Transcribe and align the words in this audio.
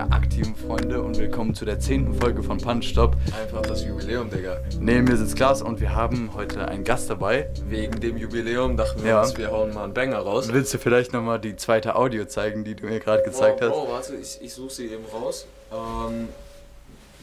meine 0.00 0.12
aktiven 0.12 0.56
Freunde 0.56 1.02
und 1.02 1.18
willkommen 1.18 1.54
zu 1.54 1.66
der 1.66 1.78
zehnten 1.78 2.14
Folge 2.18 2.42
von 2.42 2.56
Punch 2.56 2.84
Stop. 2.88 3.16
Einfach 3.38 3.60
das 3.60 3.84
Jubiläum, 3.84 4.30
Digga. 4.30 4.58
Neben 4.78 5.04
mir 5.04 5.16
sitzt 5.18 5.36
Klaas 5.36 5.60
und 5.60 5.78
wir 5.80 5.94
haben 5.94 6.30
heute 6.34 6.66
einen 6.66 6.84
Gast 6.84 7.10
dabei. 7.10 7.50
Wegen 7.68 8.00
dem 8.00 8.16
Jubiläum 8.16 8.78
dachten 8.78 9.02
wir 9.02 9.10
Ja. 9.10 9.20
uns, 9.22 9.36
wir 9.36 9.50
hauen 9.50 9.74
mal 9.74 9.84
einen 9.84 9.92
Banger 9.92 10.18
raus. 10.20 10.48
Willst 10.52 10.72
du 10.72 10.78
vielleicht 10.78 11.12
nochmal 11.12 11.38
die 11.38 11.54
zweite 11.56 11.96
Audio 11.96 12.24
zeigen, 12.24 12.64
die 12.64 12.74
du 12.76 12.86
mir 12.86 12.98
gerade 12.98 13.22
gezeigt 13.24 13.60
hast? 13.60 13.72
Oh, 13.74 13.88
warte, 13.90 14.14
ich, 14.16 14.38
ich 14.40 14.54
suche 14.54 14.70
sie 14.70 14.86
eben 14.86 15.04
raus. 15.12 15.44
Ähm, 15.70 16.30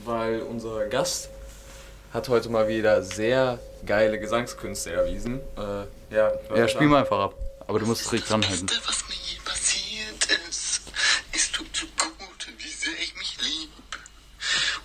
weil 0.05 0.41
unser 0.41 0.86
Gast 0.86 1.30
hat 2.14 2.29
heute 2.29 2.50
mal 2.50 2.68
wieder 2.68 3.01
sehr 3.01 3.57
geile 3.87 4.20
Gesangskünste 4.20 4.92
erwiesen. 4.92 5.39
Äh, 5.57 6.14
ja, 6.15 6.32
Ja, 6.56 6.68
spiel 6.68 6.87
mal 6.87 7.00
einfach 7.01 7.20
ab. 7.20 7.34
Aber 7.68 7.79
du 7.79 7.87
musst 7.87 8.06
es 8.06 8.12
richtig 8.12 8.29
dranhalten. 8.29 8.68
Was 8.86 9.04
mir 9.09 9.15
je 9.15 9.39
passiert 9.43 10.39
ist. 10.48 10.82
Es 11.34 11.51
tut 11.51 11.68
so 11.75 11.86
gut, 11.98 12.48
wie 12.57 12.70
sehr 12.70 12.93
ich 13.04 13.14
mich 13.15 13.37
lieb. 13.42 13.70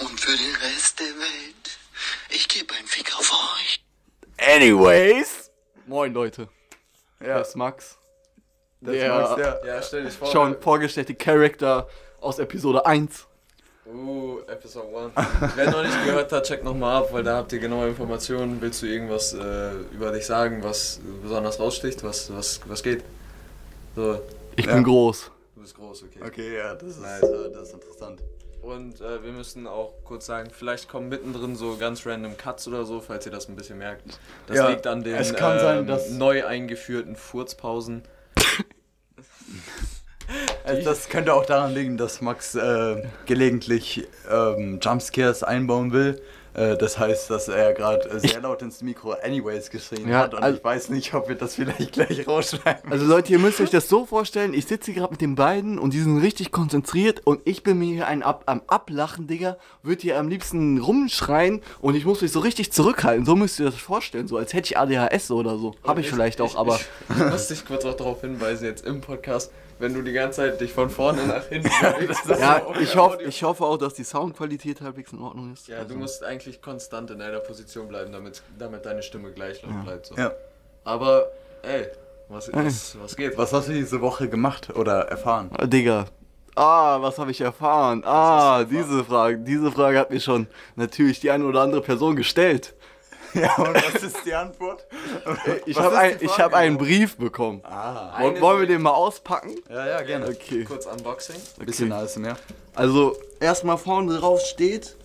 Und 0.00 0.20
für 0.20 0.36
den 0.36 0.54
Rest 0.56 0.98
der 0.98 1.06
Welt, 1.06 1.78
ich 2.30 2.48
gebe 2.48 2.74
einen 2.74 2.86
Fick 2.88 3.14
auf 3.16 3.30
euch. 3.32 3.80
Anyways. 4.54 5.50
Moin 5.86 6.12
Leute. 6.12 6.46
Ja. 7.20 7.38
Das 7.38 7.48
ist 7.50 7.56
Max. 7.56 7.96
Das 8.82 8.92
Der- 8.94 9.08
Max, 9.08 9.34
der 9.36 9.60
Ja, 9.64 9.82
stell 9.82 10.04
dich 10.04 10.12
vor. 10.14 10.28
schon 10.30 10.60
vorgestellte 10.60 11.14
Charakter 11.14 11.88
aus 12.20 12.38
Episode 12.38 12.84
1. 12.84 13.26
Uh, 13.86 14.40
Episode 14.46 15.10
1. 15.16 15.26
Wer 15.56 15.70
noch 15.70 15.82
nicht 15.82 16.04
gehört 16.04 16.30
hat, 16.32 16.44
checkt 16.46 16.64
nochmal 16.64 17.02
ab, 17.02 17.08
weil 17.12 17.22
da 17.22 17.36
habt 17.38 17.52
ihr 17.52 17.60
genaue 17.60 17.88
Informationen. 17.88 18.60
Willst 18.60 18.82
du 18.82 18.86
irgendwas 18.86 19.32
äh, 19.32 19.72
über 19.92 20.12
dich 20.12 20.26
sagen, 20.26 20.62
was 20.62 21.00
besonders 21.22 21.58
raussticht, 21.58 22.02
was, 22.04 22.30
was, 22.34 22.60
was 22.68 22.82
geht? 22.82 23.02
So, 23.96 24.20
Ich 24.56 24.66
Ja. 24.66 24.74
bin 24.74 24.84
groß. 24.84 25.30
du 25.54 25.60
bist 25.62 25.74
groß, 25.76 26.02
okay. 26.04 26.20
Okay, 26.26 26.56
ja, 26.58 26.74
das 26.74 26.88
ist, 26.90 27.00
Nice. 27.00 27.22
äh, 27.22 27.50
das 27.52 27.68
ist 27.68 27.74
interessant. 27.74 28.20
Und 28.62 29.00
äh, 29.00 29.24
wir 29.24 29.32
müssen 29.32 29.66
auch 29.66 29.92
kurz 30.04 30.26
sagen, 30.26 30.50
vielleicht 30.50 30.88
kommen 30.88 31.08
mittendrin 31.08 31.56
so 31.56 31.76
ganz 31.76 32.06
random 32.06 32.36
Cuts 32.36 32.68
oder 32.68 32.84
so, 32.84 33.00
falls 33.00 33.26
ihr 33.26 33.32
das 33.32 33.48
ein 33.48 33.56
bisschen 33.56 33.76
merkt. 33.78 34.20
Das 34.46 34.56
Ja, 34.56 34.68
liegt 34.68 34.86
an 34.86 35.02
den 35.02 35.16
kann 35.34 35.58
sein, 35.58 36.16
neu 36.16 36.46
eingeführten 36.46 37.16
Furzpausen. 37.16 38.02
Also 40.64 40.82
das 40.82 41.08
könnte 41.08 41.34
auch 41.34 41.44
daran 41.44 41.74
liegen, 41.74 41.96
dass 41.98 42.20
Max 42.22 42.54
äh, 42.54 43.02
gelegentlich 43.26 44.06
ähm, 44.30 44.78
Jumpscares 44.80 45.42
einbauen 45.42 45.92
will. 45.92 46.22
Äh, 46.54 46.76
das 46.76 46.98
heißt, 46.98 47.30
dass 47.30 47.48
er 47.48 47.72
gerade 47.72 48.08
äh, 48.10 48.18
sehr 48.20 48.40
laut 48.40 48.60
ins 48.62 48.82
Mikro 48.82 49.12
anyways 49.22 49.70
geschrien 49.70 50.08
Ja, 50.08 50.20
hat 50.20 50.34
und 50.34 50.42
also- 50.42 50.58
ich 50.58 50.64
weiß 50.64 50.90
nicht, 50.90 51.14
ob 51.14 51.28
wir 51.28 51.34
das 51.36 51.54
vielleicht 51.54 51.92
gleich 51.92 52.26
rausschreiben. 52.26 52.90
Also 52.92 53.06
Leute, 53.06 53.32
ihr 53.32 53.38
müsst 53.38 53.60
euch 53.60 53.70
das 53.70 53.88
so 53.88 54.04
vorstellen, 54.04 54.52
ich 54.52 54.66
sitze 54.66 54.92
hier 54.92 55.00
gerade 55.00 55.12
mit 55.12 55.20
den 55.20 55.34
beiden 55.34 55.78
und 55.78 55.94
die 55.94 56.00
sind 56.00 56.18
richtig 56.20 56.50
konzentriert 56.50 57.20
und 57.24 57.40
ich 57.44 57.62
bin 57.62 57.78
mir 57.78 57.94
hier 57.94 58.06
ein 58.06 58.22
ab, 58.22 58.42
am 58.46 58.60
Ablachen, 58.66 59.26
Digga, 59.26 59.56
würde 59.82 60.02
hier 60.02 60.18
am 60.18 60.28
liebsten 60.28 60.78
rumschreien 60.78 61.62
und 61.80 61.94
ich 61.94 62.04
muss 62.04 62.20
mich 62.20 62.32
so 62.32 62.40
richtig 62.40 62.72
zurückhalten. 62.72 63.24
So 63.24 63.34
müsst 63.34 63.58
ihr 63.58 63.66
das 63.66 63.76
vorstellen, 63.76 64.28
so 64.28 64.36
als 64.36 64.52
hätte 64.52 64.66
ich 64.66 64.78
ADHS 64.78 65.30
oder 65.30 65.56
so. 65.56 65.74
Habe 65.86 66.00
ich 66.00 66.10
vielleicht 66.10 66.40
auch, 66.40 66.56
aber... 66.56 66.76
Ich, 67.08 67.16
ich 67.16 67.30
muss 67.30 67.48
dich 67.48 67.64
kurz 67.64 67.84
auch 67.84 67.94
darauf 67.96 68.20
hinweisen, 68.20 68.64
jetzt 68.66 68.84
im 68.86 69.00
Podcast, 69.00 69.50
wenn 69.82 69.92
du 69.94 70.00
die 70.02 70.12
ganze 70.12 70.36
Zeit 70.36 70.60
dich 70.60 70.72
von 70.72 70.88
vorne 70.88 71.26
nach 71.26 71.44
hinten 71.46 71.68
bewegst. 71.80 72.26
Ja, 72.28 72.54
ist 72.56 72.64
auch 72.64 72.76
ich 72.80 72.96
Audio- 72.96 73.26
ich 73.28 73.42
hoffe 73.42 73.64
auch, 73.64 73.76
dass 73.76 73.94
die 73.94 74.04
Soundqualität 74.04 74.80
halbwegs 74.80 75.12
in 75.12 75.20
Ordnung 75.20 75.52
ist. 75.52 75.68
Ja, 75.68 75.78
Also- 75.78 75.94
du 75.94 76.00
musst 76.00 76.22
eigentlich 76.24 76.62
konstant 76.62 77.10
in 77.10 77.20
einer 77.20 77.40
Position 77.40 77.88
bleiben, 77.88 78.12
damit, 78.12 78.42
damit 78.58 78.86
deine 78.86 79.02
Stimme 79.02 79.32
gleich 79.32 79.62
laut 79.62 79.84
bleibt. 79.84 80.06
So. 80.06 80.14
Ja. 80.16 80.32
Aber, 80.84 81.26
ey, 81.62 81.88
was, 82.28 82.50
was, 82.52 82.96
was 83.00 83.16
geht? 83.16 83.36
Was 83.36 83.52
hast 83.52 83.68
du 83.68 83.72
diese 83.72 84.00
Woche 84.00 84.28
gemacht 84.28 84.70
oder 84.74 85.02
erfahren? 85.08 85.50
Ah, 85.52 85.66
Digga. 85.66 86.06
Ah, 86.54 87.00
was 87.00 87.18
habe 87.18 87.30
ich 87.30 87.40
erfahren? 87.40 88.02
Ah, 88.04 88.60
erfahren? 88.60 88.68
diese 88.70 89.04
Frage. 89.04 89.38
Diese 89.38 89.72
Frage 89.72 89.98
hat 89.98 90.10
mir 90.10 90.20
schon 90.20 90.46
natürlich 90.76 91.18
die 91.20 91.30
eine 91.30 91.44
oder 91.44 91.60
andere 91.62 91.80
Person 91.82 92.14
gestellt. 92.16 92.74
Ja, 93.34 93.54
und 93.56 93.74
was 93.74 94.02
ist 94.02 94.24
die 94.26 94.34
Antwort? 94.34 94.86
Ich 95.66 95.76
Was 95.76 95.84
habe 95.84 95.98
ein, 95.98 96.16
ich 96.20 96.38
hab 96.38 96.52
einen? 96.54 96.76
Brief 96.78 97.16
bekommen. 97.16 97.60
Ah. 97.64 98.20
Woll- 98.20 98.30
Eine- 98.30 98.40
Wollen 98.40 98.60
wir 98.60 98.66
den 98.66 98.82
mal 98.82 98.90
auspacken? 98.90 99.54
Ja, 99.70 99.86
ja, 99.88 100.02
gerne. 100.02 100.28
Okay. 100.28 100.64
Kurz 100.64 100.86
Unboxing. 100.86 101.36
Bisschen 101.64 101.90
alles 101.92 102.16
mehr. 102.16 102.36
Also, 102.74 103.16
erstmal 103.40 103.78
vorne 103.78 104.18
drauf 104.18 104.40
steht 104.40 104.96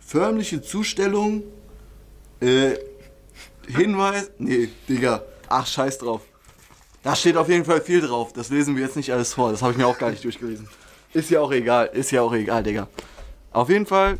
förmliche 0.00 0.60
Zustellung, 0.62 1.42
äh, 2.40 2.76
Hinweis, 3.66 4.30
nee, 4.38 4.68
Digga, 4.88 5.22
ach, 5.48 5.66
scheiß 5.66 5.98
drauf. 5.98 6.22
Da 7.02 7.14
steht 7.14 7.36
auf 7.36 7.48
jeden 7.48 7.64
Fall 7.64 7.80
viel 7.82 8.00
drauf, 8.00 8.32
das 8.32 8.48
lesen 8.48 8.76
wir 8.76 8.84
jetzt 8.84 8.96
nicht 8.96 9.12
alles 9.12 9.34
vor, 9.34 9.50
das 9.52 9.60
habe 9.62 9.72
ich 9.72 9.78
mir 9.78 9.86
auch 9.86 9.98
gar 9.98 10.10
nicht 10.10 10.24
durchgelesen. 10.24 10.68
Ist 11.12 11.28
ja 11.30 11.40
auch 11.40 11.52
egal, 11.52 11.86
ist 11.92 12.10
ja 12.10 12.22
auch 12.22 12.32
egal, 12.32 12.62
Digga. 12.62 12.88
Auf 13.52 13.68
jeden 13.68 13.84
Fall, 13.86 14.18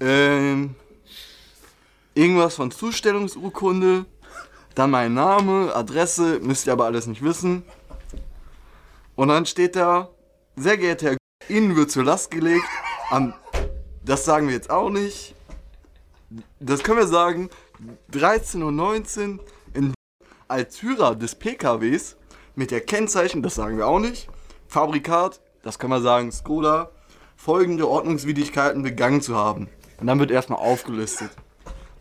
ähm, 0.00 0.74
irgendwas 2.16 2.54
von 2.54 2.70
Zustellungsurkunde, 2.70 4.06
dann 4.74 4.90
mein 4.90 5.14
Name, 5.14 5.74
Adresse, 5.74 6.40
müsst 6.40 6.66
ihr 6.66 6.72
aber 6.72 6.86
alles 6.86 7.06
nicht 7.06 7.22
wissen. 7.22 7.62
Und 9.14 9.28
dann 9.28 9.46
steht 9.46 9.76
da, 9.76 10.08
sehr 10.56 10.78
geehrter 10.78 11.10
Herr, 11.10 11.16
Ihnen 11.48 11.76
wird 11.76 11.90
zur 11.90 12.04
Last 12.04 12.30
gelegt, 12.30 12.64
am, 13.10 13.34
das 14.04 14.24
sagen 14.24 14.48
wir 14.48 14.54
jetzt 14.54 14.70
auch 14.70 14.90
nicht, 14.90 15.34
das 16.58 16.82
können 16.82 16.98
wir 16.98 17.06
sagen, 17.06 17.50
13.19 18.12 19.38
Uhr 19.38 19.44
in 19.74 19.94
als 20.48 20.78
Führer 20.78 21.14
des 21.14 21.34
PKWs 21.34 22.16
mit 22.54 22.70
der 22.70 22.80
Kennzeichen, 22.80 23.42
das 23.42 23.54
sagen 23.54 23.76
wir 23.76 23.86
auch 23.86 24.00
nicht, 24.00 24.28
Fabrikat, 24.68 25.40
das 25.62 25.78
können 25.78 25.92
wir 25.92 26.00
sagen, 26.00 26.32
Skoda, 26.32 26.90
folgende 27.36 27.88
Ordnungswidrigkeiten 27.88 28.82
begangen 28.82 29.20
zu 29.20 29.36
haben. 29.36 29.68
Und 30.00 30.06
dann 30.06 30.18
wird 30.18 30.30
erstmal 30.30 30.58
aufgelistet. 30.58 31.30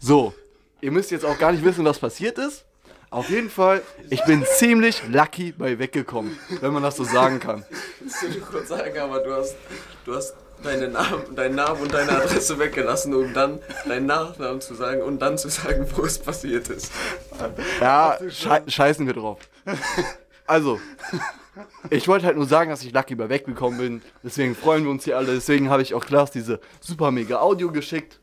So, 0.05 0.35
ihr 0.81 0.91
müsst 0.91 1.09
jetzt 1.09 1.25
auch 1.25 1.39
gar 1.39 1.51
nicht 1.51 1.65
wissen, 1.65 1.83
was 1.83 1.97
passiert 1.97 2.37
ist. 2.37 2.63
Auf 3.09 3.27
jeden 3.31 3.49
Fall, 3.49 3.81
ich 4.11 4.23
bin 4.25 4.45
ziemlich 4.45 5.01
lucky 5.09 5.51
bei 5.51 5.79
weggekommen, 5.79 6.37
wenn 6.61 6.73
man 6.73 6.83
das 6.83 6.97
so 6.97 7.03
sagen 7.03 7.39
kann. 7.39 7.65
Willst 8.01 8.21
du 8.21 8.29
dir 8.29 8.41
kurz 8.41 8.67
sagen, 8.67 8.95
aber 8.99 9.21
du 9.21 9.33
hast, 9.33 9.55
du 10.05 10.13
hast 10.13 10.35
deinen, 10.61 10.91
Namen, 10.91 11.35
deinen 11.35 11.55
Namen 11.55 11.81
und 11.81 11.91
deine 11.91 12.11
Adresse 12.21 12.59
weggelassen, 12.59 13.15
um 13.15 13.33
dann 13.33 13.59
deinen 13.87 14.05
Nachnamen 14.05 14.61
zu 14.61 14.75
sagen 14.75 15.01
und 15.01 15.17
dann 15.23 15.39
zu 15.39 15.49
sagen, 15.49 15.87
wo 15.95 16.03
es 16.03 16.19
passiert 16.19 16.69
ist. 16.69 16.91
Ja, 17.81 18.19
schei 18.29 18.61
scheißen 18.67 19.07
wir 19.07 19.13
drauf. 19.15 19.39
Also, 20.45 20.79
ich 21.89 22.07
wollte 22.07 22.27
halt 22.27 22.37
nur 22.37 22.45
sagen, 22.45 22.69
dass 22.69 22.83
ich 22.83 22.93
lucky 22.93 23.15
bei 23.15 23.27
weggekommen 23.27 23.79
bin. 23.79 24.01
Deswegen 24.23 24.55
freuen 24.55 24.83
wir 24.83 24.91
uns 24.91 25.03
hier 25.03 25.17
alle. 25.17 25.33
Deswegen 25.33 25.71
habe 25.71 25.81
ich 25.81 25.95
auch 25.95 26.05
Klaas 26.05 26.29
diese 26.29 26.59
super 26.79 27.09
mega 27.09 27.39
Audio 27.39 27.71
geschickt. 27.71 28.19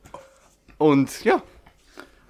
Und 0.78 1.24
ja, 1.24 1.42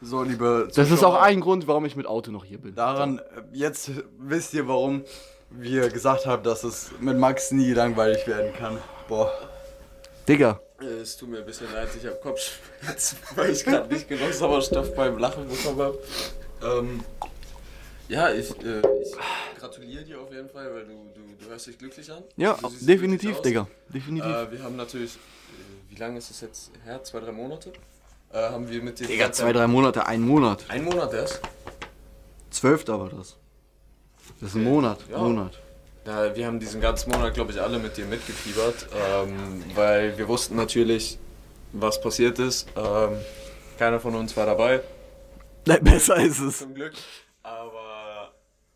So, 0.02 0.22
liebe 0.24 0.68
das 0.74 0.90
ist 0.90 0.94
auch 1.04 1.12
Zuschauer, 1.12 1.22
ein 1.22 1.40
Grund, 1.40 1.66
warum 1.68 1.84
ich 1.84 1.94
mit 1.94 2.06
Auto 2.06 2.30
noch 2.32 2.44
hier 2.44 2.58
bin. 2.58 2.74
Daran, 2.74 3.18
äh, 3.18 3.22
jetzt 3.52 3.90
wisst 4.18 4.52
ihr, 4.52 4.66
warum 4.66 5.04
wir 5.50 5.88
gesagt 5.90 6.26
haben, 6.26 6.42
dass 6.42 6.64
es 6.64 6.90
mit 7.00 7.16
Max 7.18 7.52
nie 7.52 7.72
langweilig 7.72 8.26
werden 8.26 8.52
kann. 8.54 8.78
Boah. 9.08 9.30
Digga, 10.28 10.60
Äh, 10.80 10.84
Es 11.02 11.16
tut 11.16 11.28
mir 11.30 11.38
ein 11.38 11.44
bisschen 11.46 11.72
leid, 11.72 11.88
ich 11.96 12.04
habe 12.04 12.16
Kopfschmerzen, 12.16 13.18
weil 13.36 13.50
ich 13.52 13.64
gerade 13.64 13.92
nicht 13.92 14.08
genug 14.08 14.32
Sauerstoff 14.32 14.94
beim 14.96 15.18
Lachen 15.18 15.48
bekommen 15.48 15.78
habe. 15.80 15.98
Ähm, 16.64 17.04
ja, 18.08 18.30
ich, 18.32 18.50
äh, 18.64 18.80
ich 18.80 19.12
gratuliere 19.60 20.04
dir 20.04 20.20
auf 20.20 20.32
jeden 20.32 20.48
Fall, 20.48 20.72
weil 20.74 20.84
du, 20.84 20.92
du, 21.14 21.44
du 21.44 21.50
hörst 21.50 21.66
dich 21.68 21.78
glücklich 21.78 22.10
an. 22.10 22.24
ja, 22.36 22.58
definitiv. 22.80 23.40
Digga. 23.40 23.68
Definitiv. 23.88 24.30
Äh, 24.30 24.50
wir 24.52 24.62
haben 24.64 24.76
natürlich, 24.76 25.14
äh, 25.14 25.90
wie 25.90 25.96
lange 25.96 26.18
ist 26.18 26.30
es 26.30 26.40
jetzt 26.40 26.70
her? 26.84 27.02
Zwei, 27.04 27.20
drei 27.20 27.32
Monate? 27.32 27.72
Äh, 28.32 28.38
haben 28.50 28.68
wir 28.68 28.82
mit 28.82 28.98
dir. 28.98 29.06
die 29.06 29.12
Digga, 29.12 29.30
zwei, 29.32 29.46
Zeit- 29.46 29.56
drei 29.56 29.66
Monate, 29.66 30.06
ein 30.06 30.22
Monat. 30.22 30.64
Ein 30.68 30.84
Monat 30.84 31.12
erst? 31.12 31.40
Zwölfter 32.50 32.98
war 33.00 33.08
das. 33.10 33.36
Das 34.40 34.50
ist 34.50 34.54
ein 34.56 34.64
Monat. 34.64 34.98
Ja. 35.10 35.18
Monat. 35.18 35.58
Ja, 36.06 36.34
wir 36.34 36.46
haben 36.46 36.58
diesen 36.58 36.80
ganzen 36.80 37.10
Monat, 37.12 37.34
glaube 37.34 37.52
ich, 37.52 37.60
alle 37.60 37.78
mit 37.78 37.96
dir 37.96 38.06
mitgefiebert, 38.06 38.88
ähm, 38.92 39.62
weil 39.74 40.18
wir 40.18 40.26
wussten 40.26 40.56
natürlich, 40.56 41.18
was 41.72 42.00
passiert 42.00 42.38
ist. 42.40 42.66
Ähm, 42.76 43.18
keiner 43.78 44.00
von 44.00 44.14
uns 44.16 44.36
war 44.36 44.46
dabei, 44.46 44.80
Nein, 45.64 45.84
besser 45.84 46.16
ist 46.16 46.40
es. 46.40 46.58
zum 46.58 46.74
Glück. 46.74 46.92
Aber, 47.44 48.32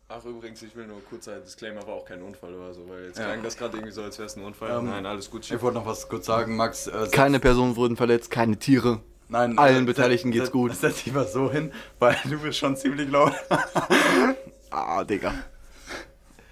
ach 0.07 0.23
übrigens, 0.23 0.61
ich 0.61 0.73
will 0.75 0.87
nur 0.87 1.01
kurz 1.09 1.27
ein 1.27 1.43
Disclaimer, 1.43 1.85
war 1.85 1.95
auch 1.95 2.05
kein 2.05 2.21
Unfall 2.21 2.53
oder 2.53 2.73
so, 2.73 2.87
weil 2.87 3.07
jetzt 3.07 3.19
Ja. 3.19 3.25
klang 3.25 3.43
das 3.43 3.57
gerade 3.57 3.75
irgendwie 3.75 3.91
so, 3.93 4.03
als 4.03 4.17
wäre 4.17 4.27
es 4.27 4.37
ein 4.37 4.43
Unfall. 4.45 4.71
Ähm, 4.79 4.85
Nein, 4.89 5.05
alles 5.05 5.29
gut. 5.29 5.49
Ich 5.51 5.61
wollte 5.61 5.77
noch 5.79 5.85
was 5.85 6.07
kurz 6.07 6.25
sagen, 6.27 6.55
Max. 6.55 6.87
Äh, 6.87 7.09
Keine 7.11 7.39
Personen 7.41 7.75
wurden 7.75 7.97
verletzt, 7.97 8.31
keine 8.31 8.57
Tiere. 8.57 9.01
Nein, 9.29 9.57
allen 9.57 9.83
äh, 9.83 9.85
Beteiligten 9.85 10.31
geht's 10.31 10.51
gut. 10.51 10.73
Setz 10.75 11.03
dich 11.03 11.13
mal 11.13 11.27
so 11.27 11.51
hin, 11.51 11.71
weil 11.99 12.15
du 12.25 12.39
bist 12.39 12.57
schon 12.59 12.75
ziemlich 12.75 13.09
laut. 13.09 13.33
Ah, 14.69 15.03
Digga. 15.03 15.33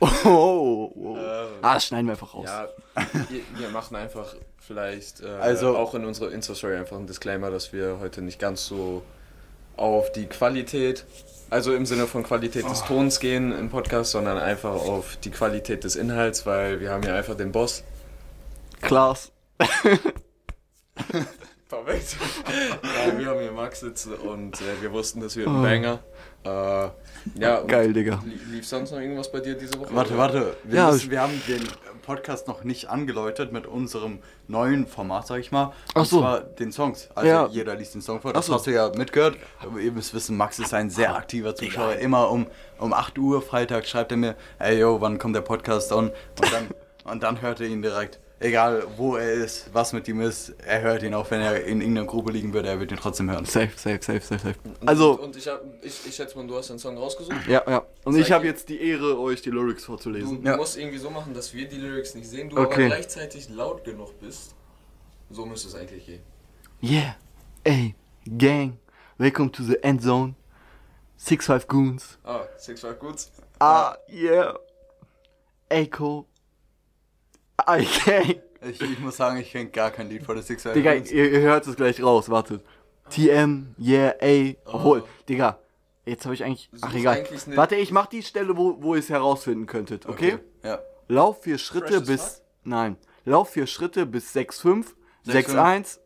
Oh, 0.02 0.08
oh, 0.26 0.92
oh. 0.96 1.16
Ähm, 1.18 1.48
Ah, 1.62 1.76
das 1.76 1.86
schneiden 1.88 2.06
wir 2.08 2.12
einfach 2.14 2.34
raus. 2.34 2.46
Ja, 2.46 2.68
wir, 3.30 3.42
wir 3.58 3.70
machen 3.70 3.96
einfach 3.96 4.36
vielleicht 4.60 5.22
äh, 5.22 5.28
Also- 5.28 5.76
auch 5.78 5.94
in 5.96 6.06
unserer 6.06 6.32
Insta-Story 6.32 6.76
einfach 6.76 6.98
einen 6.98 7.08
Disclaimer, 7.08 7.50
dass 7.50 7.72
wir 7.74 7.98
heute 8.00 8.22
nicht 8.22 8.38
ganz 8.40 8.66
so 8.66 9.04
auf 9.78 10.12
die 10.12 10.26
Qualität, 10.28 11.06
also 11.50 11.74
im 11.74 11.86
Sinne 11.86 12.08
von 12.08 12.24
Qualität 12.24 12.70
des 12.70 12.84
Tons 12.84 13.20
gehen 13.20 13.52
im 13.58 13.70
Podcast, 13.70 14.12
sondern 14.12 14.38
einfach 14.38 14.72
auf 14.74 15.18
die 15.18 15.32
Qualität 15.32 15.84
des 15.84 15.96
Inhalts, 15.96 16.46
weil 16.46 16.80
wir 16.80 16.92
haben 16.92 17.04
ja 17.04 17.16
einfach 17.16 17.36
den 17.36 17.52
Boss 17.52 17.84
Klaas. 18.82 19.32
Perfekt. 21.84 22.18
ja, 22.84 23.18
wir 23.20 23.26
haben 23.28 23.40
hier 23.40 23.52
Max 23.52 23.80
sitzen 23.80 24.14
und 24.14 24.60
äh, 24.62 24.82
wir 24.82 24.92
wussten, 24.92 25.20
das 25.22 25.36
wird 25.36 25.48
ein 25.48 25.62
Banger. 25.62 26.00
Äh, 26.44 26.50
ja, 27.40 27.62
Geil, 27.62 27.92
Digga. 27.92 28.22
li- 28.24 28.40
Lief 28.56 28.68
sonst 28.68 28.92
noch 28.92 29.00
irgendwas 29.00 29.32
bei 29.32 29.40
dir 29.40 29.56
diese 29.56 29.80
Woche? 29.80 29.94
Warte, 29.96 30.10
oder? 30.14 30.20
warte. 30.20 30.58
Wir, 30.64 30.76
Ja, 30.78 30.92
müssen, 30.92 31.10
wir 31.10 31.22
haben 31.22 31.42
den 31.48 31.68
Podcast 32.04 32.48
noch 32.48 32.64
nicht 32.64 32.88
angeläutet 32.90 33.52
mit 33.52 33.66
unserem 33.66 34.20
neuen 34.48 34.86
Format, 34.86 35.26
sag 35.26 35.40
ich 35.40 35.52
mal. 35.52 35.74
Ach 35.94 36.02
Und 36.02 36.06
so. 36.08 36.20
zwar 36.20 36.42
den 36.42 36.72
Songs. 36.72 37.10
Also 37.16 37.28
Ja. 37.30 37.48
jeder 37.48 37.74
liest 37.76 37.96
den 37.96 38.02
Song 38.04 38.22
vor. 38.22 38.32
Das 38.32 38.46
Ach 38.46 38.48
so. 38.50 38.54
hast 38.56 38.68
du 38.68 38.72
ja 38.72 38.92
mitgehört. 38.96 39.38
Aber 39.60 39.80
ihr 39.80 39.92
müsst 39.92 40.14
wissen, 40.14 40.38
Max 40.38 40.60
ist 40.60 40.74
ein 40.76 40.92
sehr 40.92 41.16
aktiver 41.16 41.56
Zuschauer. 41.56 41.96
Immer 41.96 42.30
um, 42.30 42.46
um 42.78 42.94
8 42.94 43.18
Uhr 43.18 43.42
Freitag 43.42 43.88
schreibt 43.88 44.12
er 44.12 44.18
mir, 44.18 44.36
ey 44.60 44.78
yo, 44.80 45.02
wann 45.02 45.18
kommt 45.18 45.36
der 45.36 45.42
Podcast 45.42 45.92
on? 45.92 46.10
Und 46.10 46.54
dann, 46.54 46.68
und 47.12 47.24
dann 47.24 47.42
hört 47.42 47.60
er 47.60 47.66
ihn 47.68 47.82
direkt. 47.82 48.20
Egal 48.40 48.84
wo 48.98 49.16
er 49.16 49.32
ist, 49.32 49.74
was 49.74 49.94
mit 49.94 50.08
ihm 50.10 50.20
ist, 50.20 50.50
er 50.66 50.82
hört 50.82 51.04
ihn 51.04 51.14
auch, 51.14 51.32
wenn 51.32 51.40
er 51.40 51.64
in 51.64 51.80
irgendeiner 51.80 52.06
Grube 52.06 52.34
liegen 52.34 52.54
würde, 52.54 52.68
er 52.68 52.80
wird 52.82 52.92
ihn 52.92 52.98
trotzdem 52.98 53.32
hören. 53.32 53.46
Safe, 53.46 53.72
safe, 53.78 54.00
safe, 54.02 54.20
safe, 54.20 54.40
safe. 54.40 54.56
Und, 54.82 54.88
Also, 54.90 55.18
Und 55.22 55.38
ich, 55.38 55.48
hab, 55.48 55.62
ich, 55.82 56.06
ich 56.06 56.14
schätze 56.16 56.38
mal, 56.38 56.46
du 56.46 56.56
hast 56.58 56.70
den 56.70 56.78
Song 56.78 56.98
rausgesucht. 56.98 57.48
ja, 57.48 57.64
ja. 57.66 57.86
Und 58.04 58.18
ich 58.18 58.32
habe 58.34 58.46
jetzt 58.46 58.68
die 58.68 58.82
Ehre, 58.90 59.18
euch 59.20 59.42
die 59.42 59.52
Lyrics 59.52 59.86
vorzulesen. 59.86 60.44
du 60.44 60.50
Ja. 60.50 60.58
musst 60.58 60.78
irgendwie 60.78 60.98
so 60.98 61.10
machen, 61.10 61.34
dass 61.34 61.54
wir 61.54 61.66
die 61.68 61.78
Lyrics 61.78 62.14
nicht 62.14 62.28
sehen, 62.30 62.50
du 62.50 62.58
Okay. 62.58 62.74
aber 62.88 62.96
gleichzeitig 62.96 63.48
laut 63.50 63.86
genug 63.86 64.20
bist. 64.20 64.54
So 65.30 65.46
müsste 65.46 65.70
es 65.70 65.76
eigentlich 65.76 66.06
gehen. 66.06 66.22
Yeah, 66.84 67.16
ey, 67.64 67.96
Gang, 68.38 68.78
welcome 69.18 69.50
to 69.52 69.64
the 69.64 69.82
end 69.82 70.04
zone. 70.04 70.36
Six 71.16 71.46
Five 71.46 71.68
Goons. 71.68 72.18
Ah, 72.26 72.42
Six 72.58 72.82
Five 72.82 73.00
Goods. 73.00 73.32
Ah, 73.60 73.96
yeah. 74.12 74.56
Echo. 75.70 76.26
I 77.62 77.86
gang. 78.06 78.42
Ich, 78.62 78.82
ich 78.82 79.00
muss 79.00 79.18
sagen, 79.18 79.38
ich 79.40 79.52
kenne 79.52 79.70
gar 79.70 79.92
kein 79.92 80.10
Lied 80.10 80.24
von 80.24 80.36
der 80.36 80.44
Six 80.44 80.64
Digga, 80.64 80.94
ihr, 80.94 81.32
ihr 81.32 81.42
hört 81.42 81.68
es 81.68 81.76
gleich 81.76 82.02
raus, 82.02 82.30
wartet. 82.30 82.64
TM, 83.10 83.76
yeah, 83.80 84.16
ey. 84.20 84.58
Obwohl, 84.66 85.04
Digga, 85.30 85.60
jetzt 86.06 86.26
habe 86.26 86.34
ich 86.34 86.44
eigentlich. 86.44 86.70
Ach, 86.82 86.94
egal. 86.94 87.18
eigentlich 87.18 87.56
Warte, 87.56 87.76
ich 87.76 87.92
mach 87.92 88.08
die 88.08 88.24
Stelle, 88.24 88.58
wo, 88.58 88.82
wo 88.82 88.96
ihr 88.96 89.00
es 89.00 89.10
herausfinden 89.10 89.68
könntet, 89.68 90.08
okay? 90.08 90.40
Ja. 90.64 90.80
Lauf 91.08 91.44
vier 91.44 91.60
Schritte 91.60 91.98
Fresh 91.98 92.08
bis. 92.08 92.24
fuck? 92.24 92.42
Nein. 92.64 92.98
Lauf 93.26 93.50
vier 93.50 93.68
Schritte 93.68 94.06
bis 94.08 94.36
6,5. 94.36 94.86
6,1. 95.28 96.00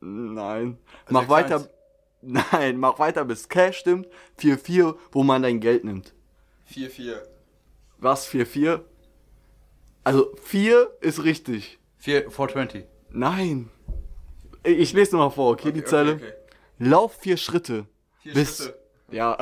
Nein. 0.00 0.78
Mach 1.08 1.24
6,1. 1.24 1.28
weiter. 1.28 1.68
Nein, 2.22 2.78
mach 2.78 2.98
weiter 2.98 3.24
bis 3.24 3.48
Cash 3.48 3.78
stimmt. 3.78 4.06
4,4, 4.40 4.96
wo 5.12 5.22
man 5.22 5.42
dein 5.42 5.60
Geld 5.60 5.84
nimmt. 5.84 6.14
4-4. 6.72 7.18
Was? 7.98 8.28
4,4? 8.28 8.80
Also 10.06 10.30
4 10.44 10.88
ist 11.00 11.24
richtig. 11.24 11.80
4, 11.98 12.30
420. 12.30 12.84
Nein. 13.10 13.70
Ich 14.62 14.78
ich 14.78 14.92
lese 14.92 15.16
nochmal 15.16 15.32
vor, 15.32 15.50
okay, 15.50 15.72
die 15.72 15.82
Zeile. 15.82 16.12
Okay, 16.12 16.24
okay. 16.26 16.32
Lauf 16.78 17.16
vier 17.18 17.36
Schritte. 17.36 17.86
Vier 18.22 18.34
bis. 18.34 18.56
Schritte. 18.58 18.78
Ja. 19.12 19.32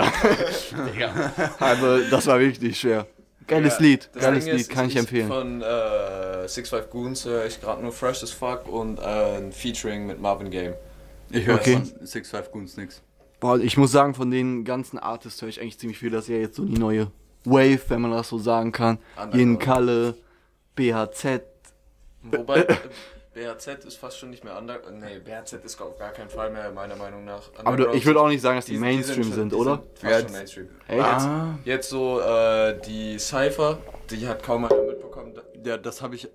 also, 1.59 1.99
das 2.11 2.27
war 2.27 2.41
wirklich 2.41 2.79
schwer. 2.81 3.07
Geiles 3.47 3.75
Ja, 3.75 3.81
Lied, 3.85 4.11
geiles 4.15 4.45
Ding 4.45 4.53
Lied, 4.55 4.61
ist, 4.63 4.71
kann 4.71 4.87
ich 4.89 4.97
empfehlen. 4.97 5.29
Von 5.29 5.61
äh, 5.63 6.49
Six 6.49 6.71
Five 6.71 6.89
Goons 6.89 7.27
höre 7.27 7.45
ich 7.47 7.61
gerade 7.61 7.83
nur 7.83 7.93
Fresh 7.93 8.23
as 8.23 8.31
Fuck 8.31 8.67
und 8.67 8.99
äh, 8.99 9.37
ein 9.39 9.53
Featuring 9.53 10.07
mit 10.07 10.19
Marvin 10.19 10.51
Game. 10.51 10.73
Ich 11.31 11.47
höre 11.47 11.57
Okay. 11.57 11.75
von 11.97 12.07
Six 12.07 12.31
Five 12.31 12.51
Goons 12.53 12.77
nix. 12.79 13.03
Boah, 13.41 13.59
ich 13.59 13.77
muss 13.77 13.93
sagen, 13.93 14.15
von 14.15 14.31
den 14.31 14.65
ganzen 14.65 14.99
Artists 14.99 15.43
höre 15.43 15.49
ich 15.51 15.61
eigentlich 15.61 15.79
ziemlich 15.79 15.99
viel. 15.99 16.11
Das 16.11 16.25
ist 16.25 16.31
ja 16.31 16.37
jetzt 16.37 16.57
so 16.57 16.65
die 16.65 16.79
neue 16.79 17.11
Wave, 17.45 17.81
wenn 17.89 18.01
man 18.01 18.13
das 18.13 18.29
so 18.31 18.39
sagen 18.39 18.73
kann. 18.73 18.99
Jen 19.33 19.59
Kalle, 19.59 20.15
BHZ. 20.75 21.43
Wobei 22.23 22.61
äh, 22.63 22.77
BHZ 23.35 23.85
ist 23.85 23.97
fast 23.99 24.19
schon 24.19 24.31
nicht 24.31 24.45
mehr 24.45 24.57
under. 24.57 24.79
Nee, 24.91 25.19
BHZ 25.19 25.55
ist 25.65 25.81
auf 25.81 25.99
gar 25.99 26.11
keinen 26.13 26.31
Fall 26.31 26.51
mehr, 26.51 26.71
meiner 26.73 26.97
Meinung 26.97 27.25
nach. 27.25 27.43
Aber 27.65 27.77
du, 27.77 27.93
ich 27.93 28.07
würde 28.07 28.21
auch 28.21 28.29
nicht 28.29 28.41
sagen, 28.41 28.57
dass 28.57 28.67
die, 28.67 28.79
Mainstream 28.79 29.25
schon- 29.25 29.33
sind, 29.33 29.53
die 29.53 29.57
oder? 29.57 29.77
Sind 29.77 29.99
fast 29.99 30.13
Ja, 30.13 30.21
schon 30.21 30.33
Mainstream. 30.33 30.69
Echt? 30.89 31.01
Ah, 31.03 31.59
Jetzt 31.65 31.89
so 31.91 32.21
äh, 32.21 32.81
die 32.87 33.19
Cypher, 33.19 33.79
die 34.11 34.27
hat 34.27 34.43
kaum 34.43 34.65
einer 34.65 34.83
mitbekommen. 34.83 35.35
Da, 35.35 35.43
ja, 35.65 35.77
das 35.77 36.01
habe 36.01 36.15
ich. 36.15 36.29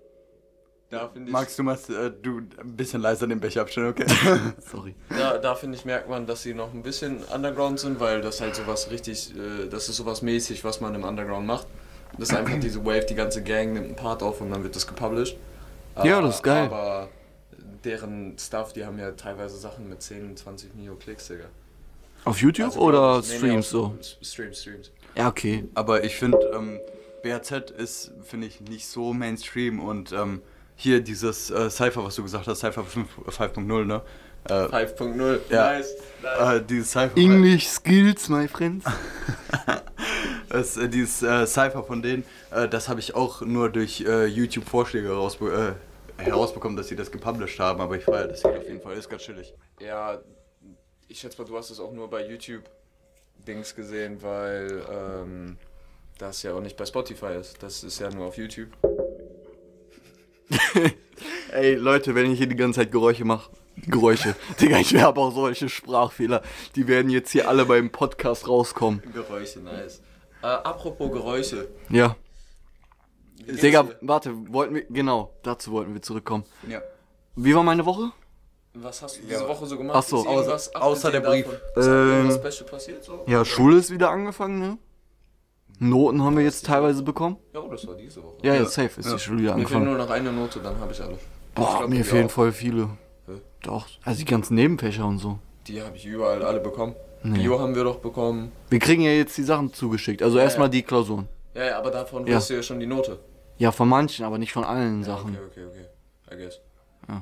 da 0.90 1.08
finde 1.10 1.28
ich, 1.30 1.34
Magst 1.34 1.58
du 1.58 1.64
mal 1.64 1.76
äh, 1.90 2.12
du 2.22 2.40
ein 2.40 2.76
bisschen 2.76 3.02
leiser 3.02 3.28
den 3.28 3.40
Becher 3.40 3.62
abstellen, 3.62 3.88
okay? 3.90 4.06
Sorry. 4.60 4.94
da, 5.10 5.38
da 5.38 5.56
finde 5.56 5.78
ich, 5.78 5.86
merkt 5.86 6.10
man, 6.10 6.28
dass 6.28 6.44
sie 6.44 6.54
noch 6.54 6.74
ein 6.74 6.84
bisschen 6.84 7.24
Underground 7.34 7.80
sind, 7.80 8.00
weil 8.00 8.22
das 8.22 8.42
halt 8.42 8.56
sowas 8.56 8.92
richtig, 8.92 9.34
äh, 9.36 9.68
das 9.70 9.88
ist 9.90 9.98
sowas 9.98 10.22
mäßig, 10.22 10.64
was 10.64 10.82
man 10.82 10.94
im 10.96 11.04
Underground 11.04 11.48
macht. 11.48 11.68
Das 12.20 12.30
ist 12.30 12.36
einfach 12.36 12.60
diese 12.60 12.84
Wave, 12.86 13.06
die 13.06 13.16
ganze 13.16 13.42
Gang 13.44 13.74
nimmt 13.74 13.86
einen 13.88 13.96
Part 13.96 14.22
auf 14.22 14.42
und 14.42 14.52
dann 14.52 14.64
wird 14.64 14.76
das 14.76 14.86
gepublished. 14.86 15.38
Ja, 16.04 16.22
das 16.22 16.36
ist 16.36 16.44
geil. 16.44 16.66
Aber 16.66 17.10
deren 17.84 18.38
Stuff, 18.38 18.74
die 18.74 18.86
haben 18.86 19.00
ja 19.00 19.12
teilweise 19.12 19.58
Sachen 19.58 19.88
mit 19.90 20.02
10, 20.02 20.36
20 20.38 20.76
Mio 20.76 20.96
Klicks, 20.96 21.28
Digga. 21.28 21.46
Auf 22.26 22.42
YouTube 22.42 22.68
Also, 22.68 22.80
oder 22.82 23.20
nee, 23.22 23.26
nee, 23.32 23.38
Streams 23.38 23.66
auf- 23.68 23.72
so? 23.72 23.98
Streams, 24.22 24.60
Streams. 24.62 24.92
Ja, 25.16 25.28
okay. 25.30 25.66
Aber 25.74 26.04
ich 26.04 26.16
finde, 26.16 26.38
ähm, 26.54 26.80
BHZ 27.24 27.72
ist, 27.72 28.12
finde 28.24 28.48
ich, 28.48 28.62
nicht 28.62 28.88
so 28.88 29.14
Mainstream 29.14 29.80
und 29.80 30.12
ähm, 30.12 30.42
hier 30.76 31.02
dieses 31.02 31.50
äh, 31.50 31.70
Cypher, 31.70 32.04
was 32.04 32.16
du 32.16 32.24
gesagt 32.24 32.48
hast, 32.48 32.60
Cypher 32.60 32.84
5 32.84 33.08
5.0, 33.28 33.86
ne? 33.86 34.02
Äh, 34.46 34.54
5.0. 34.54 35.40
Ja. 35.50 35.74
Nice, 35.74 35.94
nice. 36.24 36.56
äh, 36.56 36.62
dieses 36.66 36.92
Cypher. 36.92 37.18
English 37.18 37.68
Skills, 37.68 38.30
my 38.30 38.48
friends. 38.48 38.86
Das, 40.50 40.78
äh, 40.78 40.90
dieses 40.90 41.22
äh, 41.22 41.46
Cypher 41.46 41.84
von 41.84 42.02
denen, 42.02 42.24
äh, 42.52 42.68
das 42.68 42.90
habe 42.90 43.00
ich 43.00 43.16
auch 43.16 43.42
nur 43.42 43.70
durch 43.70 44.02
äh, 44.02 44.26
YouTube-Vorschläge 44.26 45.10
äh, 45.10 46.24
herausbekommen, 46.24 46.76
dass 46.76 46.88
sie 46.88 46.96
das 46.96 47.12
gepublished 47.12 47.60
haben, 47.60 47.82
aber 47.82 47.98
ich 47.98 48.04
feiere 48.04 48.28
das 48.28 48.44
Lied 48.44 48.58
auf 48.58 48.68
jeden 48.68 48.82
Fall, 48.82 48.98
ist 48.98 49.10
ganz 49.10 49.24
chillig. 49.24 49.54
Ja, 49.80 50.20
ich 51.08 51.20
schätze 51.20 51.42
mal, 51.42 51.48
du 51.48 51.58
hast 51.58 51.70
es 51.70 51.80
auch 51.80 51.92
nur 51.92 52.10
bei 52.10 52.28
YouTube 52.28 52.64
Dings 53.48 53.76
gesehen, 53.76 54.22
weil 54.22 54.84
ähm, 54.92 55.58
das 56.18 56.44
ja 56.44 56.54
auch 56.54 56.62
nicht 56.62 56.78
bei 56.78 56.86
Spotify 56.86 57.34
ist. 57.40 57.62
Das 57.64 57.84
ist 57.84 58.00
ja 58.00 58.10
nur 58.10 58.28
auf 58.28 58.38
YouTube. 58.38 58.70
Ey, 61.52 61.76
Leute, 61.76 62.16
wenn 62.16 62.32
ich 62.32 62.38
hier 62.38 62.48
die 62.48 62.56
ganze 62.56 62.82
Zeit 62.82 62.92
Geräusche 62.92 63.26
mache. 63.26 63.50
Geräusche. 63.88 64.36
Digga, 64.62 64.80
ich 64.80 64.96
habe 64.96 65.20
auch 65.22 65.34
solche 65.34 65.70
Sprachfehler. 65.70 66.42
Die 66.76 66.88
werden 66.88 67.10
jetzt 67.10 67.32
hier 67.32 67.48
alle 67.48 67.66
beim 67.66 67.92
Podcast 67.92 68.48
rauskommen. 68.48 69.02
Geräusche, 69.14 69.60
nice. 69.60 70.02
Äh, 70.42 70.48
apropos 70.48 71.12
Geräusche. 71.12 71.68
Ja. 71.90 72.16
Digga, 73.38 73.86
warte, 74.02 74.34
wollten 74.54 74.76
wir. 74.76 74.84
Genau, 74.90 75.34
dazu 75.44 75.72
wollten 75.72 75.94
wir 75.94 76.02
zurückkommen. 76.02 76.44
Ja. 76.68 76.82
Wie 77.36 77.56
war 77.56 77.64
meine 77.64 77.86
Woche? 77.86 78.12
Was 78.76 79.02
hast 79.02 79.18
du 79.18 79.22
diese 79.22 79.34
Ja. 79.42 79.48
Woche 79.48 79.66
so 79.66 79.78
gemacht? 79.78 79.96
Ach 79.98 80.04
so. 80.04 80.18
Außer- 80.18 80.76
außer 80.76 81.12
der 81.12 81.22
Brief. 81.22 81.46
davon? 81.46 81.60
Ist 81.76 81.88
Ähm, 81.88 82.10
irgendwas 82.28 82.56
Special 82.56 82.70
passiert 82.70 83.04
so? 83.04 83.24
Ja, 83.28 83.44
Schule 83.44 83.78
ist 83.78 83.92
wieder 83.92 84.12
angefangen, 84.12 84.60
ne? 84.60 84.78
Noten 85.80 86.22
haben 86.24 86.38
wir 86.38 86.44
jetzt 86.44 86.66
teilweise 86.66 87.02
bekommen. 87.04 87.38
Ja, 87.54 87.62
das 87.68 87.88
war 87.88 87.96
diese 87.96 88.22
Woche. 88.24 88.36
Ja, 88.44 88.54
Ja. 88.54 88.62
jetzt 88.62 88.74
safe 88.74 89.00
ist 89.00 89.06
Ja. 89.08 89.14
die 89.14 89.20
Schule 89.20 89.40
wieder 89.40 89.56
Mir 89.56 89.62
fehlt 89.66 89.76
angefangen. 89.78 89.86
nur 89.86 90.06
noch 90.06 90.10
eine 90.12 90.32
Note, 90.32 90.60
dann 90.60 90.78
habe 90.80 90.92
ich 90.92 91.02
alle. 91.02 91.14
Ich 91.14 91.20
Boah, 91.56 91.78
glaub, 91.80 91.90
mir 91.90 92.06
fehlen 92.06 92.26
auch. 92.28 92.32
voll 92.32 92.52
viele. 92.52 92.90
Hä? 93.28 93.34
Doch, 93.64 93.88
also 94.04 94.20
die 94.20 94.26
ganzen 94.26 94.56
Nebenfächer 94.56 95.06
und 95.06 95.18
so. 95.20 95.40
Die 95.68 95.82
habe 95.82 95.96
ich 95.96 96.06
überall 96.06 96.44
alle 96.44 96.60
bekommen. 96.60 96.96
Nee. 97.24 97.40
Bio 97.40 97.60
haben 97.60 97.76
wir 97.76 97.84
doch 97.84 98.00
bekommen. 98.00 98.52
Wir 98.70 98.80
kriegen 98.80 99.02
ja 99.02 99.12
jetzt 99.12 99.38
die 99.38 99.44
Sachen 99.44 99.74
zugeschickt. 99.74 100.24
Also 100.24 100.38
erstmal 100.40 100.70
die 100.70 100.84
Klausuren. 100.84 101.28
Ja, 101.54 101.66
ja, 101.66 101.78
aber 101.80 101.92
davon 101.92 102.26
Ja. 102.26 102.36
wirst 102.36 102.50
du 102.50 102.54
ja 102.56 102.64
schon 102.64 102.80
die 102.80 102.86
Note. 102.88 103.20
Ja, 103.58 103.72
von 103.72 103.90
manchen, 103.90 104.24
aber 104.26 104.38
nicht 104.38 104.54
von 104.54 104.64
allen 104.64 105.04
Sachen. 105.04 105.32
Okay, 105.36 105.62
okay, 105.66 105.66
okay. 106.30 106.36
I 106.36 106.44
guess. 106.44 106.60
Ja. 107.10 107.22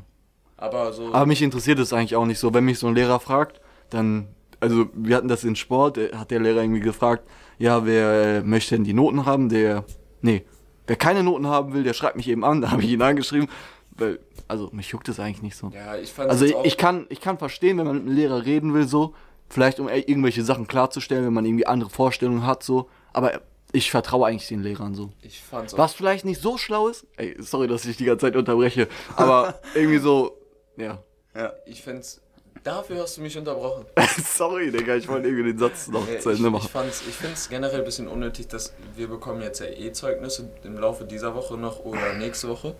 Aber 0.57 0.93
so. 0.93 1.13
Aber 1.13 1.25
mich 1.25 1.41
interessiert 1.41 1.79
es 1.79 1.93
eigentlich 1.93 2.15
auch 2.15 2.25
nicht 2.25 2.37
so. 2.39 2.53
Wenn 2.53 2.65
mich 2.65 2.77
so 2.77 2.87
ein 2.87 2.93
Lehrer 2.95 3.19
fragt, 3.19 3.59
dann, 3.89 4.27
also 4.59 4.85
wir 4.93 5.15
hatten 5.15 5.27
das 5.29 5.43
in 5.43 5.55
Sport, 5.55 5.97
äh, 5.97 6.11
hat 6.15 6.29
der 6.29 6.39
Lehrer 6.41 6.61
irgendwie 6.61 6.79
gefragt, 6.81 7.27
ja, 7.57 7.85
wer 7.85 8.37
äh, 8.37 8.41
möchte 8.43 8.75
denn 8.75 8.83
die 8.83 8.93
Noten 8.93 9.25
haben? 9.25 9.49
Der, 9.49 9.83
nee, 10.21 10.45
wer 10.85 10.95
keine 10.95 11.23
Noten 11.23 11.47
haben 11.47 11.73
will, 11.73 11.83
der 11.83 11.93
schreibt 11.93 12.17
mich 12.17 12.27
eben 12.27 12.43
an. 12.43 12.61
Da 12.61 12.69
habe 12.71 12.83
ich 12.83 12.89
ihn 12.91 13.01
angeschrieben, 13.01 13.49
weil, 13.97 14.19
also 14.47 14.69
mich 14.73 14.89
juckt 14.89 15.09
es 15.09 15.19
eigentlich 15.19 15.41
nicht 15.41 15.55
so. 15.57 15.71
ja, 15.73 15.95
ich 15.95 16.13
fand 16.13 16.29
Also 16.29 16.45
ich, 16.45 16.53
ich 16.63 16.77
kann, 16.77 17.07
ich 17.09 17.19
kann 17.21 17.39
verstehen, 17.39 17.79
wenn 17.79 17.87
man 17.87 17.95
mit 17.95 18.05
einem 18.05 18.15
Lehrer 18.15 18.45
reden 18.45 18.75
will, 18.75 18.87
so, 18.87 19.15
vielleicht 19.49 19.79
um 19.79 19.87
ir- 19.87 20.07
irgendwelche 20.07 20.43
Sachen 20.43 20.67
klarzustellen, 20.67 21.25
wenn 21.25 21.33
man 21.33 21.45
irgendwie 21.45 21.65
andere 21.67 21.89
Vorstellungen 21.89 22.45
hat, 22.45 22.63
so, 22.63 22.89
aber 23.13 23.41
ich 23.73 23.91
vertraue 23.91 24.27
eigentlich 24.27 24.47
den 24.47 24.63
Lehrern 24.63 24.95
so. 24.95 25.11
ich 25.21 25.41
fand's 25.41 25.73
auch 25.73 25.77
Was 25.77 25.93
vielleicht 25.93 26.25
nicht 26.25 26.41
so 26.41 26.57
schlau 26.57 26.87
ist, 26.87 27.05
ey, 27.17 27.35
sorry, 27.39 27.67
dass 27.67 27.85
ich 27.85 27.97
die 27.97 28.05
ganze 28.05 28.25
Zeit 28.27 28.35
unterbreche, 28.35 28.87
aber 29.15 29.59
irgendwie 29.75 29.99
so, 29.99 30.37
ja. 30.77 30.99
Ja. 31.35 31.53
Ich 31.65 31.81
find's. 31.83 32.21
Dafür 32.63 33.01
hast 33.03 33.15
du 33.17 33.21
mich 33.21 33.37
unterbrochen. 33.37 33.85
sorry, 34.35 34.71
Digga, 34.71 34.95
ich 34.95 35.07
wollte 35.07 35.27
irgendwie 35.27 35.51
den 35.51 35.59
Satz 35.59 35.87
noch 35.87 36.05
Nee, 36.07 36.17
zu 36.19 36.29
Ende 36.31 36.47
ich, 36.47 36.51
machen. 36.51 36.67
fand's, 36.69 37.01
ich 37.07 37.13
find's 37.15 37.47
generell 37.47 37.79
ein 37.79 37.85
bisschen 37.85 38.07
unnötig, 38.07 38.47
dass 38.47 38.73
wir 38.95 39.07
bekommen 39.07 39.41
jetzt 39.41 39.59
ja 39.59 39.67
E-Zeugnisse 39.67 40.49
im 40.63 40.77
Laufe 40.77 41.05
dieser 41.05 41.35
Woche 41.35 41.55
noch 41.55 41.85
oder 41.85 42.13
nächste 42.15 42.49
Woche. 42.49 42.75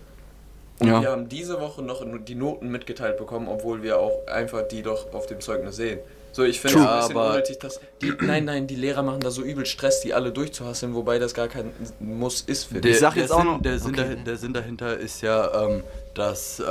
Und 0.80 0.88
Ja. 0.88 1.00
wir 1.00 1.10
haben 1.10 1.28
diese 1.28 1.60
Woche 1.60 1.82
noch 1.82 2.02
die 2.24 2.34
Noten 2.34 2.68
mitgeteilt 2.68 3.16
bekommen, 3.16 3.48
obwohl 3.48 3.82
wir 3.82 3.98
auch 3.98 4.26
einfach 4.26 4.62
die 4.68 4.82
doch 4.82 5.12
auf 5.14 5.26
dem 5.26 5.40
Zeugnis 5.40 5.76
sehen. 5.76 6.00
So, 6.32 6.44
ich 6.44 6.60
finde 6.60 6.78
es 6.78 6.82
True. 6.84 6.92
ein 6.92 7.00
bisschen 7.00 7.16
Aber- 7.16 7.30
unnötig, 7.30 7.58
dass 7.58 7.80
die, 8.00 8.12
nein, 8.20 8.44
nein, 8.44 8.66
die 8.66 8.76
Lehrer 8.76 9.02
machen 9.02 9.20
da 9.20 9.30
so 9.30 9.42
übel 9.42 9.66
Stress, 9.66 10.00
die 10.02 10.14
alle 10.14 10.30
durchzuhasseln, 10.32 10.94
wobei 10.94 11.18
das 11.18 11.34
gar 11.34 11.48
kein 11.48 11.72
Muss 12.00 12.42
ist 12.42 12.64
für 12.64 12.74
Der, 12.74 12.82
dich. 12.82 12.98
sag 13.00 13.14
der 13.14 13.22
jetzt 13.24 13.32
auch 13.32 13.38
Sinn, 13.38 13.46
noch- 13.46 13.62
Der 13.62 13.78
Sinn, 13.78 13.90
okay. 13.94 14.00
dahin- 14.02 14.24
der 14.24 14.36
Sinn 14.36 14.52
dahinter 14.52 14.96
ist 14.98 15.20
ja, 15.22 15.64
ähm, 15.66 15.82
dass 16.14 16.60
äh, 16.60 16.64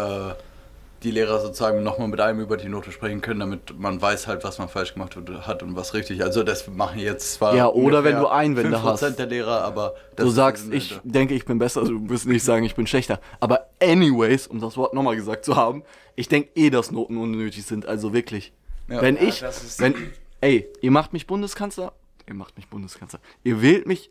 die 1.04 1.12
Lehrer 1.12 1.40
sozusagen 1.40 1.84
nochmal 1.84 2.08
mit 2.08 2.20
einem 2.20 2.40
über 2.40 2.58
die 2.58 2.70
Note 2.70 2.92
sprechen 2.92 3.22
können, 3.22 3.40
damit 3.40 3.78
man 3.78 4.02
weiß 4.02 4.26
halt, 4.26 4.44
was 4.44 4.58
man 4.58 4.68
falsch 4.68 4.94
gemacht 4.96 5.16
hat 5.42 5.62
und 5.62 5.76
was 5.76 5.94
richtig. 5.94 6.24
Also 6.24 6.42
das 6.42 6.68
machen 6.68 6.98
jetzt 7.00 7.34
zwar 7.36 7.56
Ja, 7.56 7.68
oder 7.68 8.04
wenn 8.04 8.18
du 8.18 8.26
Einwände 8.28 8.78
5% 8.78 8.82
hast. 9.12 9.20
der 9.20 9.28
Lehrer, 9.28 9.62
aber 9.64 9.94
das 10.16 10.26
Du 10.26 10.32
sagst, 10.32 10.74
ich 10.74 10.90
dahinter. 10.90 11.10
denke, 11.12 11.34
ich 11.36 11.46
bin 11.46 11.60
besser, 11.60 11.82
also 11.82 11.94
du 11.94 12.10
wirst 12.10 12.26
nicht 12.26 12.44
sagen, 12.44 12.66
ich 12.66 12.74
bin 12.74 12.88
schlechter. 12.88 13.20
Aber 13.40 13.68
anyways, 13.80 14.48
um 14.48 14.60
das 14.60 14.76
Wort 14.76 14.96
nochmal 14.96 15.16
gesagt 15.16 15.46
zu 15.46 15.56
haben, 15.56 15.84
ich 16.16 16.30
denke 16.30 16.50
eh, 16.56 16.72
dass 16.72 16.90
Noten 16.92 17.18
unnötig 17.18 17.64
sind, 17.66 17.86
also 17.86 18.12
wirklich. 18.14 18.52
Ja. 18.88 19.02
wenn 19.02 19.18
ich, 19.18 19.42
wenn, 19.80 19.96
ey, 20.42 20.68
ihr 20.82 20.92
macht 20.92 21.14
mich 21.14 21.28
Bundeskanzler, 21.28 21.94
ihr 22.28 22.34
macht 22.34 22.56
mich 22.58 22.68
Bundeskanzler, 22.68 23.20
ihr 23.44 23.62
wählt 23.62 23.86
mich, 23.88 24.10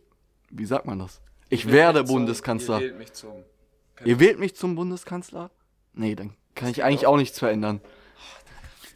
wie 0.50 0.66
sagt 0.66 0.85
man 0.87 0.99
das? 0.99 1.21
Ich 1.49 1.71
werde 1.71 2.04
Zum- 2.04 2.16
Bundeskanzler. 2.16 2.80
Ihr 2.80 2.87
wählt 2.88 2.99
mich 2.99 3.12
zum. 3.12 3.33
Ihr 4.04 4.21
wählt 4.21 4.38
mich 4.38 4.54
zum 4.56 4.75
Bundeskanzler? 4.75 5.50
Nee, 5.95 6.14
dann 6.14 6.35
kann 6.54 6.68
ich 6.71 6.83
eigentlich 6.85 7.06
auch 7.06 7.16
nichts 7.16 7.38
verändern. 7.38 7.80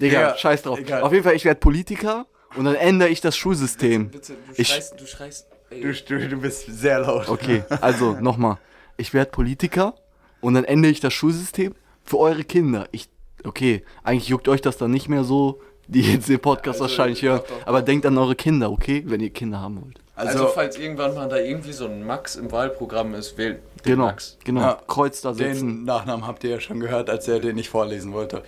Digga, 0.00 0.20
Ja, 0.20 0.36
scheiß 0.36 0.62
drauf. 0.62 0.78
egal. 0.78 1.02
Auf 1.02 1.12
jeden 1.12 1.24
Fall, 1.24 1.34
ich 1.34 1.44
werde 1.44 1.60
Politiker 1.60 2.26
und 2.56 2.64
dann 2.64 2.74
ändere 2.74 3.08
ich 3.10 3.20
das 3.20 3.36
Schulsystem. 3.36 4.10
Bitte, 4.10 4.34
du 4.34 4.60
Ich- 4.60 4.68
schreist, 4.68 5.00
du 5.00 5.06
schreist. 5.06 5.46
Du, 5.70 6.28
du 6.28 6.36
bist 6.40 6.66
sehr 6.66 6.98
laut. 6.98 7.28
Okay, 7.28 7.62
also 7.80 8.14
nochmal. 8.20 8.58
Ich 8.96 9.14
werde 9.14 9.30
Politiker 9.30 9.94
und 10.40 10.54
dann 10.54 10.64
ändere 10.64 10.90
ich 10.90 10.98
das 11.00 11.14
Schulsystem 11.14 11.74
für 12.02 12.18
eure 12.18 12.42
Kinder. 12.42 12.88
Ich, 12.90 13.08
okay, 13.44 13.84
eigentlich 14.02 14.28
juckt 14.28 14.48
euch 14.48 14.60
das 14.60 14.78
dann 14.78 14.90
nicht 14.90 15.08
mehr 15.08 15.22
so, 15.22 15.62
die 15.90 16.12
jetzt 16.12 16.28
den 16.28 16.38
Podcast 16.40 16.80
Also, 16.80 16.82
wahrscheinlich 16.84 17.22
hören. 17.22 17.40
doch, 17.48 17.66
aber 17.66 17.82
denkt 17.82 18.06
an 18.06 18.16
eure 18.18 18.34
Kinder, 18.34 18.70
okay? 18.70 19.02
Wenn 19.06 19.20
ihr 19.20 19.30
Kinder 19.30 19.60
haben 19.60 19.82
wollt. 19.82 19.98
also, 20.14 20.32
Also, 20.44 20.46
falls 20.54 20.78
irgendwann 20.78 21.14
mal 21.14 21.28
da 21.28 21.36
irgendwie 21.36 21.72
so 21.72 21.86
ein 21.86 22.04
Max 22.04 22.36
im 22.36 22.50
Wahlprogramm 22.52 23.14
ist, 23.14 23.36
wählt 23.38 23.58
den 23.84 23.92
Genau, 23.92 24.04
Max. 24.06 24.36
genau. 24.44 24.60
Ja, 24.60 24.78
Kreuz 24.86 25.20
da 25.20 25.34
setzen. 25.34 25.68
den 25.68 25.84
Nachnamen 25.84 26.26
habt 26.26 26.44
ihr 26.44 26.50
ja 26.50 26.60
schon 26.60 26.80
gehört, 26.80 27.10
als 27.10 27.26
er 27.28 27.40
den 27.40 27.56
nicht 27.56 27.68
vorlesen 27.70 28.12
wollte. 28.12 28.42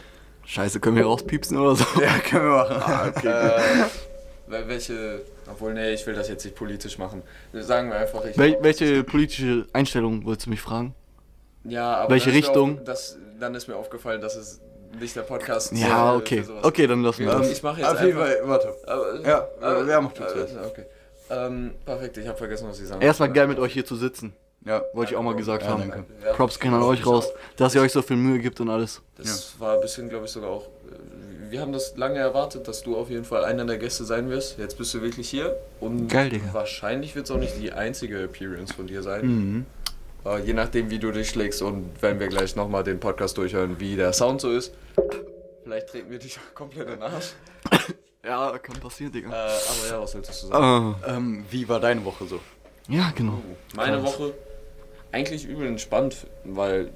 Scheiße, 0.44 0.80
können 0.80 0.96
wir 0.96 1.04
rauspiepsen 1.04 1.56
oder 1.56 1.76
so? 1.76 1.84
Ja, 2.00 2.18
können 2.18 2.44
wir 2.46 2.78
machen. 2.78 3.12
Äh, 4.49 4.52
wel- 4.52 4.68
welche. 4.68 5.22
Obwohl, 5.50 5.72
nee, 5.75 5.92
ich 5.92 6.06
will 6.06 6.14
das 6.14 6.28
jetzt 6.28 6.44
nicht 6.44 6.56
politisch 6.56 6.99
machen. 6.99 7.22
Sagen 7.52 7.88
wir 7.90 7.96
einfach, 7.96 8.25
ich. 8.25 8.37
Wel 8.38 8.58
welche 8.61 9.02
politische 9.04 9.66
Einstellung 9.72 10.25
wolltest 10.25 10.46
du 10.46 10.50
mich 10.50 10.61
fragen? 10.61 10.94
ja, 11.64 11.94
aber 11.96 12.11
welche 12.14 12.32
Richtung? 12.32 12.78
Auf, 12.78 12.84
das, 12.84 13.18
dann 13.38 13.54
ist 13.54 13.68
mir 13.68 13.76
aufgefallen, 13.76 14.20
dass 14.20 14.34
es 14.37 14.61
nicht 15.00 15.16
der 15.16 15.22
Podcast 15.22 15.72
Ja, 15.72 16.14
äh, 16.14 16.16
okay. 16.16 16.38
für 16.40 16.44
sowas 16.46 16.64
Okay, 16.64 16.87
dann 16.87 17.02
lassen 17.02 17.20
wir 17.25 17.32
Ähm, 17.32 17.38
das. 17.40 17.50
ich 17.50 17.62
mache 17.62 17.80
jetzt 17.80 17.90
Auf 17.90 18.00
jeden. 18.02 18.18
Fall, 18.18 18.38
warte. 18.44 18.75
Aber, 18.87 19.20
Ja, 19.20 19.49
aber- 19.61 19.87
wer 19.87 20.00
macht 20.00 20.18
äh, 20.20 20.26
zuerst? 20.28 20.54
Okay. 20.66 20.84
Ähm, 21.30 21.72
perfekt, 21.84 22.18
ich 22.18 22.28
habe 22.28 22.37
vergessen, 22.37 22.68
was 22.68 22.78
ich 22.80 22.87
sagen 22.88 23.00
Erstmal 23.00 23.32
geil 23.32 23.46
mit 23.49 23.58
euch 23.58 23.72
hier 23.72 23.84
zu 23.87 23.96
sitzen. 23.96 24.34
Ja, 24.64 24.80
Wollte 24.92 25.12
ich 25.12 25.16
auch 25.16 25.22
mal 25.22 25.34
gesagt 25.34 25.64
Ja, 25.64 25.70
haben. 25.70 25.80
danke. 25.90 26.04
Ja, 26.25 26.34
Props 26.34 26.61
gehen 26.61 26.72
an 26.72 26.82
euch 26.82 27.04
raus, 27.04 27.28
dass 27.56 27.75
ihr 27.75 27.80
euch 27.80 27.90
so 27.90 28.00
viel 28.02 28.16
Mühe 28.16 28.38
gibt 28.38 28.61
und 28.61 28.68
alles. 28.68 29.00
Das 29.16 29.54
war 29.58 29.75
ein 29.75 29.80
bisschen, 29.80 30.08
glaube 30.08 30.26
ich, 30.26 30.30
sogar 30.30 30.50
auch. 30.50 30.66
äh, 30.66 31.50
Wir 31.50 31.61
haben 31.61 31.72
das 31.72 31.96
lange 31.96 32.18
erwartet, 32.18 32.68
dass 32.68 32.82
du 32.82 32.96
auf 32.96 33.11
jeden 33.11 33.25
Fall 33.25 33.44
einer 33.44 33.64
der 33.64 33.76
Gäste 33.78 34.04
sein 34.04 34.30
wirst. 34.30 34.58
Jetzt 34.58 34.78
bist 34.78 34.94
du 34.94 35.02
wirklich 35.02 35.28
hier. 35.28 35.56
Und 35.80 36.06
Geil, 36.08 36.28
Digga. 36.30 36.44
wahrscheinlich 36.52 37.14
wird 37.16 37.26
es 37.26 37.30
auch 37.32 37.38
nicht 37.38 37.58
die 37.61 37.72
einzige 37.72 38.22
Appearance 38.22 38.72
von 38.72 38.87
dir 38.87 39.02
sein. 39.02 39.26
Mhm. 39.26 39.66
Äh, 40.24 40.38
je 40.40 40.52
nachdem, 40.52 40.90
wie 40.90 40.98
du 40.98 41.10
dich 41.10 41.30
schlägst 41.30 41.62
und 41.62 41.90
wenn 42.00 42.20
wir 42.20 42.28
gleich 42.28 42.54
nochmal 42.56 42.84
den 42.84 43.00
Podcast 43.00 43.36
durchhören, 43.38 43.80
wie 43.80 43.96
der 43.96 44.12
Sound 44.12 44.40
so 44.40 44.50
ist. 44.52 44.72
Vielleicht 45.64 45.88
treten 45.88 46.10
wir 46.10 46.18
dich 46.18 46.38
komplett 46.54 46.86
in 46.88 46.94
den 46.94 47.02
Arsch. 47.02 47.32
Ja, 48.24 48.56
kann 48.58 48.78
passieren, 48.80 49.10
Äh, 49.12 49.16
Digga. 49.16 49.30
aber 49.30 49.88
ja, 49.90 50.00
was 50.00 50.14
willst 50.14 50.30
du 50.42 50.46
sagen? 50.48 50.54
Ah, 51.04 51.16
Ähm, 51.16 51.44
wie 51.50 51.68
war 51.68 51.80
deine 51.80 52.04
Woche 52.04 52.24
so? 52.26 52.38
ja, 52.88 53.12
genau. 53.16 53.40
Meine 53.74 54.00
krass. 54.00 54.18
Woche 54.18 54.34
eigentlich 55.10 55.44
übel 55.46 55.66
entspannt, 55.66 56.26
weil 56.44 56.90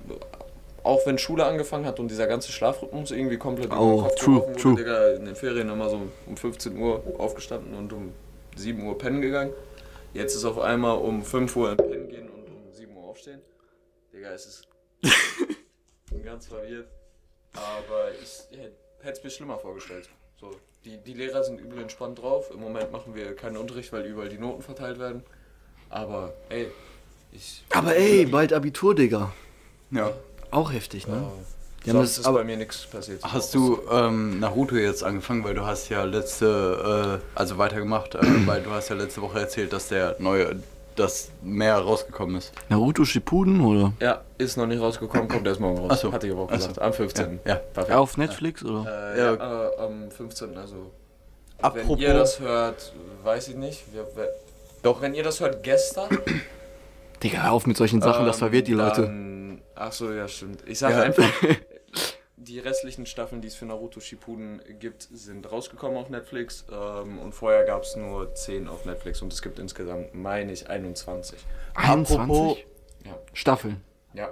auch 0.84 1.04
wenn 1.04 1.18
Schule 1.18 1.44
angefangen 1.44 1.84
hat 1.84 1.98
und 1.98 2.08
dieser 2.12 2.28
ganze 2.28 2.52
Schlafrhythmus 2.52 3.10
irgendwie 3.10 3.38
komplett 3.38 3.72
Oh, 3.72 4.02
Kopf 4.02 4.14
true, 4.16 4.36
wurde, 4.46 4.52
true. 4.56 4.74
Digga, 4.76 5.08
in 5.14 5.24
den 5.24 5.34
Ferien 5.34 5.68
immer 5.68 5.88
so 5.90 6.00
um 6.26 6.36
15 6.36 6.78
Uhr 6.78 7.02
aufgestanden 7.18 7.74
und 7.74 7.92
um 7.92 8.12
7 8.54 8.86
Uhr 8.86 8.96
pennen 8.96 9.20
gegangen. 9.20 9.52
Jetzt 10.14 10.34
ist 10.36 10.44
auf 10.44 10.58
einmal 10.60 10.96
um 10.98 11.22
5 11.24 11.54
Uhr 11.56 11.72
in 11.72 11.76
Pennen 11.76 12.08
gehen 12.08 12.28
und 12.28 12.46
um 12.48 12.72
7 12.72 12.96
Uhr 12.96 13.04
aufstehen. 13.04 13.40
Digga, 14.16 14.30
es 14.30 14.46
ist 14.46 14.68
bin 16.10 16.22
ganz 16.24 16.46
verwirrt. 16.46 16.88
Aber 17.54 18.10
ich 18.22 18.42
hätte 19.02 19.18
es 19.18 19.22
mir 19.24 19.30
schlimmer 19.30 19.58
vorgestellt. 19.58 20.08
So, 20.40 20.50
die, 20.84 20.98
die 20.98 21.14
Lehrer 21.14 21.44
sind 21.44 21.60
übel 21.60 21.80
entspannt 21.80 22.18
drauf. 22.20 22.50
Im 22.52 22.60
Moment 22.60 22.92
machen 22.92 23.14
wir 23.14 23.34
keinen 23.36 23.56
Unterricht, 23.58 23.92
weil 23.92 24.04
überall 24.06 24.28
die 24.28 24.38
Noten 24.38 24.62
verteilt 24.62 24.98
werden. 24.98 25.22
Aber 25.90 26.32
ey, 26.48 26.68
ich. 27.32 27.64
Aber 27.72 27.94
ey, 27.94 28.26
bald 28.26 28.52
Abitur, 28.52 28.94
Digga. 28.94 29.32
Ja. 29.90 30.12
Auch 30.50 30.72
heftig, 30.72 31.06
ne? 31.06 31.30
Ja, 31.84 31.92
sonst 31.92 32.12
das- 32.12 32.18
ist 32.20 32.26
aber- 32.26 32.38
bei 32.38 32.44
mir 32.44 32.56
nichts 32.56 32.86
passiert. 32.86 33.22
Hast 33.22 33.54
du 33.54 33.80
ähm, 33.90 34.40
Naruto 34.40 34.74
jetzt 34.76 35.04
angefangen, 35.04 35.44
weil 35.44 35.54
du 35.54 35.64
hast 35.66 35.88
ja 35.90 36.04
letzte, 36.04 37.20
äh, 37.22 37.38
also 37.38 37.58
weitergemacht, 37.58 38.14
äh, 38.16 38.46
weil 38.46 38.62
du 38.62 38.70
hast 38.70 38.88
ja 38.88 38.96
letzte 38.96 39.22
Woche 39.22 39.38
erzählt, 39.40 39.72
dass 39.72 39.88
der 39.88 40.16
neue, 40.18 40.60
das 40.96 41.30
mehr 41.42 41.76
rausgekommen 41.78 42.36
ist. 42.36 42.52
Naruto 42.68 43.04
Shippuden 43.04 43.60
oder? 43.64 43.92
Ja, 44.00 44.22
ist 44.38 44.56
noch 44.56 44.66
nicht 44.66 44.80
rausgekommen, 44.80 45.28
kommt 45.28 45.46
erst 45.46 45.60
morgen 45.60 45.78
raus. 45.78 45.90
Ach 45.92 45.96
so. 45.98 46.12
Hatte 46.12 46.26
ich 46.26 46.32
aber 46.32 46.42
auch 46.42 46.48
Ach 46.50 46.60
so. 46.60 46.68
gesagt. 46.68 46.80
Am 46.82 46.92
15. 46.92 47.40
Ja, 47.44 47.50
ja. 47.52 47.54
Perfekt. 47.56 47.96
Auf 47.96 48.16
Netflix 48.16 48.64
oder? 48.64 49.14
Äh, 49.14 49.18
Ja. 49.18 49.34
ja, 49.34 49.68
äh, 49.68 49.78
am 49.84 50.10
15. 50.10 50.56
Also, 50.56 50.74
wenn 51.58 51.64
Apropos, 51.64 51.98
ihr 52.00 52.14
das 52.14 52.40
hört, 52.40 52.92
weiß 53.22 53.48
ich 53.48 53.56
nicht. 53.56 53.84
Wir, 53.92 54.02
wir, 54.14 54.28
doch, 54.82 55.00
wenn 55.00 55.14
ihr 55.14 55.22
das 55.22 55.40
hört 55.40 55.62
gestern. 55.62 56.08
Digga, 57.22 57.44
hör 57.44 57.52
auf 57.52 57.66
mit 57.66 57.76
solchen 57.76 58.02
Sachen, 58.02 58.26
das 58.26 58.36
ähm, 58.36 58.40
verwirrt 58.40 58.68
die 58.68 58.74
Leute. 58.74 59.02
Dann, 59.02 59.60
ach 59.74 59.92
so, 59.92 60.12
ja, 60.12 60.28
stimmt. 60.28 60.60
Ich 60.66 60.78
sage 60.78 60.96
Ja. 60.96 61.02
einfach. 61.02 61.24
Die 62.38 62.58
restlichen 62.58 63.06
Staffeln, 63.06 63.40
die 63.40 63.48
es 63.48 63.54
für 63.54 63.64
Naruto 63.64 63.98
Shippuden 64.00 64.60
gibt, 64.78 65.08
sind 65.10 65.50
rausgekommen 65.50 65.96
auf 65.96 66.10
Netflix. 66.10 66.66
Ähm, 66.70 67.18
und 67.18 67.32
vorher 67.32 67.64
gab 67.64 67.82
es 67.82 67.96
nur 67.96 68.34
10 68.34 68.68
auf 68.68 68.84
Netflix 68.84 69.22
und 69.22 69.32
es 69.32 69.40
gibt 69.40 69.58
insgesamt, 69.58 70.14
meine 70.14 70.52
ich, 70.52 70.68
21. 70.68 71.38
21 71.74 72.66
Ja. 73.04 73.18
Staffeln. 73.32 73.80
Ja. 74.12 74.30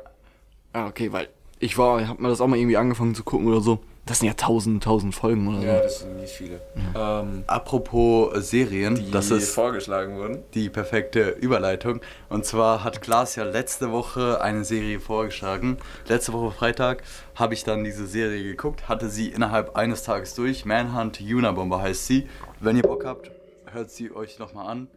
Ah, 0.75 0.87
okay, 0.89 1.13
weil 1.13 1.29
ich 1.61 1.79
war, 1.79 2.03
ich 2.03 2.09
hab 2.09 2.19
mal 2.19 2.29
das 2.29 2.43
auch 2.43 2.47
mal 2.47 2.59
irgendwie 2.59 2.77
angefangen 2.77 3.15
zu 3.15 3.25
gucken 3.25 3.47
oder 3.47 3.61
so. 3.61 3.79
Das 4.07 4.19
sind 4.19 4.29
ja 4.29 4.35
tausend, 4.35 4.85
tausend 4.85 5.15
Folgen 5.15 5.49
oder 5.49 5.61
so. 5.61 5.67
Ja, 5.67 5.81
das 5.81 6.01
sind 6.01 6.17
nicht 6.17 6.33
viele. 6.35 6.61
Ähm, 6.95 7.45
apropos 7.47 8.51
Serien, 8.51 8.97
die 8.97 9.11
das 9.11 9.31
ist 9.31 9.55
vorgeschlagen 9.55 10.17
wurden. 10.17 10.43
die 10.53 10.69
perfekte 10.69 11.31
Überleitung. 11.31 12.01
Und 12.29 12.45
zwar 12.45 12.85
hat 12.85 13.01
Klaas 13.01 13.37
ja 13.37 13.45
letzte 13.45 13.93
Woche 13.93 14.43
eine 14.43 14.65
Serie 14.65 15.01
vorgeschlagen. 15.01 15.79
Letzte 16.07 16.35
Woche 16.35 16.51
Freitag 16.55 17.03
habe 17.35 17.55
ich 17.55 17.65
dann 17.65 17.83
diese 17.83 18.07
Serie 18.07 18.43
geguckt, 18.43 18.89
hatte 18.89 19.09
sie 19.09 19.29
innerhalb 19.29 19.75
eines 19.75 20.03
Tages 20.03 20.35
durch. 20.35 20.67
Manhunt 20.67 21.21
Unabomber 21.23 21.81
heißt 21.81 22.07
sie. 22.07 22.29
Wenn 22.61 22.77
ihr 22.77 22.83
Bock 22.83 23.07
habt, 23.07 23.31
hört 23.73 23.91
sie 23.91 24.15
euch 24.15 24.39
nochmal 24.39 24.67
an. 24.69 24.89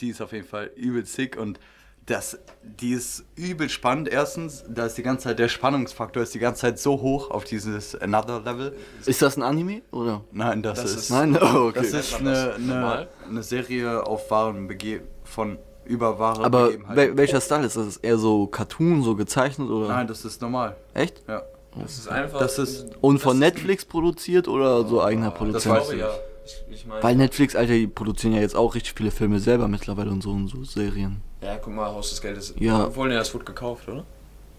Die 0.00 0.08
ist 0.08 0.22
auf 0.22 0.32
jeden 0.32 0.46
Fall 0.46 0.70
übel 0.74 1.04
sick 1.04 1.36
und 1.36 1.60
das, 2.08 2.38
die 2.62 2.92
ist 2.92 3.24
übel 3.36 3.68
spannend. 3.68 4.08
Erstens, 4.08 4.64
da 4.68 4.86
ist 4.86 4.96
die 4.98 5.02
ganze 5.02 5.24
Zeit, 5.24 5.38
der 5.38 5.48
Spannungsfaktor 5.48 6.22
ist 6.22 6.34
die 6.34 6.38
ganze 6.38 6.62
Zeit 6.62 6.78
so 6.78 7.00
hoch 7.00 7.30
auf 7.30 7.44
dieses 7.44 7.94
Another 7.94 8.40
Level. 8.40 8.74
Ist 9.06 9.20
das 9.22 9.36
ein 9.36 9.42
Anime 9.42 9.82
oder? 9.92 10.22
Nein, 10.32 10.62
das, 10.62 10.80
Das 10.82 10.90
ist, 10.92 10.96
ist- 11.02 11.10
Nein, 11.10 11.36
oh, 11.40 11.68
okay. 11.68 11.72
das 11.80 11.86
ist 11.92 12.12
das 12.12 12.20
eine, 12.20 12.54
eine, 12.54 12.64
normal? 12.64 13.08
eine 13.28 13.42
Serie 13.42 14.06
auf 14.06 14.30
wahren 14.30 14.68
Bege 14.68 15.02
von 15.24 15.58
über 15.84 16.18
wahre 16.18 16.44
Aber 16.44 16.66
Begebenheiten. 16.66 16.96
wel 16.96 17.16
welcher 17.16 17.40
Style 17.40 17.64
ist 17.66 17.76
das? 17.76 17.96
Eher 17.98 18.18
so 18.18 18.46
Cartoon, 18.46 19.02
so 19.02 19.14
gezeichnet 19.16 19.68
oder? 19.70 19.88
Nein, 19.88 20.06
das 20.06 20.24
ist 20.24 20.40
normal. 20.42 20.76
Echt? 20.94 21.22
Ja. 21.28 21.42
Das 21.80 21.92
ist 21.98 22.08
einfach. 22.08 22.38
Das 22.40 22.58
ist- 22.58 22.86
Und 23.00 23.18
von 23.20 23.38
das- 23.40 23.52
Netflix 23.52 23.84
produziert 23.84 24.48
oder 24.48 24.84
so 24.86 25.02
eigener 25.02 25.30
Das 25.30 25.38
Produzent? 25.38 25.74
weiß 25.76 25.90
ich 25.92 25.98
ja. 26.00 26.10
Ich, 26.44 26.64
ich 26.74 26.86
meine, 26.86 27.02
Weil 27.02 27.16
Netflix, 27.16 27.54
Alter, 27.54 27.74
die 27.74 27.86
produzieren 27.86 28.32
ja 28.34 28.40
jetzt 28.40 28.56
auch 28.56 28.74
richtig 28.74 28.94
viele 28.96 29.10
Filme 29.10 29.38
selber 29.40 29.68
mittlerweile 29.68 30.10
und 30.10 30.22
so 30.22 30.30
und 30.30 30.48
so 30.48 30.64
Serien. 30.64 31.22
Ja, 31.40 31.56
guck 31.56 31.72
mal, 31.72 31.86
Haus 31.86 32.10
des 32.10 32.20
Geldes. 32.20 32.54
Ja. 32.58 32.86
Obwohl, 32.86 33.08
nee, 33.08 33.14
das 33.14 33.32
wurde 33.32 33.44
gekauft, 33.44 33.88
oder? 33.88 34.04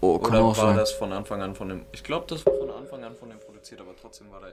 Oh, 0.00 0.18
kann 0.18 0.30
Oder 0.30 0.44
auch 0.44 0.56
war 0.56 0.68
sein. 0.68 0.76
das 0.76 0.92
von 0.92 1.12
Anfang 1.12 1.42
an 1.42 1.54
von 1.54 1.68
dem. 1.68 1.84
Ich 1.92 2.02
glaube, 2.02 2.26
das 2.26 2.44
war 2.46 2.54
von 2.54 2.70
Anfang 2.70 3.04
an 3.04 3.14
von 3.16 3.28
dem 3.28 3.38
produziert, 3.38 3.80
aber 3.80 3.94
trotzdem 4.00 4.30
war 4.30 4.40
da 4.40 4.48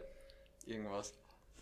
irgendwas. 0.65 1.13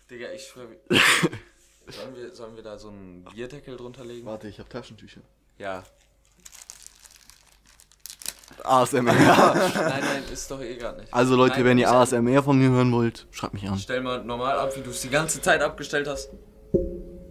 Digga, 0.09 0.31
ich 0.31 0.47
schwör. 0.47 0.65
sollen, 0.89 2.15
wir, 2.15 2.31
sollen 2.33 2.55
wir 2.55 2.63
da 2.63 2.79
so 2.79 2.89
einen 2.89 3.23
Bierdeckel 3.23 3.77
drunter 3.77 4.03
legen? 4.03 4.25
Warte, 4.25 4.47
ich 4.47 4.59
hab 4.59 4.69
Taschentücher. 4.69 5.21
Ja. 5.59 5.83
ASMR. 8.63 9.01
Nein, 9.13 9.63
nein, 9.75 10.23
ist 10.31 10.49
doch 10.49 10.61
eh 10.61 10.75
gar 10.77 10.95
nicht. 10.95 11.13
Also 11.13 11.35
Leute, 11.35 11.55
Nein, 11.57 11.65
wenn 11.65 11.77
ihr 11.77 11.91
ASMR 11.91 12.41
von 12.41 12.57
mir 12.57 12.69
hören 12.69 12.91
wollt, 12.91 13.27
schreibt 13.31 13.53
mich 13.53 13.67
an. 13.67 13.77
Stell 13.77 14.01
mal 14.01 14.23
normal 14.23 14.57
ab, 14.57 14.75
wie 14.75 14.81
du 14.81 14.91
es 14.91 15.01
die 15.01 15.09
ganze 15.09 15.41
Zeit 15.41 15.61
abgestellt 15.61 16.07
hast. 16.07 16.29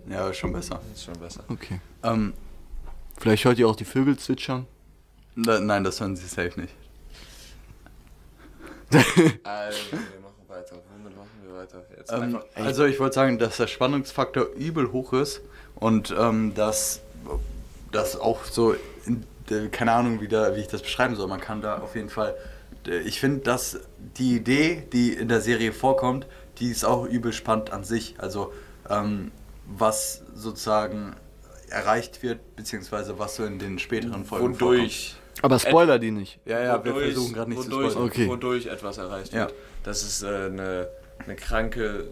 Ja, 0.09 0.29
ist 0.29 0.37
schon 0.37 0.53
besser. 0.53 0.81
Ist 0.93 1.05
schon 1.05 1.19
besser. 1.19 1.43
Okay. 1.49 1.81
Ähm, 2.03 2.35
Vielleicht 3.19 3.45
hört 3.45 3.59
ihr 3.59 3.69
auch 3.69 3.77
die 3.77 3.85
Vögel 3.85 4.17
zwitschern. 4.19 4.67
da, 5.37 5.61
nein, 5.61 5.85
das 5.85 6.01
hören 6.01 6.17
sie 6.17 6.27
safe 6.27 6.61
nicht. 6.61 6.75
Also, 9.45 9.79
wir 9.93 10.21
machen 10.21 10.45
weiter. 10.49 10.77
Womit 10.97 11.17
machen 11.17 11.31
wir 11.43 11.55
weiter? 11.57 11.83
Jetzt 11.97 12.13
Ähm, 12.13 12.23
einfach. 12.23 12.45
also 12.55 12.85
ich 12.85 13.01
wollte 13.01 13.15
sagen, 13.15 13.39
dass 13.39 13.57
der 13.57 13.67
Spannungsfaktor 13.67 14.47
übel 14.57 14.93
hoch 14.93 15.13
ist 15.15 15.41
und 15.77 16.15
ähm, 16.17 16.55
dass 16.55 17.01
das 17.91 18.17
auch 18.19 18.45
so, 18.45 18.75
in, 19.07 19.25
äh, 19.51 19.69
keine 19.69 19.93
Ahnung, 19.93 20.21
wie, 20.21 20.29
da, 20.29 20.55
wie 20.57 20.61
ich 20.61 20.69
das 20.69 20.83
beschreiben 20.83 21.17
soll. 21.17 21.29
Man 21.29 21.41
kann 21.41 21.61
da 21.61 21.79
auf 21.79 21.95
jeden 21.97 22.11
Fall, 22.11 22.35
äh, 22.87 22.99
ich 23.01 23.19
finde, 23.21 23.41
dass 23.41 23.79
die 24.17 24.37
Idee, 24.37 24.85
die 24.93 25.13
in 25.13 25.29
der 25.29 25.41
Serie 25.41 25.73
vorkommt, 25.73 26.27
die 26.59 26.71
ist 26.71 26.85
auch 26.85 27.07
übel 27.07 27.33
spannend 27.33 27.71
an 27.71 27.83
sich. 27.85 28.15
Also 28.19 28.53
ähm, 28.89 29.33
was 29.67 30.23
sozusagen 30.35 31.17
erreicht 31.71 32.23
wird, 32.23 32.39
beziehungsweise 32.57 33.19
was 33.19 33.37
so 33.37 33.45
in 33.45 33.59
den 33.59 33.79
späteren 33.79 34.25
Folgen 34.25 34.55
Wodurch. 34.61 35.17
Aber 35.43 35.59
Spoiler 35.59 35.99
die 35.99 36.11
nicht. 36.11 36.39
vorkommt. 36.45 36.51
Ja, 36.51 36.65
ja, 36.77 36.85
wir 36.85 36.93
wodurch- 36.93 37.13
versuchen 37.13 37.35
gerade 37.35 37.51
nicht 37.51 37.63
zu 37.63 37.71
wodurch, 37.71 37.91
spoilern. 37.93 38.09
Okay. 38.11 38.29
Wodurch 38.29 38.67
etwas 38.67 38.99
erreicht 38.99 39.33
Ja. 39.33 39.41
wird. 39.47 39.55
Das 39.83 40.03
ist 40.03 40.23
äh, 40.23 40.27
eine, 40.27 40.89
eine 41.25 41.35
kranke, 41.37 41.85
äh, 41.85 42.05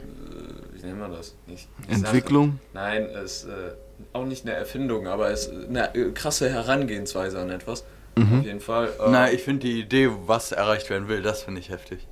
wie 0.81 0.87
nennt 0.87 0.99
man 0.99 1.13
das? 1.13 1.35
Nicht, 1.47 1.69
Entwicklung? 1.89 2.49
Sache. 2.49 2.59
Nein, 2.75 3.05
es 3.05 3.45
ist 3.45 3.49
äh, 3.49 3.73
auch 4.13 4.25
nicht 4.27 4.45
eine 4.45 4.55
Erfindung, 4.55 5.07
aber 5.07 5.31
es 5.31 5.47
ist 5.47 5.69
eine 5.69 5.95
äh, 5.95 6.11
krasse 6.11 6.51
Herangehensweise 6.51 7.39
an 7.41 7.51
etwas. 7.51 7.85
Mhm. 8.17 8.41
Auf 8.41 8.45
jeden 8.45 8.61
Fall. 8.61 8.89
Äh, 8.89 9.11
Na, 9.11 9.31
ich 9.33 9.43
finde 9.43 9.67
die 9.67 9.81
Idee, 9.81 10.11
was 10.27 10.53
erreicht 10.53 10.91
werden 10.91 11.09
will, 11.09 11.23
das 11.23 11.43
finde 11.45 11.61
ich 11.61 11.71
heftig. 11.71 12.07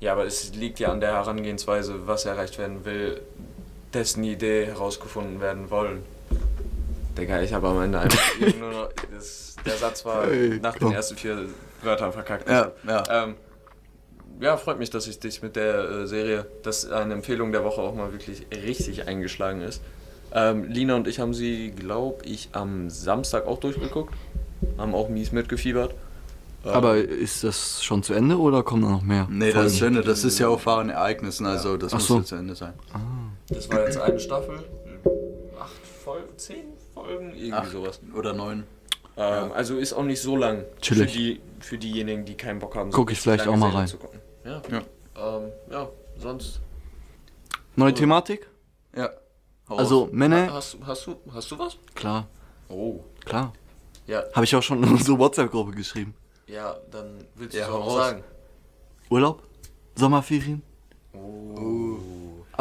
Ja, 0.00 0.12
aber 0.12 0.26
es 0.26 0.52
liegt 0.54 0.80
ja 0.80 0.90
an 0.90 1.00
der 1.00 1.12
Herangehensweise, 1.12 2.06
was 2.08 2.24
erreicht 2.26 2.58
werden 2.58 2.84
will, 2.84 3.20
dessen 3.94 4.24
Idee 4.24 4.66
herausgefunden 4.66 5.40
werden 5.40 5.70
wollen. 5.70 6.02
Digga, 7.16 7.42
ich 7.42 7.52
habe 7.52 7.68
am 7.68 7.80
Ende 7.82 7.98
einfach 8.00 8.20
nur 8.58 8.70
noch. 8.70 8.88
Das, 9.14 9.56
der 9.64 9.76
Satz 9.76 10.04
war 10.04 10.28
Ey, 10.28 10.58
nach 10.60 10.78
komm. 10.78 10.88
den 10.90 10.96
ersten 10.96 11.16
vier 11.16 11.46
Wörtern 11.82 12.12
verkackt. 12.12 12.48
Ja, 12.48 12.72
ja. 12.86 13.02
Ähm, 13.24 13.34
ja, 14.40 14.56
freut 14.56 14.78
mich, 14.78 14.90
dass 14.90 15.06
ich 15.06 15.20
dich 15.20 15.42
mit 15.42 15.56
der 15.56 15.88
äh, 15.88 16.06
Serie, 16.06 16.46
dass 16.62 16.90
eine 16.90 17.14
Empfehlung 17.14 17.52
der 17.52 17.64
Woche 17.64 17.80
auch 17.80 17.94
mal 17.94 18.12
wirklich 18.12 18.46
richtig 18.50 19.06
eingeschlagen 19.06 19.60
ist. 19.60 19.82
Ähm, 20.34 20.64
Lina 20.64 20.96
und 20.96 21.06
ich 21.06 21.20
haben 21.20 21.34
sie, 21.34 21.70
glaube 21.70 22.24
ich, 22.24 22.48
am 22.52 22.88
Samstag 22.88 23.46
auch 23.46 23.60
durchgeguckt. 23.60 24.14
Haben 24.78 24.94
auch 24.94 25.08
mies 25.08 25.32
mitgefiebert. 25.32 25.94
Ähm, 26.64 26.70
Aber 26.70 26.96
ist 26.96 27.44
das 27.44 27.84
schon 27.84 28.02
zu 28.02 28.14
Ende 28.14 28.38
oder 28.38 28.62
kommen 28.62 28.82
da 28.82 28.88
noch 28.88 29.02
mehr? 29.02 29.28
Nee, 29.30 29.52
das 29.52 29.66
ist 29.66 29.72
zu 29.74 29.78
Folgen? 29.80 29.96
Ende. 29.96 30.08
Das 30.08 30.24
ist 30.24 30.38
ja 30.38 30.48
auf 30.48 30.64
wahren 30.64 30.88
Ereignissen, 30.90 31.44
also 31.46 31.76
das 31.76 31.92
Ach 31.92 31.98
muss 31.98 32.06
so. 32.06 32.16
ja 32.18 32.24
zu 32.24 32.36
Ende 32.36 32.54
sein. 32.54 32.72
Das 33.48 33.68
war 33.68 33.80
jetzt 33.84 33.98
eine 34.00 34.18
Staffel. 34.18 34.60
Acht 35.60 35.70
Folgen, 36.04 36.38
zehn 36.38 36.71
Folgen, 37.04 37.30
irgendwie 37.34 37.52
Acht 37.52 37.70
sowas. 37.70 38.00
oder 38.14 38.32
neun. 38.32 38.64
Ähm, 39.16 39.52
also 39.52 39.76
ist 39.76 39.92
auch 39.92 40.02
nicht 40.04 40.20
so 40.20 40.36
lang 40.36 40.64
Chillig. 40.80 41.10
für, 41.12 41.18
die, 41.18 41.40
für 41.60 41.78
diejenigen, 41.78 42.24
die 42.24 42.34
keinen 42.36 42.58
Bock 42.58 42.74
haben. 42.76 42.90
Guck 42.90 43.10
ich 43.10 43.18
richtig 43.18 43.22
vielleicht 43.22 43.48
auch 43.48 43.56
mal 43.56 43.70
rein. 43.70 43.86
Zu 43.86 43.98
gucken. 43.98 44.20
Ja. 44.44 44.62
Ja. 44.70 45.36
Ähm, 45.36 45.52
ja, 45.70 45.88
sonst. 46.16 46.60
Neue 47.76 47.92
Thematik? 47.94 48.48
Ja. 48.96 49.10
Hau 49.68 49.76
Also. 49.76 50.08
Männer? 50.12 50.52
Hast, 50.52 50.76
hast, 50.86 51.06
du, 51.06 51.16
hast 51.32 51.50
du 51.50 51.58
was? 51.58 51.76
Klar, 51.94 52.26
Oh. 52.68 53.00
klar. 53.24 53.52
Ja, 54.06 54.24
Habe 54.34 54.44
ich 54.44 54.56
auch 54.56 54.62
schon 54.62 54.82
in 54.82 54.90
unsere 54.90 55.18
WhatsApp-Gruppe 55.18 55.72
geschrieben. 55.72 56.14
ja, 56.46 56.76
dann 56.90 57.24
willst 57.36 57.54
du 57.54 57.58
Ja, 57.60 57.66
es 57.68 57.70
auch 57.72 57.96
sagen. 57.96 58.24
Urlaub? 59.10 59.42
Sommerferien? 59.94 60.62
Oh. 61.14 61.98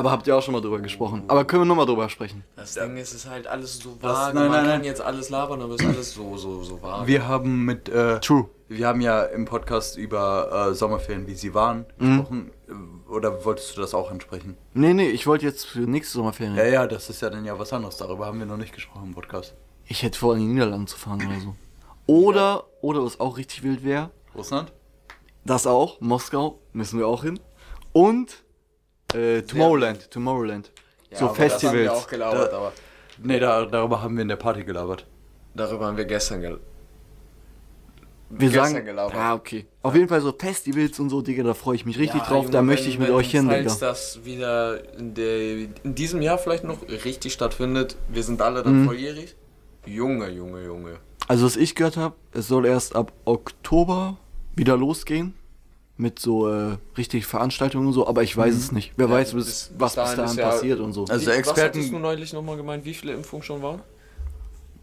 Aber 0.02 0.12
habt 0.12 0.26
ihr 0.26 0.36
auch 0.36 0.42
schon 0.42 0.54
mal 0.54 0.62
drüber 0.62 0.80
gesprochen. 0.80 1.24
Aber 1.28 1.46
können 1.46 1.62
wir 1.62 1.66
nochmal 1.68 1.86
drüber 1.86 2.10
sprechen? 2.10 2.44
Das 2.56 2.74
Ding 2.74 2.98
ist, 2.98 3.10
es 3.10 3.24
ist 3.26 3.30
halt 3.30 3.46
alles 3.46 3.78
so 3.78 3.90
nein, 4.02 4.34
Man 4.34 4.34
nein, 4.34 4.52
kann 4.52 4.66
nein. 4.66 4.84
jetzt 4.84 5.00
alles 5.00 5.30
labern, 5.30 5.62
aber 5.62 5.76
es 5.76 5.82
ist 5.82 5.88
alles 5.88 6.14
so, 6.14 6.38
so, 6.38 6.64
so 6.64 6.82
vage. 6.82 7.06
Wir 7.08 7.28
haben 7.28 7.66
mit. 7.66 7.88
Äh, 7.88 8.20
True. 8.20 8.50
Wir 8.68 8.88
haben 8.88 9.00
ja 9.02 9.24
im 9.24 9.46
Podcast 9.46 9.98
über 9.98 10.70
äh, 10.72 10.74
Sommerferien, 10.74 11.28
wie 11.28 11.36
sie 11.36 11.54
waren, 11.54 11.86
Mhm. 12.00 12.18
gesprochen. 12.18 12.52
Äh, 12.68 13.12
Oder 13.12 13.46
wolltest 13.46 13.78
du 13.78 13.82
das 13.82 13.94
auch 13.94 14.10
ansprechen? 14.10 14.58
Nee, 14.74 14.94
nee, 14.94 15.10
ich 15.10 15.28
wollte 15.28 15.46
jetzt 15.46 15.66
für 15.68 15.80
nächste 15.82 16.14
Sommerferien. 16.14 16.56
Ja, 16.56 16.66
ja, 16.66 16.88
das 16.88 17.10
ist 17.12 17.22
ja 17.22 17.30
dann 17.30 17.46
ja 17.46 17.60
was 17.60 17.72
anderes. 17.74 17.98
Darüber 17.98 18.26
haben 18.26 18.40
wir 18.40 18.46
noch 18.48 18.58
nicht 18.58 18.74
gesprochen 18.74 19.10
im 19.10 19.14
Podcast. 19.14 19.54
Ich 19.86 20.02
hätte 20.02 20.18
vor, 20.18 20.34
in 20.36 20.40
die 20.40 20.48
Niederlande 20.48 20.86
zu 20.90 20.98
fahren 20.98 21.22
oder 21.28 21.40
so. 21.42 21.56
Oder, 22.08 22.64
oder 22.82 23.04
was 23.04 23.20
auch 23.20 23.38
richtig 23.38 23.62
wild 23.64 23.84
wäre, 23.84 24.10
Russland? 24.36 24.72
das 25.46 25.68
auch, 25.68 26.00
Moskau, 26.02 26.60
müssen 26.74 26.98
wir 27.00 27.08
auch 27.08 27.24
hin. 27.24 27.40
Und 27.94 28.44
äh, 29.14 29.42
Tomorrowland, 29.42 30.10
Tomorrowland. 30.12 30.72
Ja, 31.12 31.18
so 31.18 31.26
aber 31.26 31.34
Das 31.34 31.40
haben 31.44 31.50
Festivals. 31.50 31.82
wir 31.84 31.94
auch 31.94 32.08
gelabert, 32.08 32.52
Da- 32.54 32.58
aber 32.58 32.74
Nee, 33.24 33.40
da, 33.40 33.66
darüber 33.66 34.02
haben 34.02 34.16
wir 34.16 34.22
in 34.24 34.28
der 34.30 34.36
Party 34.38 34.64
gelabert. 34.64 35.06
darüber 35.54 35.86
haben 35.88 35.98
wir 35.98 36.06
gestern 36.06 36.42
gelabert. 36.42 36.62
Wir 38.34 38.48
gestern 38.50 38.72
sagen, 38.72 38.86
gelabert. 38.86 39.14
ja, 39.14 39.34
okay. 39.36 39.66
Auf 39.82 39.94
jeden 39.94 40.08
Fall 40.08 40.22
so 40.22 40.32
Festivals 40.32 40.98
und 41.02 41.10
so, 41.10 41.22
Digga, 41.22 41.44
da 41.44 41.54
freue 41.54 41.76
ich 41.76 41.86
mich 41.86 42.00
richtig 42.00 42.22
Ja, 42.22 42.28
drauf. 42.28 42.46
da 42.50 42.60
Junge, 42.60 42.68
möchte 42.68 42.86
wenn- 42.86 42.92
ich 42.94 43.00
mit 43.00 43.08
wenn, 43.10 43.16
euch 43.16 43.30
hin, 43.32 43.48
falls 43.48 43.74
Digga. 43.76 43.88
das 43.88 44.24
wieder 44.24 44.96
in, 44.98 45.14
der, 45.14 45.38
in 45.84 45.96
diesem 45.96 46.22
Jahr 46.22 46.38
vielleicht 46.38 46.64
noch 46.64 46.78
richtig 46.88 47.34
stattfindet, 47.34 47.98
wir 48.08 48.24
sind 48.24 48.42
alle 48.42 48.64
dann 48.64 48.84
Mhm. 48.84 48.86
volljährig. 48.86 49.36
Junge, 49.86 50.30
Junge, 50.30 50.64
Junge. 50.64 50.98
Also, 51.28 51.46
was 51.46 51.58
ich 51.58 51.76
gehört 51.76 51.98
habe, 51.98 52.16
es 52.32 52.48
soll 52.48 52.66
erst 52.66 52.96
ab 52.96 53.12
Oktober 53.26 54.18
wieder 54.56 54.78
losgehen. 54.78 55.34
Mit 56.02 56.18
so 56.18 56.50
äh, 56.52 56.78
richtig 56.98 57.28
Veranstaltungen 57.28 57.86
und 57.86 57.94
so, 57.94 58.08
aber 58.08 58.24
ich 58.24 58.36
weiß 58.36 58.56
es 58.56 58.72
nicht. 58.72 58.94
Wer 58.98 59.06
Mhm. 59.06 59.12
Ja, 59.14 59.20
weiß, 59.20 59.34
bis, 59.36 59.46
bis- 59.46 59.72
was 59.78 59.96
bis 59.96 60.16
dahin 60.16 60.36
ja- 60.38 60.50
passiert 60.50 60.80
und 60.80 60.94
so. 60.94 61.06
Also 61.06 61.28
Wie- 61.28 61.36
Experten- 61.36 61.58
Was 61.60 61.64
hattest 61.64 61.92
du 61.94 62.00
neulich 62.00 62.34
nochmal 62.34 62.58
gemeint, 62.58 62.86
wie 62.86 62.94
viele 62.96 63.14
Impfungen 63.14 63.44
schon 63.44 63.62
waren? 63.62 63.82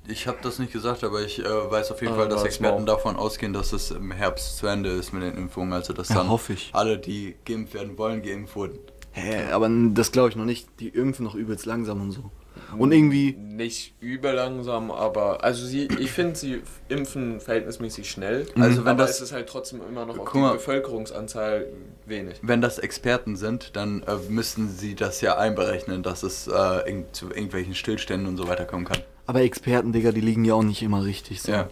Ich 0.07 0.29
habe 0.29 0.39
das 0.43 0.61
nicht 0.61 0.73
gesagt, 0.73 1.03
aber 1.03 1.21
ich 1.23 1.41
äh, 1.41 1.45
weiß 1.45 1.91
auf 1.91 2.01
jeden 2.01 2.15
Ah, 2.15 2.17
Fall, 2.19 2.29
dass 2.29 2.45
Experten 2.45 2.83
auch. 2.83 2.87
davon 2.87 3.17
ausgehen, 3.17 3.53
dass 3.53 3.73
es 3.73 3.91
im 3.91 4.13
Herbst 4.13 4.59
zu 4.59 4.67
Ende 4.69 4.91
ist 4.91 5.13
mit 5.13 5.23
den 5.25 5.35
Impfungen. 5.37 5.73
Also, 5.73 5.93
dass 5.93 6.09
Ja, 6.09 6.15
dann 6.15 6.31
hoffe 6.31 6.53
ich. 6.53 6.71
alle, 6.73 6.99
die 6.99 7.35
geimpft 7.45 7.75
werden 7.75 7.99
wollen, 7.99 8.23
geimpft 8.23 8.55
wurden. 8.57 8.79
Hä, 9.11 9.51
aber 9.51 9.69
das 9.93 10.13
glaube 10.13 10.29
ich 10.31 10.37
noch 10.37 10.45
nicht. 10.45 10.69
Die 10.79 10.89
impfen 10.89 11.25
noch 11.25 11.35
übelst 11.35 11.67
langsam 11.67 12.01
und 12.01 12.13
so. 12.13 12.31
Und 12.77 12.93
irgendwie, 12.93 13.33
Nicht 13.33 13.95
überlangsam, 14.01 14.91
aber 14.91 15.43
also 15.43 15.67
sie, 15.67 15.89
ich 15.99 16.11
finde, 16.13 16.37
sie 16.37 16.63
impfen 16.89 17.41
verhältnismäßig 17.41 18.09
schnell. 18.11 18.47
Also 18.59 18.85
wenn 18.85 18.93
aber 18.93 19.03
das- 19.03 19.17
es 19.17 19.21
ist 19.23 19.33
halt 19.33 19.49
trotzdem 19.49 19.81
immer 19.89 20.07
noch 20.07 20.19
auf 20.19 20.33
die 20.33 20.39
mal. 20.39 20.53
Bevölkerungsanzahl 20.55 21.67
wenig. 22.07 22.39
Wenn 22.43 22.61
das 22.61 22.79
Experten 22.79 23.37
sind, 23.37 23.75
dann 23.77 24.03
äh, 24.05 24.17
müssten 24.29 24.69
sie 24.69 24.95
das 24.95 25.21
ja 25.21 25.37
einberechnen, 25.39 26.03
dass 26.03 26.23
es 26.23 26.47
äh, 26.47 26.51
irg 26.53 27.15
zu 27.15 27.31
irgendwelchen 27.31 27.75
Stillständen 27.75 28.29
und 28.29 28.37
so 28.37 28.49
weiter 28.49 28.65
kommen 28.65 28.85
kann. 28.85 28.99
aber 29.27 29.41
Experten, 29.43 29.93
Digga, 29.93 30.13
die 30.13 30.21
liegen 30.21 30.45
ja 30.45 30.55
auch 30.55 30.63
nicht 30.63 30.83
immer 30.83 31.05
richtig. 31.05 31.43
So. 31.43 31.53
Ja. 31.53 31.69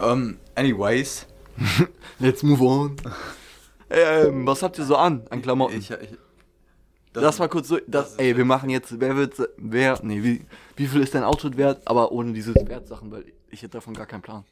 Ähm, 0.00 0.38
anyways. 0.54 1.26
Let's 2.18 2.42
move 2.42 2.62
on. 2.62 2.96
ähm, 3.90 4.46
was 4.46 4.62
habt 4.62 4.78
ihr 4.78 4.84
so 4.84 4.96
an, 4.96 5.22
an 5.30 5.42
Klamotten? 5.42 5.78
Ich, 5.78 5.90
ich, 5.90 5.96
das, 7.20 7.38
mal 7.38 7.48
kurz 7.48 7.68
so, 7.68 7.78
das, 7.86 8.12
ist 8.12 8.20
ey, 8.20 8.36
wir 8.36 8.44
machen 8.44 8.70
jetzt, 8.70 9.00
wer 9.00 9.16
wird, 9.16 9.34
wer, 9.56 9.98
nee, 10.02 10.22
wie, 10.22 10.46
wie 10.76 10.86
viel 10.86 11.02
ist 11.02 11.14
dein 11.14 11.24
Outfit 11.24 11.56
wert, 11.56 11.82
aber 11.84 12.12
ohne 12.12 12.32
diese 12.32 12.54
Wertsachen, 12.54 13.10
weil 13.10 13.24
ich 13.50 13.62
hätte 13.62 13.72
davon 13.78 13.94
gar 13.94 14.06
keinen 14.06 14.22
Plan. 14.22 14.44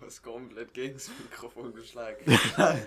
Du 0.00 0.06
hast 0.06 0.22
komplett 0.22 0.72
gegen 0.74 0.94
das 0.94 1.10
Mikrofon 1.18 1.74
geschlagen. 1.74 2.16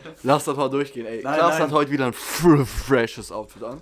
Lass 0.23 0.45
das 0.45 0.55
mal 0.55 0.69
durchgehen, 0.69 1.05
ey. 1.05 1.21
Nein, 1.23 1.35
Klaas 1.35 1.53
nein. 1.53 1.63
hat 1.63 1.71
heute 1.71 1.91
wieder 1.91 2.05
ein 2.05 2.13
fr 2.13 2.65
freshes 2.65 3.31
Outfit 3.31 3.63
an. 3.63 3.81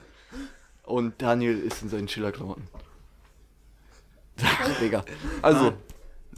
Und 0.84 1.22
Daniel 1.22 1.60
ist 1.60 1.82
in 1.84 1.90
seinen 1.90 2.08
Chillerklamotten. 2.08 2.68
Digga. 4.82 5.04
Also, 5.42 5.74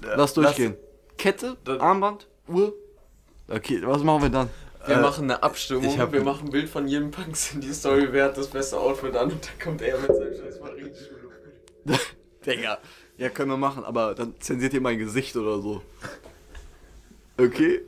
lass 0.02 0.34
durchgehen. 0.34 0.76
Kette, 1.17 1.58
Das- 1.63 1.80
Armband, 1.80 2.28
Uhr. 2.48 2.74
Okay, 3.48 3.82
was 3.84 4.04
machen 4.04 4.24
wir 4.24 4.30
dann? 4.30 4.50
Wir 4.89 4.97
Äh, 4.97 5.02
machen 5.02 5.23
eine 5.25 5.43
Abstimmung, 5.43 5.86
ich 5.86 5.99
hab- 5.99 6.12
wir 6.13 6.23
machen 6.23 6.47
ein 6.47 6.52
Bild 6.52 6.67
von 6.69 6.88
jedem 6.88 7.12
Punks 7.12 7.54
in 7.54 7.62
die 7.62 7.73
Story, 7.73 8.08
wer 8.12 8.25
hat 8.25 8.38
das 8.38 8.47
beste 8.47 8.78
Outfit 8.80 9.15
an 9.15 9.32
und 9.32 9.45
dann 9.45 9.60
kommt 9.63 9.82
er 9.82 9.97
mit 9.99 10.08
seinem 10.08 10.34
scheiß 10.36 10.60
Marienschule. 10.60 11.19
Digga. 12.45 12.78
Ja, 13.17 13.30
können 13.30 13.49
wir 13.52 13.58
machen, 13.58 13.84
aber 13.84 14.15
dann 14.15 14.34
zensiert 14.39 14.73
ihr 14.73 14.82
mein 14.82 14.97
Gesicht 14.97 15.36
oder 15.36 15.60
so. 15.62 15.82
Okay? 17.38 17.82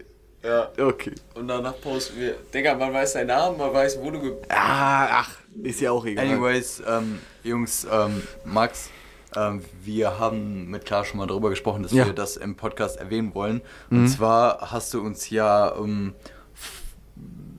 Ja, 0.44 0.70
Okay. 0.80 1.14
und 1.36 1.48
danach 1.48 1.80
posten 1.82 2.20
wir. 2.20 2.36
Digga, 2.54 2.74
man 2.76 2.92
weiß 2.94 3.14
deinen 3.14 3.28
Namen, 3.28 3.58
man 3.58 3.72
weiß, 3.74 4.00
wo 4.02 4.10
du 4.12 4.20
ge 4.20 4.34
Ah, 4.50 5.22
ach, 5.22 5.38
ist 5.62 5.82
ja 5.82 5.92
auch 5.92 6.06
egal. 6.06 6.26
anyways, 6.26 6.82
ähm, 6.88 7.20
Jungs, 7.44 7.86
ähm, 7.92 8.24
Max, 8.44 8.90
ähm, 9.36 9.64
wir 9.84 10.18
haben 10.20 10.66
mit 10.70 10.86
Klaas 10.86 11.08
schon 11.08 11.20
mal 11.20 11.28
darüber 11.28 11.50
gesprochen, 11.52 11.84
dass 11.84 11.92
Ja. 11.92 12.06
wir 12.08 12.14
das 12.14 12.38
im 12.38 12.56
Podcast 12.56 12.98
erwähnen 13.00 13.36
wollen. 13.36 13.62
Und 13.92 14.08
zwar 14.08 14.72
hast 14.72 14.94
du 14.94 15.02
uns 15.02 15.30
ja 15.30 15.76
ähm, 15.78 16.14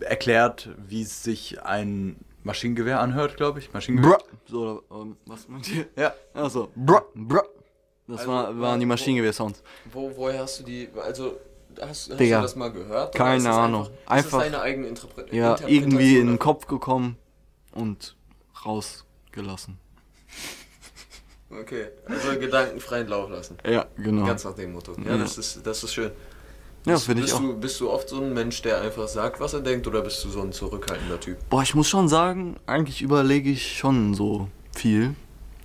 erklärt, 0.03 0.69
wie 0.87 1.05
sich 1.05 1.63
ein 1.63 2.17
Maschinengewehr 2.45 3.01
anhört, 3.01 3.37
glaube 3.37 3.59
ich. 3.61 3.73
Maschinengewehr. 3.73 4.19
Bruh. 4.19 4.37
So, 4.47 4.83
oder, 4.91 5.01
ähm, 5.03 5.17
was 5.27 5.49
meint 5.49 5.69
ihr? 5.73 5.87
Ja. 5.97 6.13
Achso, 6.35 6.69
bruh, 6.75 7.01
bruh. 7.15 7.41
Das 8.09 8.21
Also, 8.21 8.33
war, 8.33 8.61
waren 8.61 8.81
die 8.81 8.87
Maschinengewehr-Sounds. 8.87 9.63
Wo, 9.93 10.11
woher 10.17 10.41
hast 10.43 10.59
du 10.61 10.65
die, 10.65 10.89
also, 11.03 11.39
hast, 11.81 12.11
hast 12.11 12.19
Digga. 12.21 12.39
du 12.39 12.43
das 12.43 12.57
mal 12.57 12.73
gehört? 12.73 13.15
Keine 13.15 13.49
Ahnung. 13.51 13.83
Einfach, 13.83 13.93
Einfach- 14.07 14.17
ist 14.27 14.33
das 14.33 14.43
deine 14.43 14.61
eigene 14.61 14.87
Interpre 14.89 15.21
Ja, 15.31 15.53
Interpretation 15.53 15.71
irgendwie 15.93 16.19
in 16.19 16.27
den? 16.27 16.39
Kopf 16.39 16.67
gekommen 16.67 17.17
und 17.73 18.17
rausgelassen. 18.67 19.79
Okay, 21.51 21.89
also 22.07 22.39
gedankenfreien 22.41 23.09
Lauf 23.09 23.31
lassen. 23.31 23.59
Ja, 23.65 23.87
genau. 23.97 24.25
Ganz 24.27 24.45
nach 24.45 24.55
dem 24.55 24.73
Motto. 24.73 24.95
Ja, 25.05 25.13
Ja. 25.13 25.19
das 25.19 25.37
ist, 25.37 25.67
das 25.67 25.85
ist 25.85 25.93
schön. 25.93 26.11
Ja, 26.85 26.95
Bist- 26.95 27.05
finde 27.07 27.21
ich 27.23 27.27
bist 27.27 27.37
auch. 27.37 27.41
Du, 27.41 27.55
bist 27.59 27.81
du 27.81 27.91
oft 27.91 28.09
so 28.09 28.21
ein 28.21 28.33
Mensch, 28.35 28.61
der 28.63 28.81
einfach 28.81 29.07
sagt, 29.09 29.39
was 29.41 29.55
er 29.55 29.61
denkt, 29.61 29.87
oder 29.87 30.03
bist 30.03 30.25
du 30.25 30.29
so 30.31 30.41
ein 30.43 30.53
zurückhaltender 30.53 31.21
Typ? 31.21 31.39
Boah, 31.49 31.63
ich 31.63 31.75
muss 31.75 31.89
schon 31.89 32.09
sagen, 32.09 32.57
eigentlich 32.67 33.03
überlege 33.03 33.51
ich 33.51 33.77
schon 33.79 34.15
so 34.15 34.49
viel. 34.75 35.15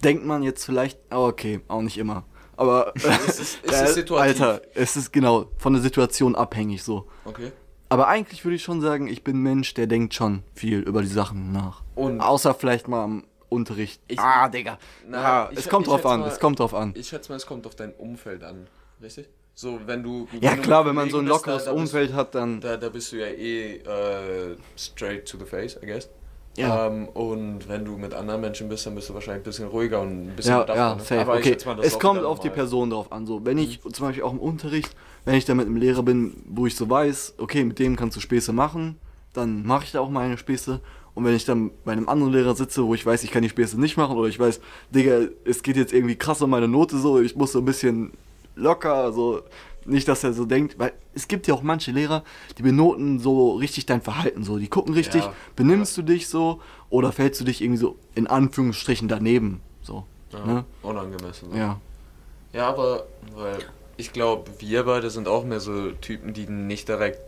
Denkt 0.03 0.25
man 0.25 0.43
jetzt 0.43 0.63
vielleicht, 0.65 0.99
aber 1.09 1.27
okay, 1.27 1.59
auch 1.67 1.81
nicht 1.81 1.97
immer. 1.97 2.23
Aber 2.55 2.93
Es 2.95 3.39
ist- 3.39 3.59
es 3.63 3.81
ist 3.81 3.93
situativ. 3.95 4.41
Alter, 4.41 4.61
es 4.75 4.95
ist 4.95 5.11
genau 5.11 5.47
von 5.57 5.73
der 5.73 5.81
Situation 5.81 6.35
abhängig 6.35 6.83
so. 6.83 7.07
Okay. 7.25 7.51
Aber 7.89 8.07
eigentlich 8.09 8.43
würde 8.43 8.55
ich 8.55 8.63
schon 8.63 8.81
sagen, 8.81 9.07
ich 9.07 9.23
bin 9.23 9.37
ein 9.37 9.43
Mensch, 9.43 9.73
der 9.73 9.87
denkt 9.87 10.13
schon 10.13 10.43
viel 10.53 10.79
über 10.81 11.01
die 11.01 11.07
Sachen 11.07 11.51
nach. 11.51 11.81
Und- 11.95 12.19
Außer 12.21 12.53
vielleicht 12.53 12.87
mal 12.87 13.03
am 13.03 13.23
Unterricht. 13.49 14.01
Ich- 14.07 14.19
ah, 14.19 14.49
Digga. 14.49 14.77
Na, 15.07 15.21
ja, 15.21 15.49
ich- 15.51 15.59
es 15.59 15.69
kommt 15.69 15.87
drauf 15.87 16.05
an, 16.05 16.19
mal- 16.19 16.27
es 16.29 16.39
kommt 16.39 16.59
drauf 16.59 16.73
an. 16.75 16.93
Ich 16.95 17.07
schätze 17.07 17.31
mal, 17.31 17.37
es 17.37 17.45
kommt 17.45 17.65
auf 17.65 17.75
dein 17.75 17.93
Umfeld 17.93 18.43
an. 18.43 18.67
Richtig? 19.01 19.29
So, 19.59 19.79
wenn 19.87 20.03
du. 20.03 20.27
Ja 20.39 20.55
du 20.55 20.61
klar, 20.61 20.85
wenn 20.85 20.93
man 20.93 21.09
so 21.09 21.17
ein 21.17 21.25
bist, 21.25 21.35
lockeres 21.35 21.63
da- 21.65 21.71
da 21.71 21.75
bist- 21.75 21.93
Umfeld 21.95 22.13
hat, 22.13 22.35
dann... 22.35 22.61
Da, 22.61 22.77
da 22.77 22.89
bist 22.89 23.11
du 23.11 23.15
ja 23.15 23.25
eh 23.25 23.77
äh, 23.77 24.55
straight 24.77 25.27
to 25.27 25.35
the 25.39 25.45
face, 25.45 25.75
I 25.81 25.87
guess. 25.87 26.07
Ja. 26.55 26.85
Ähm, 26.85 27.07
und 27.07 27.67
wenn 27.67 27.83
du 27.83 27.97
mit 27.97 28.13
anderen 28.13 28.41
Menschen 28.41 28.69
bist, 28.69 28.85
dann 28.85 28.93
bist 28.93 29.09
du 29.09 29.15
wahrscheinlich 29.15 29.41
ein 29.41 29.45
bisschen 29.45 29.67
ruhiger 29.67 30.01
und 30.01 30.27
ein 30.27 30.35
bisschen 30.35 30.51
Ja, 30.51 30.59
bedachter, 30.59 30.79
ja, 30.79 30.95
ne? 30.95 31.01
safe. 31.01 31.21
Aber 31.21 31.37
Okay, 31.37 31.57
es 31.81 31.97
kommt 31.97 32.23
auf 32.23 32.39
die. 32.39 32.51
Person 32.51 32.91
drauf 32.91 33.11
an. 33.11 33.25
So, 33.25 33.43
wenn 33.45 33.57
ich 33.57 33.81
zum 33.81 34.05
Beispiel 34.05 34.23
auch 34.23 34.31
im 34.31 34.39
Unterricht, 34.39 34.95
wenn 35.25 35.33
ich 35.33 35.45
da 35.45 35.55
mit 35.55 35.65
einem 35.65 35.77
Lehrer 35.77 36.03
bin, 36.03 36.35
wo 36.47 36.67
ich 36.67 36.75
so 36.75 36.87
weiß, 36.87 37.33
okay, 37.39 37.63
mit 37.63 37.79
dem 37.79 37.95
kannst 37.95 38.15
du 38.15 38.21
Späße 38.21 38.53
machen, 38.53 38.97
dann 39.33 39.65
mache 39.65 39.85
ich 39.85 39.91
da 39.91 40.01
auch 40.01 40.11
meine 40.11 40.37
Späße. 40.37 40.81
Und 41.15 41.25
wenn 41.25 41.35
ich 41.35 41.45
dann 41.45 41.71
bei 41.83 41.93
einem 41.93 42.09
anderen 42.09 42.31
Lehrer 42.31 42.53
sitze, 42.55 42.85
wo 42.85 42.93
ich 42.93 43.03
weiß, 43.03 43.23
ich 43.23 43.31
kann 43.31 43.41
die 43.41 43.49
Späße 43.49 43.79
nicht 43.81 43.97
machen, 43.97 44.15
oder 44.17 44.29
ich 44.29 44.39
weiß, 44.39 44.59
Digga, 44.91 45.21
es 45.45 45.63
geht 45.63 45.77
jetzt 45.77 45.93
irgendwie 45.93 46.15
krass 46.15 46.43
um 46.43 46.51
meine 46.51 46.67
Note 46.67 46.95
so, 46.99 47.19
ich 47.19 47.35
muss 47.35 47.53
so 47.53 47.57
ein 47.59 47.65
bisschen 47.65 48.11
locker, 48.57 49.11
so, 49.13 49.41
nicht, 49.85 50.07
dass 50.07 50.23
er 50.23 50.33
so 50.33 50.45
denkt, 50.45 50.77
weil 50.79 50.91
es 51.13 51.27
gibt 51.29 51.47
ja 51.47 51.53
auch 51.53 51.61
manche 51.61 51.91
Lehrer, 51.91 52.23
die 52.57 52.63
benoten 52.63 53.19
so 53.19 53.53
richtig 53.55 53.85
dein 53.85 54.01
Verhalten 54.01 54.43
so, 54.43 54.57
die 54.57 54.67
gucken 54.67 54.93
richtig, 54.93 55.23
Ja. 55.23 55.33
benimmst 55.55 55.95
du 55.97 56.01
dich 56.01 56.27
so, 56.27 56.61
oder 56.89 57.11
fällst 57.13 57.39
du 57.39 57.45
dich 57.45 57.61
irgendwie 57.61 57.79
so 57.79 57.97
in 58.15 58.27
Anführungsstrichen 58.27 59.07
daneben, 59.07 59.61
so. 59.81 60.03
Ja, 60.33 60.45
Ne? 60.45 60.65
Unangemessen. 60.81 61.51
so. 61.51 61.57
Ja. 61.57 61.79
Ja, 62.53 62.67
aber 62.69 63.05
weil 63.35 63.59
ich 63.95 64.11
glaube, 64.13 64.51
wir 64.59 64.83
beide 64.83 65.09
sind 65.09 65.27
auch 65.27 65.43
mehr 65.45 65.59
so 65.59 65.91
Typen, 65.91 66.33
die 66.33 66.47
nicht 66.47 66.87
direkt 66.89 67.19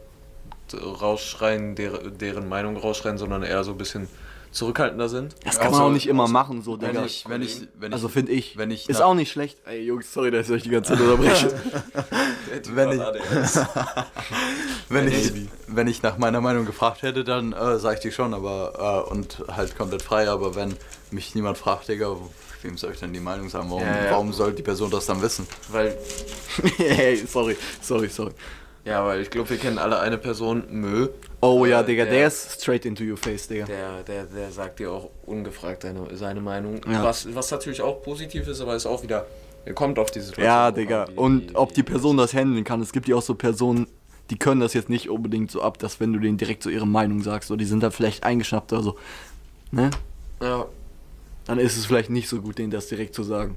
rausschreien, 0.74 1.76
der, 1.76 1.98
deren 2.10 2.48
Meinung 2.48 2.78
rausschreien, 2.78 3.18
sondern 3.18 3.44
eher 3.44 3.64
so 3.64 3.72
ein 3.72 3.78
bisschen 3.78 4.08
zurückhaltender 4.52 5.10
sind. 5.10 5.36
Das 5.44 5.58
kann 5.58 5.68
Also, 5.68 5.80
man 5.80 5.88
auch 5.90 5.94
nicht 5.94 6.08
immer 6.08 6.28
machen, 6.28 6.62
so, 6.64 6.80
Wenn 6.82 6.90
Digga. 6.90 7.06
ich, 7.06 7.26
wenn 7.30 7.42
ich, 7.42 7.68
wenn 7.80 7.92
ich, 7.92 7.94
also 7.94 8.08
finde 8.10 8.32
ich. 8.32 8.58
wenn 8.58 8.72
ich 8.72 8.90
ist 8.90 9.02
auch 9.02 9.14
nicht 9.14 9.32
schlecht. 9.32 9.60
Ey, 9.66 9.82
Jungs, 9.84 10.12
sorry, 10.12 10.32
dass 10.32 10.48
ich 10.48 10.56
euch 10.56 10.64
die 10.64 10.70
ganze 10.70 10.94
Zeit 10.94 11.02
unterbreche. 11.02 11.54
Wenn 12.74 12.92
ich- 12.94 13.00
wenn 14.90 15.08
ich, 15.08 15.32
wenn 15.68 15.88
ich 15.88 16.02
nach 16.02 16.18
meiner 16.18 16.42
Meinung 16.42 16.66
gefragt 16.66 17.04
hätte, 17.04 17.24
dann 17.24 17.54
äh, 17.54 17.78
sag 17.80 17.96
ich 17.96 18.00
die 18.00 18.12
schon, 18.12 18.34
aber 18.34 19.06
äh, 19.08 19.12
und 19.12 19.44
halt 19.56 19.78
komplett 19.78 20.02
frei. 20.02 20.30
Aber 20.30 20.56
wenn 20.56 20.76
mich 21.12 21.36
niemand 21.36 21.58
fragt, 21.58 21.88
Digga, 21.90 22.16
wem 22.64 22.78
soll 22.78 22.92
ich 22.94 23.00
denn 23.00 23.14
die 23.14 23.20
Meinung 23.20 23.50
sagen? 23.50 23.70
Warum, 23.70 23.84
Ja, 23.84 24.06
ja. 24.06 24.12
warum 24.12 24.34
soll 24.34 24.54
die 24.54 24.64
Person 24.64 24.90
das 24.90 25.06
dann 25.06 25.22
wissen? 25.22 25.48
Weil, 25.70 25.96
hey, 26.78 27.16
sorry, 27.18 27.56
sorry, 27.82 28.10
sorry. 28.10 28.32
ja, 28.84 29.06
weil 29.06 29.22
ich 29.22 29.30
glaube, 29.30 29.50
wir 29.52 29.58
kennen 29.58 29.78
alle 29.78 30.00
eine 30.00 30.18
Person, 30.18 30.64
Mö. 30.70 31.10
Oh 31.42 31.66
ja, 31.66 31.82
Digga, 31.84 32.04
der- 32.04 32.14
der, 32.14 32.28
ist 32.28 32.62
straight 32.62 32.86
into 32.86 33.04
your 33.04 33.16
face, 33.18 33.48
Digga. 33.48 33.66
Der, 33.66 34.04
der, 34.04 34.26
der 34.26 34.52
sagt 34.52 34.80
dir 34.80 34.92
auch 34.92 35.10
ungefragt 35.26 35.84
seine, 35.84 36.16
seine 36.16 36.42
Meinung. 36.42 36.82
Ja. 36.92 37.04
Was, 37.04 37.34
was 37.34 37.50
natürlich 37.52 37.82
auch 37.82 38.02
positiv 38.02 38.48
ist, 38.48 38.60
aber 38.60 38.76
ist 38.76 38.86
auch 38.86 39.02
wieder, 39.04 39.26
er 39.66 39.74
kommt 39.74 40.00
auf 40.00 40.12
die 40.12 40.20
Situation. 40.20 40.46
Ja, 40.46 40.72
Digga. 40.72 41.08
wie- 41.08 41.14
Und 41.16 41.52
wie- 41.52 41.56
ob 41.56 41.74
die 41.74 41.84
Person 41.84 42.18
das 42.18 42.34
handeln 42.34 42.64
kann. 42.66 42.82
Es 42.82 42.92
gibt 42.92 43.08
ja 43.08 43.16
auch 43.16 43.22
so 43.22 43.36
Personen, 43.36 43.88
die 44.30 44.38
können 44.38 44.60
das 44.62 44.74
jetzt 44.74 44.90
nicht 44.90 45.10
unbedingt 45.10 45.50
so 45.50 45.62
ab, 45.62 45.80
dass 45.80 46.00
wenn 46.00 46.12
du 46.14 46.20
denen 46.20 46.38
direkt 46.38 46.62
so 46.62 46.70
ihre 46.70 46.86
Meinung 46.88 47.24
sagst, 47.24 47.50
oder 47.52 47.58
die 47.58 47.66
sind 47.66 47.82
da 47.84 47.90
vielleicht 47.90 48.24
eingeschnappt 48.26 48.74
oder 48.74 48.84
so. 48.84 48.96
Ne? 49.72 49.90
Ja, 50.42 50.66
Dann 51.46 51.58
ist 51.58 51.78
es 51.78 51.86
vielleicht 51.86 52.10
nicht 52.12 52.30
so 52.30 52.42
gut, 52.42 52.58
denen 52.60 52.70
das 52.70 52.88
direkt 52.88 53.16
zu 53.16 53.24
sagen. 53.24 53.56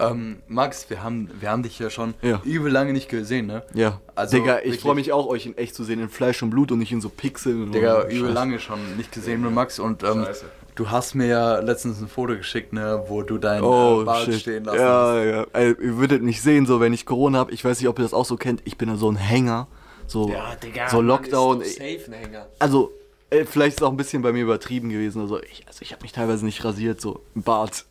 Ähm, 0.00 0.42
Max, 0.48 0.90
wir 0.90 1.02
haben, 1.04 1.30
wir 1.38 1.50
haben 1.50 1.62
dich 1.62 1.78
ja 1.78 1.88
schon 1.88 2.14
Ja. 2.20 2.40
übel 2.44 2.70
lange 2.72 2.92
nicht 2.92 3.08
gesehen, 3.08 3.46
ne? 3.46 3.62
Ja. 3.74 4.00
Also 4.16 4.36
Digga, 4.36 4.60
ich 4.64 4.80
freue 4.80 4.96
mich 4.96 5.12
auch, 5.12 5.26
euch 5.26 5.46
in 5.46 5.56
echt 5.56 5.74
zu 5.74 5.84
sehen, 5.84 6.00
in 6.00 6.08
Fleisch 6.08 6.42
und 6.42 6.50
Blut 6.50 6.72
und 6.72 6.78
nicht 6.80 6.90
in 6.92 7.00
so 7.00 7.08
Pixeln. 7.08 7.70
Digga, 7.70 8.02
übel 8.08 8.26
Scheiß. 8.26 8.34
lange 8.34 8.58
schon 8.58 8.96
nicht 8.96 9.12
gesehen 9.12 9.42
mit 9.42 9.52
Max 9.52 9.78
und 9.78 10.02
ähm, 10.02 10.24
Scheiße. 10.24 10.46
du 10.74 10.90
hast 10.90 11.14
mir 11.14 11.26
ja 11.26 11.60
letztens 11.60 12.00
ein 12.00 12.08
Foto 12.08 12.34
geschickt, 12.36 12.72
ne, 12.72 13.04
wo 13.06 13.22
du 13.22 13.38
dein 13.38 13.62
Oh, 13.62 14.02
äh, 14.02 14.04
Bart 14.04 14.24
shit. 14.24 14.34
stehen 14.40 14.64
lassen 14.64 14.80
ja, 14.80 15.22
ja. 15.24 15.46
Ey, 15.52 15.68
ihr 15.80 15.96
würdet 15.96 16.22
mich 16.22 16.42
sehen, 16.42 16.66
so 16.66 16.80
wenn 16.80 16.92
ich 16.92 17.06
Corona 17.06 17.38
habe. 17.38 17.52
Ich 17.52 17.64
weiß 17.64 17.78
nicht, 17.78 17.88
ob 17.88 17.98
ihr 18.00 18.02
das 18.02 18.14
auch 18.14 18.24
so 18.26 18.36
kennt. 18.36 18.62
Ich 18.64 18.76
bin 18.76 18.88
da 18.88 18.96
so 18.96 19.08
ein 19.10 19.16
Hänger. 19.16 19.68
So, 20.08 20.28
ja 20.28 20.56
Digga. 20.56 20.88
so 20.88 21.00
Lockdown. 21.00 21.58
Mann, 21.58 21.66
safe 21.68 22.00
ein 22.08 22.12
Hänger. 22.14 22.48
Also, 22.58 22.90
vielleicht 23.30 23.76
ist 23.76 23.80
es 23.80 23.82
auch 23.86 23.90
ein 23.92 23.96
bisschen 23.96 24.22
bei 24.22 24.32
mir 24.32 24.42
übertrieben 24.42 24.88
gewesen. 24.90 25.22
Also, 25.22 25.40
ich, 25.40 25.62
also 25.68 25.78
ich 25.82 25.92
habe 25.92 26.02
mich 26.02 26.10
teilweise 26.12 26.44
nicht 26.44 26.64
rasiert, 26.64 27.00
so 27.00 27.20
im 27.36 27.42
Bart. 27.42 27.84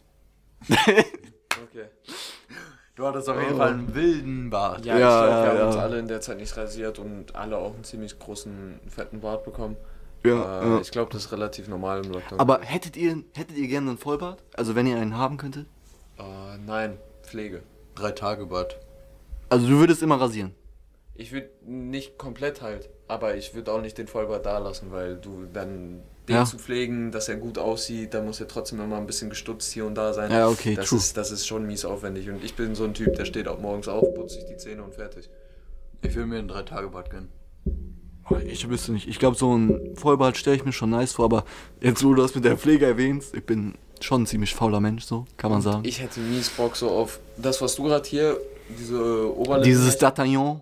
Okay. 1.72 1.86
Du 2.96 3.08
hattest 3.08 3.28
auf 3.28 3.42
jeden 3.42 3.58
Fall 3.58 3.70
einen 3.72 3.96
wilden 3.96 4.50
Bart. 4.52 4.86
Ja, 4.86 4.98
Ja, 4.98 5.22
ich 5.22 5.26
glaube, 5.26 5.30
ja, 5.32 5.44
wir 5.44 5.50
haben 5.50 5.58
ja. 5.58 5.66
uns 5.68 5.76
alle 5.78 6.00
in 6.00 6.08
der 6.08 6.22
Zeit 6.22 6.38
nicht 6.38 6.56
rasiert 6.56 7.00
und 7.00 7.36
alle 7.36 7.58
auch 7.58 7.74
einen 7.74 7.84
ziemlich 7.84 8.20
großen, 8.20 8.80
fetten 8.88 9.22
Bart 9.22 9.44
bekommen. 9.44 9.78
Ja, 10.24 10.62
äh, 10.62 10.70
ja. 10.70 10.80
Ich 10.80 10.92
glaube, 10.92 11.12
das 11.12 11.26
ist 11.26 11.32
relativ 11.32 11.68
normal 11.68 12.06
im 12.06 12.12
Lockdown. 12.12 12.40
Aber 12.40 12.62
hättet 12.62 12.96
ihr, 12.96 13.24
hättet 13.34 13.58
ihr 13.58 13.68
gerne 13.68 13.90
einen 13.90 13.98
Vollbart? 13.98 14.44
Also, 14.54 14.76
wenn 14.76 14.86
ihr 14.86 14.98
einen 14.98 15.18
haben 15.18 15.38
könntet? 15.38 15.66
Äh, 16.20 16.58
nein, 16.66 16.98
Pflege. 17.24 17.64
Drei 17.96 18.12
Tage 18.12 18.46
Bart. 18.46 18.78
Also, 19.50 19.68
du 19.68 19.80
würdest 19.80 20.04
immer 20.04 20.22
rasieren. 20.22 20.54
Ich 21.16 21.32
würde 21.32 21.50
nicht 21.66 22.18
komplett 22.20 22.62
halt, 22.62 22.90
aber 23.08 23.36
ich 23.36 23.56
würde 23.56 23.72
auch 23.74 23.82
nicht 23.82 23.98
den 23.98 24.08
Vollbart 24.08 24.46
da 24.46 24.60
lassen, 24.60 24.92
weil 24.92 25.18
du 25.18 25.46
dann 25.52 26.04
den 26.28 26.36
Ja. 26.36 26.46
zu 26.46 26.58
pflegen, 26.58 27.12
dass 27.12 27.28
er 27.30 27.36
gut 27.36 27.58
aussieht, 27.58 28.14
da 28.14 28.22
muss 28.22 28.40
er 28.40 28.48
trotzdem 28.48 28.80
immer 28.80 28.98
ein 28.98 29.06
bisschen 29.06 29.30
gestutzt 29.30 29.72
hier 29.74 29.86
und 29.86 29.96
da 29.96 30.14
sein. 30.14 30.32
Ja, 30.32 30.48
okay, 30.48 30.76
das 30.76 30.90
true. 30.90 31.00
Ist, 31.00 31.18
das 31.18 31.32
ist 31.32 31.46
schon 31.46 31.66
mies 31.68 31.84
aufwendig 31.86 32.30
und 32.30 32.44
ich 32.44 32.56
bin 32.56 32.76
so 32.76 32.84
ein 32.86 32.94
Typ, 32.94 33.16
der 33.16 33.26
steht 33.26 33.48
auch 33.48 33.60
morgens 33.60 33.88
auf, 33.88 34.14
putzt 34.14 34.36
sich 34.36 34.46
die 34.46 34.58
Zähne 34.58 34.84
und 34.84 34.94
fertig. 34.94 35.30
Ich 36.02 36.16
will 36.16 36.26
mir 36.26 36.40
einen 36.40 36.48
drei 36.48 36.64
Tage 36.64 36.88
Bart 36.90 37.10
gönnen. 37.10 37.30
Oh, 38.30 38.38
Ich 38.38 38.70
wüsste 38.70 38.94
nicht. 38.94 39.08
Ich 39.08 39.20
glaube, 39.20 39.36
so 39.36 39.54
ein 39.56 39.96
Vollbart 39.96 40.38
stelle 40.38 40.56
ich 40.56 40.64
mir 40.66 40.72
schon 40.72 40.90
nice 40.92 41.12
vor, 41.14 41.26
aber 41.26 41.44
jetzt, 41.82 42.04
wo 42.06 42.14
du 42.14 42.22
das 42.22 42.34
mit 42.36 42.46
der 42.46 42.58
Pflege 42.58 42.86
erwähnst, 42.86 43.36
ich 43.36 43.44
bin 43.46 43.74
schon 44.00 44.24
ein 44.24 44.26
ziemlich 44.26 44.54
fauler 44.56 44.80
Mensch, 44.80 45.04
so, 45.04 45.26
kann 45.38 45.52
man 45.52 45.62
sagen. 45.62 45.84
Ich 45.86 46.02
hätte 46.02 46.20
mies 46.22 46.50
Bock 46.50 46.76
so 46.78 46.90
auf 46.90 47.20
das, 47.38 47.62
was 47.62 47.76
du 47.76 47.84
gerade 47.84 48.08
hier, 48.08 48.38
diese 48.80 49.34
Oberlippe... 49.38 49.66
Dieses 49.68 50.00
D'Artagnan, 50.00 50.62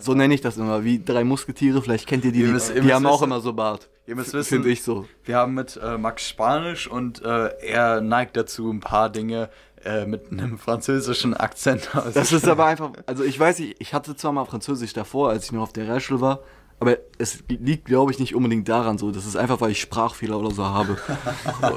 so 0.00 0.14
nenne 0.14 0.34
ich 0.34 0.40
das 0.40 0.56
immer, 0.56 0.84
wie 0.84 1.02
drei 1.02 1.24
Musketiere, 1.24 1.80
vielleicht 1.82 2.06
kennt 2.06 2.24
ihr 2.24 2.32
die, 2.32 2.40
Ihr 2.40 2.46
die, 2.46 2.52
müsst- 2.52 2.68
ihr 2.70 2.76
die 2.76 2.80
müsst 2.82 2.94
haben 2.94 3.06
auch 3.06 3.14
wissen- 3.20 3.24
immer 3.24 3.40
so 3.40 3.52
Bart. 3.52 3.88
Ihr 4.06 4.14
müsst 4.16 4.32
wissen- 4.34 4.48
Finde 4.56 4.70
ich 4.70 4.82
so. 4.82 5.06
Wir 5.24 5.36
haben 5.36 5.54
mit 5.54 5.78
äh, 5.82 5.98
Max 5.98 6.28
Spanisch 6.28 6.86
und 6.88 7.22
äh, 7.22 7.48
er 7.60 8.00
neigt 8.00 8.36
dazu, 8.36 8.70
ein 8.70 8.80
paar 8.80 9.10
Dinge 9.10 9.48
äh, 9.84 10.06
mit 10.06 10.30
einem 10.30 10.58
französischen 10.58 11.34
Akzent 11.34 11.90
Das 12.14 12.32
ist 12.32 12.46
aber 12.48 12.66
einfach, 12.66 12.90
also 13.06 13.24
ich 13.24 13.38
weiß 13.38 13.58
nicht, 13.58 13.76
ich 13.78 13.94
hatte 13.94 14.14
zwar 14.16 14.32
mal 14.32 14.44
Französisch 14.44 14.92
davor, 14.92 15.30
als 15.30 15.46
ich 15.46 15.52
noch 15.52 15.62
auf 15.62 15.72
der 15.72 15.84
Realschule 15.88 16.20
war, 16.20 16.40
aber 16.78 16.98
es 17.18 17.38
liegt, 17.48 17.86
glaube 17.86 18.12
ich, 18.12 18.18
nicht 18.18 18.34
unbedingt 18.34 18.68
daran 18.68 18.98
so. 18.98 19.10
Das 19.10 19.24
ist 19.26 19.36
einfach, 19.36 19.60
weil 19.60 19.70
ich 19.70 19.80
Sprachfehler 19.80 20.38
oder 20.38 20.50
so 20.50 20.64
habe. 20.64 20.98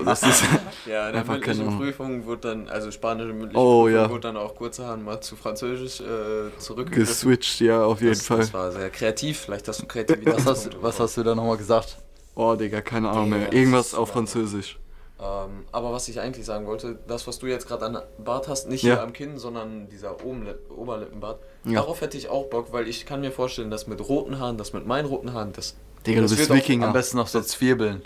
Das 0.06 0.24
ist, 0.24 0.44
Ja, 0.86 1.08
in 1.08 1.14
der 1.14 1.22
Einfach 1.22 1.40
keine 1.40 1.60
mündlichen. 1.64 1.78
Prüfung 1.80 2.26
wurde 2.26 2.42
dann, 2.50 2.68
also 2.68 2.92
spanische 2.92 3.34
mündliche 3.34 3.58
Oh, 3.60 3.84
Prüfung 3.84 3.96
ja. 4.02 4.10
wurde 4.10 4.22
dann 4.22 4.38
auch 4.38 4.56
kurzerhand 4.56 5.04
mal 5.06 5.22
zu 5.22 5.36
Französisch 5.36 6.02
äh, 6.02 6.58
zurückgegriffen. 6.58 7.06
geswitcht, 7.08 7.62
ja, 7.62 7.84
auf 7.84 8.02
jeden 8.02 8.14
das, 8.14 8.26
Fall. 8.26 8.38
das 8.40 8.54
war 8.54 8.72
sehr 8.72 8.90
kreativ, 8.90 9.40
vielleicht 9.40 9.68
hast 9.68 9.82
du 9.82 9.86
Kreativität. 9.86 10.36
Was 10.36 10.46
hast, 10.46 10.70
was 10.82 11.00
hast 11.00 11.18
du 11.18 11.24
da 11.24 11.34
nochmal 11.36 11.58
gesagt? 11.58 11.98
Oh, 12.36 12.56
Digga, 12.56 12.82
keine 12.82 13.10
Ahnung 13.10 13.30
mehr. 13.30 13.52
Irgendwas 13.54 13.94
auf 13.94 14.10
ja- 14.10 14.14
Französisch. 14.16 14.78
Ähm, 15.22 15.66
aber 15.74 15.92
was 15.92 16.08
ich 16.08 16.20
eigentlich 16.22 16.46
sagen 16.46 16.66
wollte, 16.66 16.98
das, 17.08 17.28
was 17.28 17.40
du 17.40 17.48
jetzt 17.48 17.68
gerade 17.68 17.86
an 17.86 17.98
Bart 18.24 18.48
hast, 18.48 18.70
nicht 18.70 18.84
Ja. 18.84 18.96
hier 18.96 19.04
am 19.04 19.12
Kinn, 19.12 19.38
sondern 19.38 19.90
dieser 19.90 20.24
Oberlip 20.24 20.60
Oberlippenbart, 20.76 21.40
Ja. 21.66 21.82
darauf 21.82 22.00
hätte 22.02 22.18
ich 22.18 22.30
auch 22.30 22.46
Bock, 22.46 22.72
weil 22.72 22.88
ich 22.88 23.06
kann 23.06 23.20
mir 23.22 23.32
vorstellen, 23.32 23.70
dass 23.70 23.86
mit 23.88 24.08
roten 24.08 24.40
Haaren, 24.40 24.58
das 24.58 24.72
mit 24.72 24.86
meinen 24.88 25.06
roten 25.06 25.34
Haaren, 25.34 25.52
das, 25.54 25.76
Digga, 26.08 26.18
du 26.18 26.22
das 26.24 26.32
bist 26.38 26.50
wird 26.50 26.52
auch- 26.52 26.56
Wikinger. 26.64 26.88
Am 26.88 26.94
besten 26.94 27.18
noch 27.18 27.28
so 27.28 27.42
Zwiebeln. 27.42 28.02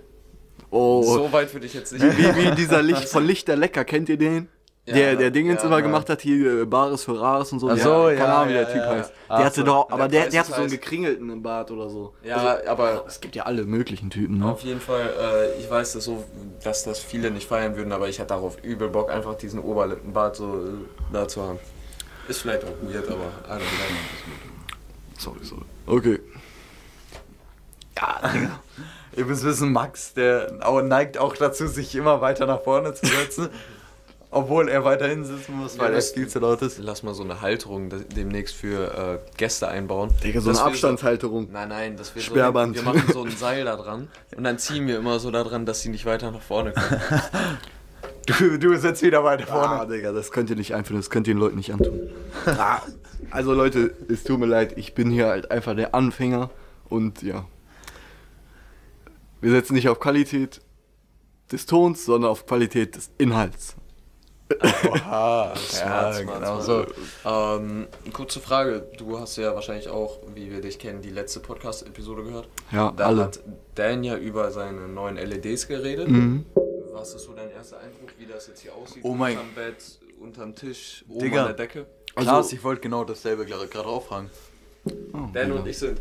Oh, 0.72 1.04
So 1.04 1.32
weit 1.32 1.54
würde 1.54 1.68
ich 1.68 1.76
jetzt 1.76 1.94
nicht. 1.94 2.02
wie, 2.04 2.36
wie 2.36 2.56
dieser 2.56 2.82
Licht 2.82 3.08
von 3.08 3.24
Lichter 3.28 3.56
Lecker, 3.56 3.86
kennt 3.86 4.10
ihr 4.10 4.18
den? 4.18 4.50
Ja, 4.86 4.96
der, 4.96 5.16
der 5.16 5.32
Dingens 5.32 5.62
ja, 5.62 5.68
immer 5.68 5.78
ja. 5.78 5.82
gemacht 5.82 6.10
hat, 6.10 6.20
hier 6.22 6.62
äh, 6.62 6.66
Bares 6.66 7.06
für 7.06 7.18
Rares 7.18 7.54
und 7.54 7.60
so. 7.60 7.70
Ach 7.70 7.78
so, 7.78 8.06
keine 8.08 8.18
ja, 8.18 8.36
Ahnung, 8.36 8.50
wie 8.50 8.54
der 8.54 8.64
ja, 8.64 8.68
Typ 8.68 8.82
ja. 8.82 8.90
heißt. 8.90 9.10
Der 9.10 9.16
Ach 9.30 9.44
hatte 9.46 9.62
so. 9.62 9.66
doch, 9.66 9.90
aber 9.90 10.10
Der 10.10 10.24
der, 10.24 10.32
der 10.32 10.40
hatte 10.42 10.52
so 10.52 10.62
einen 10.62 10.70
gekringelten 10.70 11.30
im 11.30 11.42
Bart 11.42 11.72
oder 11.72 11.90
so. 11.90 12.14
Ja, 12.22 12.58
aber 12.68 13.06
Es 13.08 13.22
gibt 13.22 13.34
ja 13.38 13.44
alle 13.44 13.64
möglichen 13.64 14.10
Typen, 14.10 14.40
ne? 14.40 14.52
Auf 14.52 14.62
jeden 14.62 14.82
Fall, 14.82 15.10
äh, 15.22 15.58
ich 15.58 15.72
weiß 15.72 15.94
das 15.94 16.04
so, 16.04 16.26
dass 16.66 16.84
das 16.84 17.00
viele 17.00 17.32
nicht 17.32 17.48
feiern 17.48 17.78
würden, 17.78 17.94
aber 17.94 18.10
ich 18.10 18.20
hätte 18.20 18.30
darauf 18.30 18.62
übel 18.62 18.90
Bock, 18.90 19.10
einfach 19.10 19.36
diesen 19.36 19.62
Oberlippenbart 19.62 20.36
so 20.36 20.54
äh, 20.54 21.14
da 21.14 21.30
zu 21.30 21.42
haben. 21.42 21.60
Ist 22.28 22.42
vielleicht 22.42 22.66
auch 22.66 22.74
weird, 22.82 23.08
aber 23.08 23.32
don't 23.48 23.60
know. 23.60 23.64
Sorry, 25.18 25.40
sorry. 25.44 25.64
Okay. 25.86 26.20
Ihr 29.16 29.26
müsst 29.26 29.44
wissen, 29.44 29.72
Max, 29.72 30.14
der 30.14 30.52
neigt 30.84 31.18
auch 31.18 31.38
dazu, 31.38 31.68
sich 31.68 31.96
immer 31.96 32.20
weiter 32.20 32.48
nach 32.48 32.62
vorne 32.62 32.94
zu 32.94 33.06
setzen. 33.06 33.50
Obwohl 34.34 34.68
er 34.70 34.84
weiterhin 34.84 35.24
sitzen 35.26 35.56
muss, 35.58 35.78
weil 35.78 35.86
Ja, 35.88 35.92
er 35.92 35.96
das- 35.98 36.12
viel 36.12 36.28
zu 36.28 36.40
laut 36.40 36.62
ist. 36.62 36.80
Lass 36.80 37.04
mal 37.04 37.14
so 37.14 37.24
eine 37.24 37.42
Halterung 37.42 37.90
de- 37.90 38.04
demnächst 38.04 38.56
für 38.56 39.20
äh, 39.24 39.38
Gäste 39.38 39.68
einbauen. 39.68 40.10
Digga, 40.24 40.42
so 40.42 40.50
Dass 40.50 40.60
eine 40.60 40.70
Abstandshalterung. 40.70 41.50
Nein, 41.52 41.70
nein, 41.70 41.98
das 41.98 42.14
wird 42.16 42.26
Sperrband. 42.26 42.78
So, 42.78 42.84
wir 42.86 42.94
machen 42.94 43.12
so 43.14 43.24
ein 43.24 43.32
Seil 43.32 43.66
da 43.66 43.76
dran 43.76 44.08
und 44.36 44.44
dann 44.44 44.58
ziehen 44.60 44.88
wir 44.88 44.98
immer 44.98 45.20
so 45.20 45.32
da 45.32 45.44
dran, 45.44 45.66
dass 45.66 45.82
sie 45.82 45.90
nicht 45.90 46.06
weiter 46.06 46.32
nach 46.32 46.42
vorne 46.42 46.74
kommen. 46.74 47.02
Du, 48.26 48.58
du 48.58 48.78
sitzt 48.78 49.02
wieder 49.02 49.24
weiter 49.26 49.46
vorne. 49.48 49.68
Ah, 49.82 49.86
Digga, 49.86 50.14
das 50.14 50.32
könnt 50.32 50.50
ihr 50.50 50.56
nicht 50.56 50.74
einführen, 50.74 50.98
das 51.02 51.10
könnt 51.10 51.28
ihr 51.28 51.34
den 51.34 51.40
Leuten 51.42 51.58
nicht 51.58 51.74
antun. 51.74 52.10
ah, 52.46 52.82
also 53.32 53.54
Leute, 53.54 53.94
es 54.08 54.24
tut 54.24 54.40
mir 54.40 54.46
leid, 54.46 54.78
ich 54.78 54.94
bin 54.94 55.10
hier 55.12 55.28
halt 55.28 55.52
einfach 55.52 55.76
der 55.76 55.94
Anfänger 55.94 56.50
und 56.88 57.22
ja. 57.22 57.46
Wir 59.42 59.52
setzen 59.52 59.74
nicht 59.74 59.90
auf 59.90 60.00
Qualität 60.00 60.62
des 61.52 61.66
Tons, 61.66 62.06
sondern 62.06 62.32
auf 62.32 62.46
Qualität 62.46 62.96
des 62.96 63.12
Inhalts. 63.18 63.76
Oha, 64.62 65.56
Smart, 65.58 66.16
smart, 66.16 66.28
genau 66.40 66.60
so. 66.62 66.86
Ähm, 67.26 67.88
kurze 68.12 68.40
Frage, 68.40 68.86
du 68.98 69.20
hast 69.20 69.38
ja 69.38 69.54
wahrscheinlich 69.56 69.90
auch, 69.90 70.20
wie 70.34 70.52
wir 70.52 70.62
dich 70.62 70.80
kennen, 70.80 71.02
die 71.02 71.10
letzte 71.10 71.40
Podcast-Episode 71.40 72.24
gehört. 72.24 72.48
Ja, 72.72 72.92
Da 72.96 73.06
alle. 73.08 73.24
hat 73.24 73.40
Dan 73.76 74.04
ja 74.04 74.16
über 74.18 74.52
seine 74.52 74.88
neuen 74.88 75.16
LEDs 75.18 75.68
geredet. 75.68 76.08
Mhm. 76.10 76.46
Was 76.94 77.14
ist 77.16 77.24
so 77.24 77.34
dein 77.34 77.50
erster 77.52 77.80
Eindruck, 77.80 78.10
wie 78.20 78.26
das 78.26 78.48
jetzt 78.48 78.62
hier 78.62 78.74
aussieht? 78.76 79.04
Oh 79.04 79.14
mein- 79.14 79.38
Unterm 79.38 79.56
Bett, 79.56 80.00
unterm 80.22 80.56
Tisch, 80.56 81.04
oben 81.10 81.20
Digga. 81.20 81.42
an 81.42 81.48
der 81.48 81.56
Decke. 81.56 81.86
Also- 82.16 82.30
Klaas, 82.30 82.54
ich 82.54 82.64
wollte 82.64 82.82
genau 82.82 83.04
dasselbe 83.04 83.46
gerade 83.46 83.68
gerade 83.68 83.88
auch 83.88 84.04
fragen. 84.06 84.30
Dan 85.34 85.52
und 85.54 85.68
ich 85.68 85.78
sind. 85.80 86.00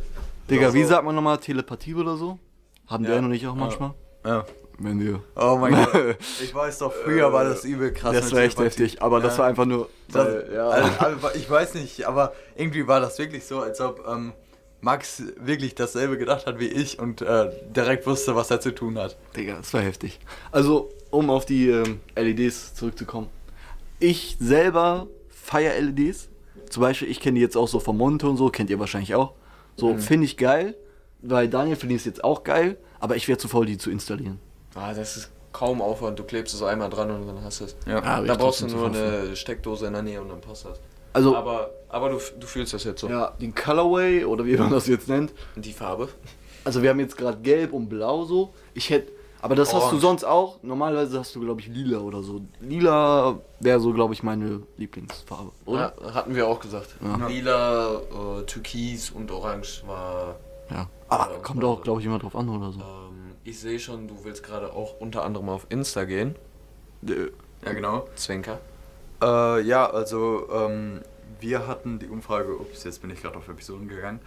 Digga, 0.50 0.72
wie 0.74 0.78
Also- 0.80 0.90
sagt 0.90 1.04
man 1.04 1.14
nochmal 1.14 1.38
Telepathie 1.38 1.94
oder 1.94 2.16
so? 2.16 2.38
Haben 2.86 3.04
Ja. 3.04 3.10
der 3.12 3.18
und 3.20 3.32
ich 3.32 3.46
auch 3.46 3.54
manchmal? 3.54 3.94
Ja. 4.24 4.44
Wenn 4.44 4.61
wir. 4.84 5.22
Oh 5.36 5.56
mein 5.60 5.74
Gott. 5.74 6.16
Ich 6.42 6.54
weiß 6.54 6.78
doch, 6.78 6.92
früher 6.92 7.32
war 7.32 7.44
das 7.44 7.64
übel 7.64 7.92
krass. 7.92 8.12
Das 8.14 8.32
war 8.32 8.40
echt 8.40 8.56
Telepathie. 8.56 8.82
heftig, 8.82 9.02
aber 9.02 9.20
das 9.20 9.34
Ja. 9.34 9.38
war 9.42 9.46
einfach 9.48 9.64
nur. 9.66 9.88
Das, 10.10 10.26
weil, 10.26 10.50
ja. 10.54 10.68
also, 10.68 10.90
aber 11.00 11.34
ich 11.34 11.48
weiß 11.48 11.74
nicht, 11.74 12.04
aber 12.06 12.32
irgendwie 12.56 12.86
war 12.86 13.00
das 13.00 13.18
wirklich 13.18 13.44
so, 13.44 13.60
als 13.60 13.80
ob 13.80 14.04
ähm, 14.08 14.32
Max 14.80 15.22
wirklich 15.40 15.74
dasselbe 15.74 16.18
gedacht 16.18 16.46
hat 16.46 16.58
wie 16.58 16.66
ich 16.68 16.98
und 16.98 17.22
äh, 17.22 17.50
direkt 17.74 18.06
wusste, 18.06 18.34
was 18.34 18.50
er 18.50 18.60
zu 18.60 18.74
tun 18.74 18.98
hat. 18.98 19.16
Digga, 19.36 19.56
das 19.56 19.72
war 19.72 19.80
heftig. 19.80 20.18
Also, 20.50 20.90
um 21.10 21.30
auf 21.30 21.46
die 21.46 21.68
ähm, 21.68 22.00
LEDs 22.16 22.74
zurückzukommen. 22.74 23.28
Ich 24.00 24.36
selber 24.40 25.06
feiere 25.28 25.80
LEDs. 25.80 26.28
Zum 26.70 26.80
Beispiel, 26.80 27.08
ich 27.10 27.20
kenne 27.20 27.36
die 27.36 27.40
jetzt 27.42 27.56
auch 27.56 27.68
so 27.68 27.78
vom 27.80 27.96
Monitor 27.98 28.30
und 28.30 28.36
so, 28.38 28.48
kennt 28.48 28.70
ihr 28.70 28.78
wahrscheinlich 28.80 29.14
auch. 29.14 29.34
So, 29.76 29.96
finde 29.98 30.24
ich 30.26 30.36
geil, 30.36 30.74
weil 31.22 31.48
Daniel 31.48 31.76
findet 31.76 31.98
es 31.98 32.04
jetzt 32.04 32.24
auch 32.24 32.44
geil, 32.44 32.76
aber 32.98 33.16
ich 33.16 33.28
wäre 33.28 33.38
zu 33.38 33.46
faul, 33.48 33.66
die 33.66 33.78
zu 33.78 33.90
installieren. 33.90 34.38
Ah, 34.74 34.92
das 34.94 35.16
ist 35.16 35.30
kaum 35.52 35.82
Aufwand. 35.82 36.18
Du 36.18 36.24
klebst 36.24 36.54
es 36.54 36.62
einmal 36.62 36.88
dran 36.90 37.10
und 37.10 37.26
dann 37.26 37.42
hast 37.44 37.60
du 37.60 37.64
es. 37.66 37.76
Ja. 37.86 38.02
Ah, 38.02 38.22
Da 38.22 38.34
brauchst 38.34 38.62
du 38.62 38.66
nur 38.68 38.86
eine 38.86 39.36
Steckdose 39.36 39.86
in 39.86 39.92
der 39.92 40.02
Nähe 40.02 40.20
und 40.20 40.28
dann 40.28 40.40
passt 40.40 40.64
das. 40.64 40.78
Also, 41.14 41.36
Aber, 41.36 41.70
aber 41.90 42.08
du, 42.08 42.18
du 42.40 42.46
fühlst 42.46 42.72
das 42.72 42.84
jetzt 42.84 43.00
so. 43.02 43.08
ja, 43.08 43.32
den 43.40 43.54
Colorway 43.54 44.24
oder 44.24 44.46
wie 44.46 44.56
man 44.56 44.70
das 44.70 44.86
jetzt 44.86 45.08
nennt. 45.08 45.32
Die 45.56 45.72
Farbe. 45.74 46.08
Also, 46.64 46.82
wir 46.82 46.88
haben 46.90 47.00
jetzt 47.00 47.16
gerade 47.18 47.36
gelb 47.38 47.72
und 47.74 47.88
blau 47.88 48.24
so. 48.24 48.54
Ich 48.72 48.88
hätte. 48.88 49.12
Aber 49.42 49.56
das 49.56 49.74
hast 49.74 49.82
du 49.82 49.86
Orange. 49.88 50.00
sonst 50.00 50.24
auch. 50.24 50.58
Normalerweise 50.62 51.18
hast 51.18 51.34
du, 51.34 51.40
glaube 51.40 51.60
ich, 51.60 51.66
lila 51.66 51.98
oder 51.98 52.22
so. 52.22 52.40
Lila 52.60 53.40
wäre 53.58 53.80
so, 53.80 53.92
glaube 53.92 54.14
ich, 54.14 54.22
meine 54.22 54.62
Lieblingsfarbe, 54.76 55.50
oder? 55.66 55.92
Ja, 56.00 56.14
hatten 56.14 56.34
wir 56.36 56.46
auch 56.46 56.60
gesagt. 56.60 56.94
Ja. 57.04 57.26
Lila, 57.26 57.96
äh, 57.96 58.42
Türkis 58.46 59.10
und 59.10 59.30
Orange 59.32 59.82
war. 59.86 60.36
Ja. 60.70 60.88
Aber 61.08 61.26
kommt 61.42 61.62
auch, 61.64 61.82
glaube 61.82 62.00
ich, 62.00 62.06
immer 62.06 62.20
drauf 62.20 62.36
an 62.36 62.48
oder 62.48 62.70
so. 62.70 62.78
Ähm, 62.78 62.86
ich 63.44 63.60
sehe 63.60 63.78
schon, 63.78 64.08
du 64.08 64.24
willst 64.24 64.42
gerade 64.42 64.72
auch 64.72 65.00
unter 65.00 65.24
anderem 65.24 65.48
auf 65.48 65.66
Insta 65.68 66.04
gehen. 66.04 66.36
Ja, 67.02 67.72
genau. 67.72 68.08
Zwinker. 68.14 68.60
Äh, 69.22 69.60
ja, 69.62 69.88
also 69.88 70.48
ähm, 70.52 71.00
wir 71.40 71.66
hatten 71.66 71.98
die 71.98 72.08
Umfrage, 72.08 72.56
ups, 72.58 72.84
jetzt 72.84 73.02
bin 73.02 73.10
ich 73.10 73.22
gerade 73.22 73.36
auf 73.36 73.48
Episoden 73.48 73.88
gegangen, 73.88 74.20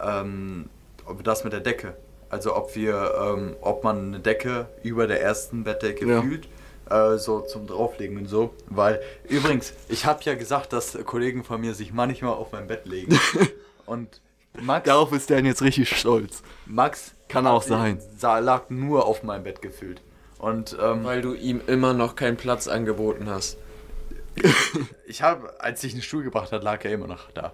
ähm, 0.00 0.68
ob 1.06 1.22
das 1.24 1.44
mit 1.44 1.52
der 1.52 1.60
Decke, 1.60 1.96
also 2.30 2.54
ob 2.54 2.74
wir, 2.76 3.14
ähm, 3.20 3.56
ob 3.60 3.84
man 3.84 4.08
eine 4.08 4.20
Decke 4.20 4.66
über 4.82 5.06
der 5.06 5.22
ersten 5.22 5.64
Bettdecke 5.64 6.06
Ja. 6.06 6.22
fühlt, 6.22 6.48
äh, 6.90 7.16
so 7.16 7.40
zum 7.40 7.66
drauflegen 7.66 8.18
und 8.18 8.26
so, 8.26 8.54
weil 8.68 9.00
übrigens, 9.28 9.72
ich 9.88 10.04
habe 10.06 10.22
ja 10.24 10.34
gesagt, 10.34 10.72
dass 10.72 10.98
Kollegen 11.04 11.44
von 11.44 11.60
mir 11.60 11.74
sich 11.74 11.92
manchmal 11.92 12.32
auf 12.34 12.52
mein 12.52 12.66
Bett 12.66 12.86
legen 12.86 13.18
und 13.86 14.20
Max, 14.60 14.86
Darauf 14.86 15.12
ist 15.12 15.30
Dan 15.30 15.44
jetzt 15.44 15.62
richtig 15.62 15.96
stolz. 15.96 16.42
Max 16.66 17.12
Kann 17.28 17.46
auch 17.46 17.62
sein. 17.62 18.00
sa- 18.16 18.38
lag 18.38 18.70
nur 18.70 19.06
auf 19.06 19.22
meinem 19.22 19.44
Bett 19.44 19.62
gefühlt 19.62 20.00
und 20.38 20.76
ähm, 20.80 21.04
Weil 21.04 21.20
du 21.22 21.34
ihm 21.34 21.60
immer 21.66 21.94
noch 21.94 22.16
keinen 22.16 22.36
Platz 22.36 22.68
angeboten 22.68 23.28
hast. 23.28 23.56
ich 25.06 25.22
habe, 25.22 25.60
als 25.60 25.82
ich 25.84 25.92
einen 25.92 26.02
Stuhl 26.02 26.22
gebracht 26.22 26.52
hat, 26.52 26.62
lag 26.62 26.84
er 26.84 26.92
immer 26.92 27.06
noch 27.06 27.30
da. 27.32 27.52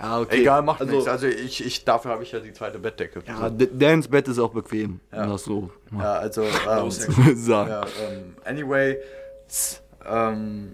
Ja, 0.00 0.20
okay. 0.20 0.40
Egal, 0.40 0.62
macht 0.62 0.80
also, 0.80 0.92
nichts. 0.92 1.08
Also 1.08 1.26
ich, 1.28 1.64
ich 1.64 1.84
dafür 1.84 2.10
habe 2.10 2.24
ich 2.24 2.32
ja 2.32 2.40
die 2.40 2.52
zweite 2.52 2.78
Bettdecke. 2.80 3.22
Ja, 3.26 3.48
D- 3.48 3.68
Dans 3.72 4.08
Bett 4.08 4.26
ist 4.26 4.38
auch 4.38 4.52
bequem. 4.52 5.00
Ja. 5.12 5.26
Das 5.26 5.44
so 5.44 5.70
Ja, 5.92 6.14
also 6.14 6.42
ähm, 6.42 6.90
ja, 7.46 7.82
ähm, 7.82 8.36
anyway, 8.44 8.98
ähm, 10.04 10.72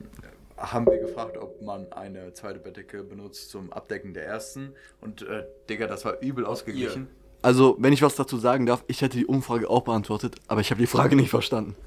haben 0.60 0.86
wir 0.86 0.98
gefragt, 0.98 1.36
ob 1.38 1.60
man 1.62 1.90
eine 1.92 2.32
zweite 2.34 2.58
Bettdecke 2.58 3.02
benutzt 3.02 3.50
zum 3.50 3.72
Abdecken 3.72 4.14
der 4.14 4.26
ersten. 4.26 4.74
Und 5.00 5.22
äh, 5.22 5.44
Digga, 5.68 5.86
das 5.86 6.04
war 6.04 6.20
übel 6.20 6.44
ausgeglichen. 6.46 7.08
Also, 7.42 7.76
wenn 7.78 7.92
ich 7.94 8.02
was 8.02 8.16
dazu 8.16 8.36
sagen 8.36 8.66
darf, 8.66 8.84
ich 8.86 9.00
hätte 9.00 9.16
die 9.16 9.24
Umfrage 9.26 9.68
auch 9.70 9.82
beantwortet, 9.82 10.36
aber 10.46 10.60
ich 10.60 10.70
habe 10.70 10.80
die 10.80 10.86
Frage 10.86 11.16
nicht 11.16 11.30
verstanden. 11.30 11.74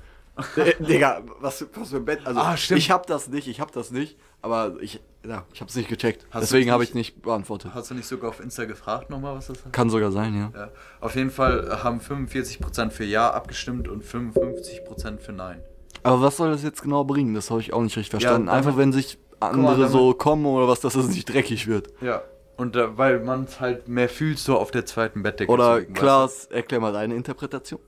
Äh, 0.55 0.73
Digga, 0.83 1.21
was, 1.41 1.63
was 1.75 1.91
für 1.91 1.97
ein 1.97 2.05
Bett? 2.05 2.25
Also, 2.25 2.39
Ah, 2.39 2.57
stimmt. 2.57 2.79
ich 2.79 2.89
habe 2.89 3.03
das 3.05 3.27
nicht, 3.27 3.47
ich 3.47 3.59
habe 3.59 3.71
das 3.71 3.91
nicht, 3.91 4.17
aber 4.41 4.77
ich, 4.81 4.99
ja, 5.23 5.45
ich 5.53 5.61
habe 5.61 5.69
es 5.69 5.75
nicht 5.75 5.89
gecheckt. 5.89 6.25
Hast 6.31 6.41
Deswegen 6.41 6.69
es 6.69 6.73
habe 6.73 6.83
ich 6.83 6.95
nicht 6.95 7.21
beantwortet. 7.21 7.69
Hast 7.75 7.91
du 7.91 7.93
nicht 7.93 8.07
sogar 8.07 8.31
auf 8.31 8.39
Insta 8.39 8.65
gefragt 8.65 9.11
nochmal, 9.11 9.35
was 9.35 9.45
das 9.45 9.57
ist? 9.57 9.71
Kann 9.71 9.91
sogar 9.91 10.11
sein, 10.11 10.35
ja. 10.35 10.51
Ja. 10.59 10.71
Auf 11.01 11.15
jeden 11.15 11.29
Fall 11.29 11.83
haben 11.83 11.99
45% 11.99 12.89
für 12.89 13.03
Ja 13.03 13.29
abgestimmt 13.29 13.87
und 13.87 14.03
55% 14.03 15.19
für 15.19 15.33
Nein. 15.33 15.61
Aber 16.01 16.21
was 16.21 16.37
soll 16.37 16.51
das 16.51 16.63
jetzt 16.63 16.81
genau 16.81 17.03
bringen? 17.03 17.33
Das 17.35 17.49
habe 17.51 17.61
ich 17.61 17.71
auch 17.73 17.81
nicht 17.81 17.95
richtig 17.95 18.11
verstanden. 18.11 18.47
damit- 18.47 18.65
Einfach, 18.65 18.77
wenn 18.77 18.91
sich 18.91 19.17
andere 19.39 19.75
damit- 19.77 19.91
so 19.91 20.13
kommen 20.13 20.45
oder 20.45 20.67
was, 20.67 20.79
dass 20.79 20.95
es 20.95 21.07
nicht 21.09 21.25
dreckig 21.31 21.67
wird. 21.67 21.89
Ja. 22.01 22.21
Und 22.57 22.75
äh, 22.75 22.97
weil 22.97 23.19
man 23.19 23.45
es 23.45 23.59
halt 23.59 23.87
mehr 23.87 24.09
fühlt, 24.09 24.37
so 24.39 24.57
auf 24.57 24.71
der 24.71 24.85
zweiten 24.85 25.23
Bettdecke 25.23 25.51
Oder 25.51 25.77
weißt 25.77 25.93
Klaas, 25.95 26.45
erklär 26.47 26.79
mal 26.79 26.93
deine 26.93 27.15
Interpretation. 27.15 27.79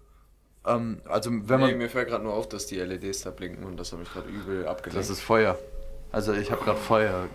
Ähm, 0.66 1.02
also 1.06 1.30
wenn 1.32 1.60
Nee, 1.60 1.68
man... 1.68 1.78
mir 1.78 1.90
fällt 1.90 2.08
gerade 2.10 2.24
nur 2.24 2.34
auf, 2.34 2.50
dass 2.50 2.66
die 2.66 2.80
LEDs 2.80 3.22
da 3.22 3.30
blinken 3.30 3.64
und 3.64 3.80
das 3.80 3.92
habe 3.92 4.02
ich 4.04 4.12
gerade 4.12 4.28
übel 4.28 4.68
abgelenkt. 4.68 5.00
Das 5.00 5.10
ist 5.10 5.22
Feuer. 5.22 5.58
Also 6.12 6.34
ich 6.34 6.52
habe 6.52 6.64
gerade 6.64 6.80
Feuer, 6.80 7.26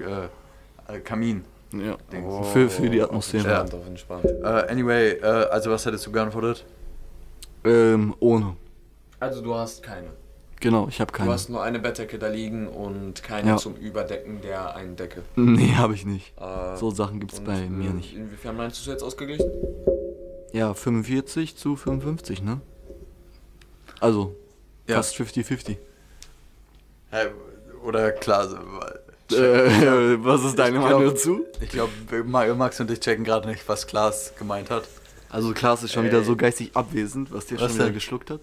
äh, 0.88 0.96
äh, 0.96 1.00
Kamin. 1.00 1.44
Ja. 1.72 1.96
Oh, 2.26 2.42
für, 2.42 2.68
für 2.68 2.90
die 2.90 3.00
Atmosphäre. 3.00 3.46
Entspannt, 3.48 3.74
auf 3.74 3.86
entspannt. 3.86 4.24
Äh, 4.24 4.72
anyway, 4.72 5.10
äh, 5.12 5.24
also 5.50 5.70
was 5.70 5.86
hättest 5.86 6.04
du 6.06 6.10
geantwortet? 6.10 6.64
Ähm, 7.64 8.12
ohne. 8.18 8.56
Also 9.20 9.40
du 9.40 9.54
hast 9.54 9.82
keine. 9.84 10.08
Genau, 10.60 10.88
ich 10.88 11.00
habe 11.00 11.10
Du 11.10 11.18
keine. 11.18 11.32
hast 11.32 11.48
nur 11.48 11.62
eine 11.62 11.78
Bettdecke 11.78 12.18
da 12.18 12.28
liegen 12.28 12.68
und 12.68 13.22
keine 13.22 13.50
Ja. 13.50 13.56
zum 13.56 13.76
Überdecken 13.76 14.42
der 14.42 14.76
einen 14.76 14.94
Decke. 14.94 15.22
Nee, 15.36 15.72
habe 15.74 15.94
ich 15.94 16.04
nicht. 16.04 16.34
Äh, 16.38 16.76
So 16.76 16.90
Sachen 16.90 17.18
gibt's 17.18 17.38
und, 17.38 17.46
bei 17.46 17.60
äh, 17.60 17.68
mir 17.68 17.90
nicht. 17.90 18.14
Inwiefern 18.14 18.56
meinst 18.58 18.76
du 18.78 18.82
es 18.82 18.86
jetzt 18.94 19.02
ausgeglichen? 19.02 19.50
Ja, 20.52 20.74
45 20.74 21.56
zu 21.56 21.76
55, 21.76 22.42
ne? 22.42 22.60
Also, 24.00 24.34
Ja. 24.86 24.96
fast 24.96 25.14
50-50. 25.16 25.76
Hä, 27.10 27.26
oder 27.84 28.12
klar, 28.12 28.44
Äh, 29.32 29.34
was 30.24 30.44
ist 30.44 30.58
deine 30.58 30.78
Meinung 30.80 31.04
dazu? 31.06 31.44
ich 31.60 31.68
glaube, 31.70 31.92
Max 32.24 32.80
und 32.80 32.90
ich 32.90 33.00
checken 33.00 33.24
gerade 33.24 33.48
nicht, 33.48 33.66
was 33.68 33.86
Klaas 33.86 34.34
gemeint 34.38 34.68
hat. 34.70 34.84
Also 35.30 35.52
Klaas 35.54 35.82
ist 35.84 35.92
schon 35.92 36.04
wieder 36.04 36.22
so 36.24 36.34
geistig 36.36 36.72
abwesend, 36.74 37.32
was 37.32 37.46
der 37.46 37.58
Was 37.60 37.68
schon 37.68 37.74
wieder 37.76 37.84
denn? 37.86 37.94
geschluckt 37.94 38.30
hat. 38.30 38.40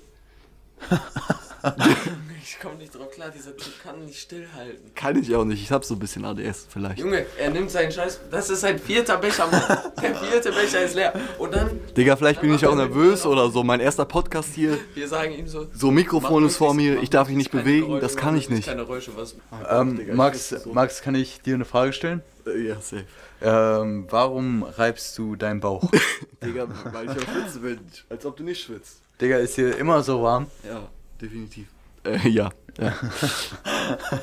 Ich 2.50 2.62
komme 2.62 2.76
nicht 2.76 2.96
drauf 2.96 3.12
klar, 3.12 3.30
dieser 3.30 3.56
Typ 3.58 3.74
kann 3.84 4.06
nicht 4.06 4.20
stillhalten. 4.22 4.94
Kann 4.96 5.22
ich 5.22 5.36
auch 5.36 5.44
nicht, 5.44 5.62
ich 5.62 5.70
hab 5.70 5.84
so 5.84 5.96
ein 5.96 6.00
bisschen 6.00 6.24
ADS 6.24 6.66
vielleicht. 6.70 6.98
Junge, 6.98 7.26
er 7.38 7.50
nimmt 7.50 7.70
seinen 7.70 7.92
Scheiß. 7.92 8.22
Das 8.32 8.50
ist 8.50 8.62
sein 8.62 8.80
vierter 8.80 9.18
Becher, 9.18 9.48
Mann. 9.48 9.62
Der 10.02 10.16
vierte 10.16 10.52
Becher 10.54 10.82
ist 10.82 10.96
leer. 10.96 11.14
Und 11.38 11.54
dann, 11.54 11.78
Digga, 11.98 12.16
vielleicht 12.16 12.40
bin 12.40 12.50
Dann 12.50 12.56
ich 12.56 12.62
macht 12.64 12.72
auch 12.72 12.80
er 12.80 12.88
nervös 12.88 13.26
oder 13.26 13.50
so. 13.50 13.66
Mein 13.66 13.82
erster 13.82 14.06
Podcast 14.06 14.56
hier, 14.56 14.78
wir 14.96 15.08
sagen 15.10 15.34
ihm 15.34 15.46
so. 15.46 15.68
so 15.74 15.92
Mikrofon 15.92 16.46
ist 16.46 16.56
vor 16.56 16.74
mir, 16.74 17.02
ich 17.04 17.10
darf 17.10 17.28
mich 17.28 17.36
nicht 17.36 17.52
bewegen, 17.52 17.88
Geräusche, 17.88 18.02
das 18.02 18.16
kann 18.16 18.38
ich 18.38 18.50
nicht. 18.50 18.66
Keine 18.68 18.86
Geräusche, 18.86 19.12
was. 19.18 19.36
Ähm, 19.70 19.98
Digga, 19.98 20.12
ich 20.14 20.18
Max, 20.18 20.50
so. 20.50 20.72
Max, 20.74 21.02
kann 21.02 21.16
ich 21.16 21.42
dir 21.42 21.56
eine 21.56 21.66
Frage 21.66 21.92
stellen? 21.92 22.22
Äh, 22.46 22.68
Ja, 22.70 22.76
safe. 22.76 23.04
Ähm, 23.42 24.08
warum 24.10 24.64
reibst 24.64 25.18
du 25.18 25.36
deinen 25.36 25.60
Bauch? 25.60 25.84
Digga, 26.44 26.66
weil 26.94 27.06
ich 27.06 27.12
am 27.12 27.20
Schwitzen 27.20 27.62
bin, 27.62 27.80
als 28.10 28.26
ob 28.26 28.38
du 28.38 28.44
nicht 28.46 28.64
schwitzt. 28.64 29.02
Digga, 29.20 29.38
ist 29.38 29.56
hier 29.56 29.78
immer 29.78 30.02
so 30.02 30.24
warm? 30.24 30.48
Ja, 30.66 30.88
definitiv. 31.22 31.68
Äh, 32.04 32.28
ja, 32.30 32.50
ja. 32.80 32.94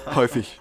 Häufig. 0.14 0.60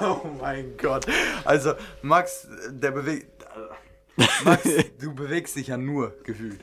Oh 0.00 0.26
mein 0.40 0.76
Gott. 0.76 1.06
Also, 1.44 1.74
Max, 2.02 2.46
der 2.70 2.92
bewegt. 2.92 3.44
Max, 4.44 4.62
du 5.00 5.14
bewegst 5.14 5.56
dich 5.56 5.68
ja 5.68 5.76
nur 5.76 6.14
gefühlt. 6.24 6.60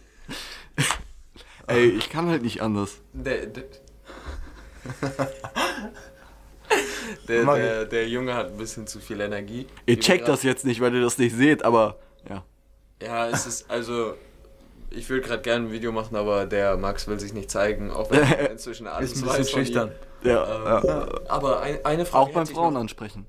Ey, 1.67 1.89
ich 1.89 2.09
kann 2.09 2.27
halt 2.29 2.41
nicht 2.43 2.61
anders. 2.61 3.01
Der, 3.13 3.45
der, 3.47 3.63
Der, 7.27 7.45
der, 7.45 7.85
der 7.85 8.07
Junge 8.09 8.33
hat 8.33 8.47
ein 8.47 8.57
bisschen 8.57 8.87
zu 8.87 8.99
viel 8.99 9.19
Energie. 9.21 9.67
Ihr 9.85 9.99
checkt 9.99 10.27
das 10.27 10.43
jetzt 10.43 10.65
nicht, 10.65 10.79
weil 10.81 10.93
ihr 10.93 11.01
das 11.01 11.17
nicht 11.17 11.35
seht, 11.35 11.63
aber 11.63 11.99
ja. 12.29 12.43
Ja, 13.01 13.29
es 13.29 13.45
ist 13.45 13.69
also. 13.69 14.15
Ich 14.89 15.09
will 15.09 15.21
gerade 15.21 15.41
gerne 15.41 15.67
ein 15.67 15.71
Video 15.71 15.91
machen, 15.91 16.15
aber 16.15 16.45
der 16.45 16.77
Max 16.77 17.07
will 17.07 17.19
sich 17.19 17.33
nicht 17.33 17.51
zeigen, 17.51 17.91
auch 17.91 18.11
wenn 18.11 18.21
er 18.23 18.51
inzwischen 18.51 18.87
alles 18.87 19.13
Ist 19.13 19.23
ein 19.23 19.29
bisschen 19.29 19.45
schüchtern. 19.45 19.91
Ja. 20.23 20.81
Ähm, 20.83 21.09
Aber 21.27 21.61
ein, 21.61 21.83
eine 21.85 22.05
Frage. 22.05 22.23
Auch 22.23 22.33
beim 22.33 22.47
Frauen 22.47 22.73
noch. 22.73 22.81
ansprechen. 22.81 23.25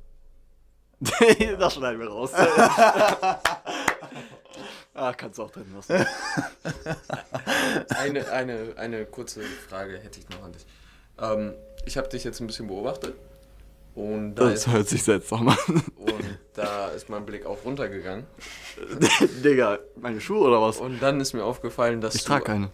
das 1.59 1.75
schneiden 1.75 2.01
wir 2.01 2.09
raus. 2.09 2.33
ah, 4.95 5.13
kannst 5.13 5.39
du 5.39 5.43
auch 5.43 5.51
drin 5.51 5.67
lassen. 5.75 6.07
Eine, 7.99 8.31
eine, 8.31 8.73
eine 8.77 9.05
kurze 9.05 9.43
Frage 9.43 9.99
hätte 9.99 10.21
ich 10.21 10.29
noch 10.31 10.43
an 10.43 10.53
dich. 10.53 10.65
Ähm, 11.21 11.53
ich 11.85 11.99
habe 11.99 12.09
dich 12.09 12.25
jetzt 12.25 12.41
ein 12.41 12.47
bisschen 12.47 12.67
beobachtet 12.67 13.15
und 13.97 14.37
da, 14.37 14.45
Das 14.51 14.61
ist, 14.61 14.67
hört 14.73 14.89
sich 14.89 15.03
seltsam 15.03 15.49
an. 15.49 15.57
und 15.97 16.39
da 16.55 16.89
ist 16.91 17.09
mein 17.09 17.27
Blick 17.27 17.45
auch 17.47 17.59
runtergegangen. 17.65 18.25
Digga, 19.45 19.79
meine 20.01 20.21
Schuhe 20.21 20.47
oder 20.47 20.63
was? 20.63 20.77
Und 20.79 21.01
dann 21.03 21.21
ist 21.21 21.33
mir 21.33 21.43
aufgefallen, 21.45 22.01
dass 22.01 22.15
Ich 22.15 22.23
du, 22.23 22.29
trage 22.29 22.45
keine. 22.45 22.71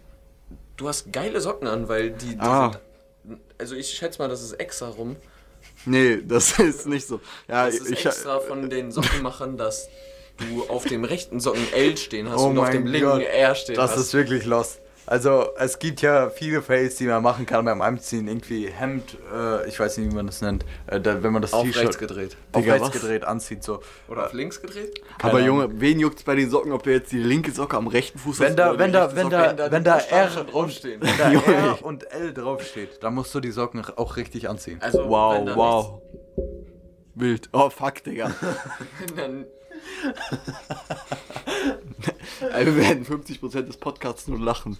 du 0.77 0.89
hast 0.89 1.11
geile 1.13 1.41
Socken 1.41 1.67
an, 1.69 1.89
weil 1.89 2.11
die, 2.11 2.35
die 2.35 2.39
Ah. 2.41 2.73
sind, 3.25 3.41
also 3.59 3.75
ich 3.77 3.89
schätze 3.91 4.19
mal, 4.21 4.29
das 4.29 4.43
ist 4.43 4.53
extra 4.55 4.89
rum. 4.89 5.17
Nee, 5.87 6.19
das 6.23 6.59
ist 6.59 6.87
nicht 6.87 7.07
so. 7.07 7.21
Ja, 7.49 7.67
Das 7.67 7.77
ist 7.77 7.91
ich, 7.91 8.05
extra 8.05 8.41
von 8.41 8.69
den 8.69 8.91
Sockenmachern, 8.93 9.57
dass 9.57 9.89
du 10.39 10.65
auf 10.69 10.85
dem 10.87 11.05
rechten 11.05 11.39
Socken 11.41 11.73
L 11.73 11.97
stehen 11.97 12.29
hast 12.29 12.41
Oh 12.41 12.47
und 12.49 12.59
auf 12.59 12.71
dem 12.71 12.87
linken 12.87 13.09
Gott, 13.09 13.23
R 13.23 13.55
stehen 13.55 13.77
Das 13.77 13.93
hast. 13.93 14.01
ist 14.01 14.15
wirklich 14.15 14.45
lost. 14.45 14.81
Also 15.05 15.47
es 15.59 15.79
gibt 15.79 16.01
ja 16.01 16.31
viele 16.31 16.62
Fails, 16.62 16.97
die 16.97 17.07
man 17.07 17.23
machen 17.23 17.45
kann 17.45 17.65
beim 17.65 17.83
Anziehen. 17.83 18.29
Irgendwie 18.29 18.69
Hemd, 18.69 19.17
äh, 19.35 19.69
ich 19.69 19.79
weiß 19.79 19.99
nicht, 19.99 20.11
wie 20.11 20.15
man 20.15 20.27
das 20.27 20.41
nennt, 20.43 20.65
äh, 20.87 21.01
da, 21.01 21.23
wenn 21.23 21.33
man 21.33 21.43
das 21.43 21.53
auf 21.53 21.65
T-Shirt 21.65 21.83
rechts 21.83 21.99
gedreht. 21.99 22.37
auf 22.53 22.62
Digga, 22.62 22.75
rechts 22.75 22.88
was? 22.88 23.01
gedreht 23.01 23.25
anzieht. 23.25 23.65
So. 23.65 23.81
Oder 24.09 24.27
auf 24.27 24.33
links 24.33 24.61
gedreht? 24.62 25.01
aber 25.21 25.33
keine 25.33 25.47
Junge, 25.47 25.69
wen 25.81 25.99
juckt's 25.99 26.23
bei 26.23 26.35
den 26.37 26.49
Socken, 26.51 26.73
ob 26.73 26.85
du 26.85 26.91
jetzt 26.93 27.11
die 27.11 27.19
linke 27.19 27.51
Socke 27.51 27.77
am 27.77 27.88
rechten 27.88 28.19
Fuß 28.19 28.38
Wenn 28.41 28.49
hast 28.51 28.57
da, 28.59 28.71
oder 28.71 28.79
wenn 28.79 28.87
die 28.88 28.93
da, 28.93 29.17
wenn 29.17 29.23
Socke? 29.25 29.37
da, 29.37 29.49
wenn 29.49 29.57
da 29.57 29.71
wenn 29.73 29.85
da 29.85 29.99
R 29.99 30.31
schon 30.31 30.47
draufstehen. 30.47 31.01
Wenn 31.03 31.19
da. 31.19 31.33
R 31.53 31.85
und 31.85 32.05
L 32.12 32.33
draufsteht, 32.33 33.03
dann 33.03 33.15
musst 33.15 33.35
du 33.35 33.41
die 33.41 33.51
Socken 33.51 33.85
auch 33.97 34.17
richtig 34.17 34.49
anziehen. 34.49 34.79
Also, 34.81 35.09
Wow, 35.09 35.49
wow. 35.57 36.03
Wild. 37.15 37.49
Oh, 37.53 37.69
fuck, 37.69 38.03
Digga. 38.05 38.29
Nichts, 39.01 39.15
dann, 39.17 39.47
wir 42.41 42.77
werden 42.77 43.05
50% 43.07 43.62
des 43.62 43.77
Podcasts 43.77 44.29
nur 44.29 44.38
lachen. 44.38 44.79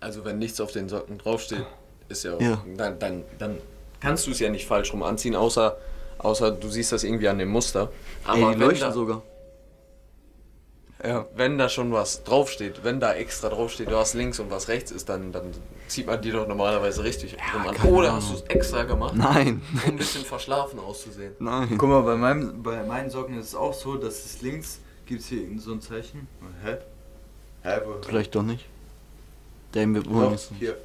also 0.00 0.24
wenn 0.24 0.38
nichts 0.38 0.60
auf 0.60 0.72
den 0.72 0.88
Socken 0.88 1.18
draufsteht, 1.18 1.66
ist 2.08 2.24
ja, 2.24 2.38
Ja. 2.38 2.64
Dann, 2.76 2.98
dann, 2.98 3.24
dann 3.38 3.58
kannst 4.00 4.26
du 4.26 4.30
es 4.30 4.38
ja 4.40 4.48
nicht 4.50 4.66
falsch 4.66 4.92
rum 4.92 5.02
anziehen, 5.02 5.34
außer, 5.34 5.76
außer 6.18 6.52
du 6.52 6.68
siehst 6.68 6.92
das 6.92 7.04
irgendwie 7.04 7.28
an 7.28 7.38
dem 7.38 7.48
Muster. 7.48 7.90
Aber 8.24 8.50
Ey, 8.50 8.54
die 8.54 8.60
leuchten 8.60 8.88
da, 8.88 8.92
sogar. 8.92 9.22
Ja. 11.06 11.26
wenn 11.36 11.58
da 11.58 11.68
schon 11.68 11.92
was 11.92 12.24
draufsteht, 12.24 12.82
wenn 12.82 13.00
da 13.00 13.14
extra 13.14 13.48
draufsteht, 13.48 13.90
was 13.90 14.14
links 14.14 14.40
und 14.40 14.50
was 14.50 14.68
rechts 14.68 14.90
ist, 14.90 15.08
dann, 15.08 15.32
dann 15.32 15.52
zieht 15.88 16.06
man 16.06 16.20
die 16.20 16.30
doch 16.30 16.46
normalerweise 16.48 17.04
richtig 17.04 17.36
rum 17.54 17.66
an. 17.66 17.76
Oder 17.88 18.08
Ahnung. 18.08 18.22
hast 18.22 18.30
du 18.30 18.34
es 18.36 18.42
extra 18.42 18.82
gemacht, 18.84 19.14
Nein. 19.16 19.62
um 19.84 19.90
ein 19.90 19.96
bisschen 19.96 20.24
verschlafen 20.24 20.78
auszusehen? 20.78 21.32
Nein. 21.38 21.76
Guck 21.78 21.88
mal, 21.88 22.02
bei, 22.02 22.16
meinem, 22.16 22.62
bei 22.62 22.82
meinen 22.82 23.10
Socken 23.10 23.38
ist 23.38 23.48
es 23.48 23.54
auch 23.54 23.74
so, 23.74 23.96
dass 23.96 24.24
es 24.24 24.42
links 24.42 24.80
gibt 25.06 25.20
es 25.20 25.28
hier 25.28 25.42
irgend 25.42 25.62
so 25.62 25.72
ein 25.72 25.80
Zeichen. 25.80 26.26
Hä? 26.64 26.76
Hä? 27.62 27.80
Vielleicht 28.02 28.34
doch 28.34 28.42
nicht. 28.42 28.64
Der 29.74 29.86
wir 29.86 30.02
Doch, 30.02 30.10
wollen 30.12 30.32
nicht. 30.32 30.50
hier. 30.58 30.76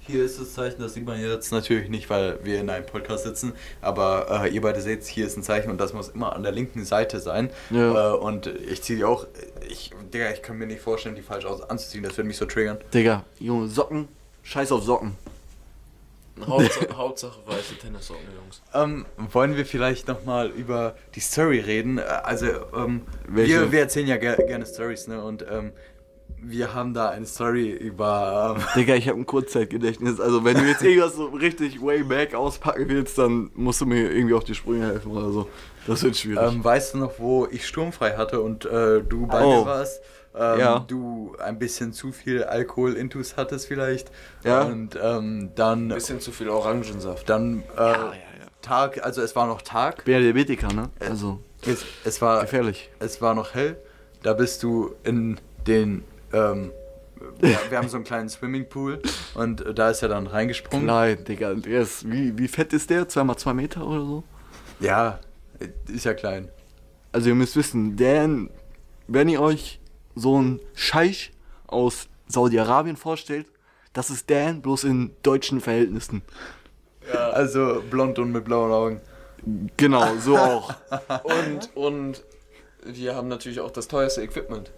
Hier 0.00 0.24
ist 0.24 0.40
das 0.40 0.54
Zeichen, 0.54 0.80
das 0.80 0.94
sieht 0.94 1.04
man 1.04 1.20
jetzt 1.20 1.52
natürlich 1.52 1.90
nicht, 1.90 2.08
weil 2.08 2.38
wir 2.42 2.60
in 2.60 2.70
einem 2.70 2.86
Podcast 2.86 3.24
sitzen, 3.24 3.52
aber 3.82 4.44
äh, 4.44 4.48
ihr 4.48 4.62
beide 4.62 4.80
seht, 4.80 5.04
hier 5.04 5.26
ist 5.26 5.36
ein 5.36 5.42
Zeichen 5.42 5.70
und 5.70 5.78
das 5.78 5.92
muss 5.92 6.08
immer 6.08 6.34
an 6.34 6.42
der 6.42 6.50
linken 6.52 6.86
Seite 6.86 7.20
sein. 7.20 7.50
Ja. 7.68 8.14
Äh, 8.14 8.16
und 8.16 8.46
ich 8.46 8.82
ziehe 8.82 8.98
die 8.98 9.04
auch, 9.04 9.26
ich, 9.68 9.92
Digga, 10.12 10.30
ich 10.30 10.42
kann 10.42 10.58
mir 10.58 10.66
nicht 10.66 10.80
vorstellen, 10.80 11.14
die 11.14 11.22
falsch 11.22 11.44
aus 11.44 11.62
anzuziehen, 11.62 12.02
das 12.02 12.16
würde 12.16 12.28
mich 12.28 12.36
so 12.36 12.46
triggern. 12.46 12.78
Digga, 12.92 13.24
Junge, 13.38 13.68
Socken. 13.68 14.08
Scheiß 14.42 14.72
auf 14.72 14.82
Socken. 14.82 15.16
Hauptsache, 16.46 16.88
Hauptsache 16.96 17.40
weiße 17.46 17.76
Tennissocken, 17.80 18.22
Jungs. 18.40 18.62
Ähm, 18.72 19.06
wollen 19.32 19.56
wir 19.56 19.66
vielleicht 19.66 20.08
nochmal 20.08 20.48
über 20.48 20.94
die 21.14 21.20
Story 21.20 21.60
reden? 21.60 21.98
Äh, 21.98 22.02
Also, 22.02 22.46
ähm, 22.76 23.02
wir, 23.28 23.72
wir 23.72 23.80
erzählen 23.80 24.06
ja 24.06 24.16
ger 24.16 24.36
gerne 24.36 24.64
Stories, 24.64 25.08
ne? 25.08 25.22
Und 25.22 25.44
ähm, 25.50 25.72
wir 26.40 26.72
haben 26.74 26.94
da 26.94 27.08
eine 27.10 27.26
Story 27.26 27.70
über. 27.70 28.56
Ähm, 28.56 28.64
Digga, 28.76 28.94
ich 28.94 29.08
habe 29.08 29.18
ein 29.18 29.26
Kurzzeitgedächtnis. 29.26 30.20
Also, 30.20 30.44
wenn 30.44 30.56
du 30.56 30.64
jetzt 30.64 30.82
irgendwas 30.84 31.14
so 31.16 31.26
richtig 31.26 31.82
way 31.82 32.02
back 32.04 32.34
auspacken 32.34 32.88
willst, 32.88 33.18
dann 33.18 33.50
musst 33.54 33.80
du 33.80 33.86
mir 33.86 34.10
irgendwie 34.10 34.34
auf 34.34 34.44
die 34.44 34.54
Sprünge 34.54 34.86
helfen 34.86 35.10
oder 35.10 35.30
so. 35.32 35.48
Das 35.88 36.02
wird 36.04 36.16
schwierig. 36.16 36.40
Ähm, 36.52 36.62
weißt 36.62 36.94
du 36.94 36.98
noch, 36.98 37.18
wo 37.18 37.46
ich 37.50 37.66
sturmfrei 37.66 38.16
hatte 38.16 38.40
und 38.40 38.64
äh, 38.66 39.02
du 39.02 39.26
bei 39.26 39.42
Oh. 39.44 39.60
mir 39.60 39.66
warst? 39.66 40.00
Ähm, 40.36 40.58
Ja. 40.60 40.78
Du 40.86 41.34
ein 41.42 41.58
bisschen 41.58 41.92
zu 41.92 42.12
viel 42.12 42.44
Alkohol 42.44 42.94
intus 42.94 43.36
hattest 43.36 43.66
vielleicht. 43.66 44.10
Ja. 44.44 44.62
Und 44.62 44.96
ähm, 45.02 45.50
dann, 45.56 45.88
Bisschen 45.88 46.20
zu 46.20 46.30
viel 46.30 46.48
Orangensaft. 46.48 47.28
dann 47.28 47.64
äh, 47.76 47.94
Tag, 48.62 49.04
also 49.04 49.22
es 49.22 49.34
war 49.34 49.46
noch 49.46 49.62
Tag. 49.62 50.04
bin 50.04 50.14
ja 50.14 50.20
Diabetiker, 50.20 50.68
ne? 50.72 50.90
Also, 51.00 51.40
Es, 51.66 51.84
es 52.04 52.20
war 52.20 52.40
gefährlich. 52.42 52.90
es 53.00 53.20
war 53.22 53.34
noch 53.34 53.54
hell. 53.54 53.76
Da 54.22 54.34
bist 54.34 54.62
du 54.62 54.94
in 55.04 55.40
den. 55.66 56.04
Ähm, 56.32 56.72
wir, 57.40 57.56
wir 57.70 57.78
haben 57.78 57.88
so 57.88 57.96
einen 57.96 58.04
kleinen 58.04 58.28
Swimmingpool 58.28 59.00
und 59.34 59.64
äh, 59.64 59.74
da 59.74 59.90
ist 59.90 60.02
er 60.02 60.08
dann 60.08 60.26
reingesprungen. 60.26 60.86
Klein, 60.86 61.24
Digga. 61.24 61.54
Der 61.54 61.80
ist, 61.82 62.08
wie, 62.10 62.36
wie 62.38 62.48
fett 62.48 62.72
ist 62.72 62.90
der? 62.90 63.08
Zweimal 63.08 63.36
zwei 63.36 63.54
Meter 63.54 63.86
oder 63.86 64.00
so? 64.00 64.24
Ja, 64.80 65.18
ist 65.88 66.04
ja 66.04 66.14
klein. 66.14 66.48
Also, 67.12 67.28
ihr 67.28 67.34
müsst 67.34 67.56
wissen, 67.56 67.96
Dan, 67.96 68.50
wenn 69.06 69.28
ihr 69.28 69.40
euch 69.40 69.80
so 70.14 70.36
einen 70.36 70.60
Scheich 70.74 71.32
aus 71.66 72.08
Saudi-Arabien 72.26 72.96
vorstellt, 72.96 73.46
das 73.92 74.10
ist 74.10 74.30
Dan, 74.30 74.62
bloß 74.62 74.84
in 74.84 75.12
deutschen 75.22 75.60
Verhältnissen. 75.60 76.22
Also 77.12 77.82
blond 77.88 78.18
und 78.18 78.32
mit 78.32 78.44
blauen 78.44 78.70
Augen. 78.70 79.00
Genau, 79.76 80.16
so 80.16 80.36
auch. 80.36 80.74
Und, 81.24 81.74
und 81.74 82.24
wir 82.84 83.14
haben 83.14 83.28
natürlich 83.28 83.60
auch 83.60 83.70
das 83.70 83.88
teuerste 83.88 84.22
Equipment. 84.22 84.70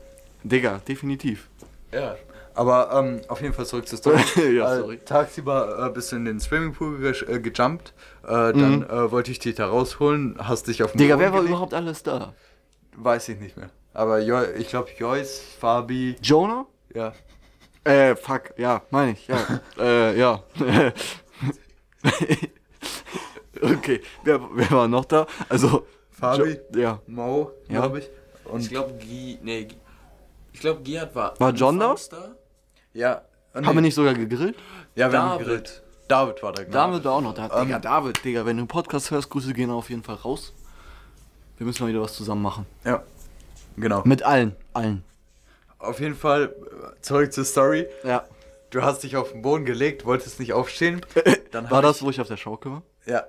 Digga, 0.44 0.80
definitiv. 0.86 1.48
Ja. 1.92 2.16
Aber 2.54 2.90
ähm, 2.92 3.20
auf 3.28 3.40
jeden 3.42 3.54
Fall 3.54 3.66
zurück 3.66 3.86
zur 3.88 3.98
Story. 3.98 4.18
Ja, 4.56 4.74
Äh, 4.74 4.78
sorry. 4.80 4.98
tagsüber 4.98 5.86
äh, 5.86 5.90
bist 5.90 6.12
du 6.12 6.16
in 6.16 6.24
den 6.24 6.40
Swimmingpool 6.40 6.98
ge 6.98 7.12
äh, 7.28 7.40
gejumpt. 7.40 7.94
Äh, 8.24 8.52
dann 8.52 8.82
äh, 8.88 9.10
wollte 9.10 9.30
ich 9.30 9.38
dich 9.38 9.54
da 9.54 9.66
rausholen, 9.68 10.36
hast 10.38 10.66
dich 10.66 10.82
auf 10.82 10.92
den 10.92 10.98
Mhm. 10.98 11.02
Digga, 11.02 11.14
Boden 11.16 11.24
wer 11.24 11.32
war 11.32 11.38
gelegt. 11.40 11.52
überhaupt 11.54 11.74
alles 11.74 12.02
da? 12.02 12.34
Weiß 12.96 13.28
ich 13.28 13.38
nicht 13.40 13.56
mehr. 13.56 13.70
Aber 13.94 14.20
jo 14.20 14.38
ich 14.58 14.68
glaube 14.68 14.90
Joyce, 14.98 15.40
Fabi, 15.58 16.16
Jonah? 16.22 16.66
ja. 16.94 17.12
Äh, 17.84 18.14
fuck, 18.14 18.52
ja, 18.58 18.82
meine 18.90 19.12
ich, 19.12 19.26
ja. 19.26 19.38
äh, 19.78 20.18
ja. 20.18 20.42
okay, 23.62 24.00
wer, 24.24 24.40
wer 24.52 24.70
war 24.70 24.88
noch 24.88 25.04
da? 25.06 25.26
Also, 25.48 25.86
Fabi, 26.10 26.58
Jo 26.74 26.80
ja. 26.80 27.00
Mo, 27.06 27.50
Ja. 27.68 27.80
glaube 27.80 28.00
ich. 28.00 28.10
Und 28.44 28.60
Ich 28.60 28.68
glaube, 28.70 28.92
Guy. 28.94 29.38
Nee, 29.42 29.68
ich 30.52 30.60
glaube, 30.60 30.82
Giat 30.82 31.14
war. 31.14 31.38
War 31.38 31.52
John 31.52 31.78
da? 31.78 31.94
da? 32.10 32.34
Ja. 32.92 33.22
Haben 33.54 33.74
wir 33.74 33.80
nicht 33.80 33.94
sogar 33.94 34.14
gegrillt? 34.14 34.56
Ja, 34.94 35.10
wir 35.10 35.20
haben 35.20 35.30
David. 35.30 35.46
gegrillt. 35.46 35.82
David 36.08 36.42
war 36.42 36.52
da, 36.52 36.62
genau. 36.64 36.72
David 36.74 37.04
war 37.04 37.12
auch 37.12 37.20
noch 37.20 37.34
da. 37.34 37.48
Digga, 37.62 37.76
Ähm, 37.76 37.82
David, 37.82 38.24
Digga, 38.24 38.46
wenn 38.46 38.56
du 38.56 38.60
einen 38.62 38.68
Podcast 38.68 39.10
hörst, 39.10 39.30
Grüße 39.30 39.52
gehen 39.52 39.70
auf 39.70 39.90
jeden 39.90 40.02
Fall 40.02 40.16
raus. 40.16 40.52
Wir 41.56 41.66
müssen 41.66 41.82
mal 41.84 41.88
wieder 41.90 42.00
was 42.00 42.14
zusammen 42.14 42.42
machen. 42.42 42.66
Ja. 42.84 43.02
Genau. 43.76 44.02
Mit 44.04 44.22
allen, 44.22 44.56
allen. 44.72 45.04
Auf 45.78 46.00
jeden 46.00 46.14
Fall 46.14 46.54
zurück 47.00 47.32
zur 47.32 47.44
Story. 47.44 47.86
Ja. 48.04 48.24
Du 48.70 48.82
hast 48.82 49.02
dich 49.02 49.16
auf 49.16 49.32
den 49.32 49.42
Boden 49.42 49.64
gelegt, 49.64 50.04
wolltest 50.06 50.38
nicht 50.40 50.52
aufstehen. 50.52 51.00
Dann 51.50 51.70
War 51.70 51.82
das, 51.82 52.02
wo 52.02 52.10
ich 52.10 52.20
auf 52.20 52.28
der 52.28 52.36
Schaukel 52.36 52.72
war? 52.72 52.82
Ja. 53.06 53.24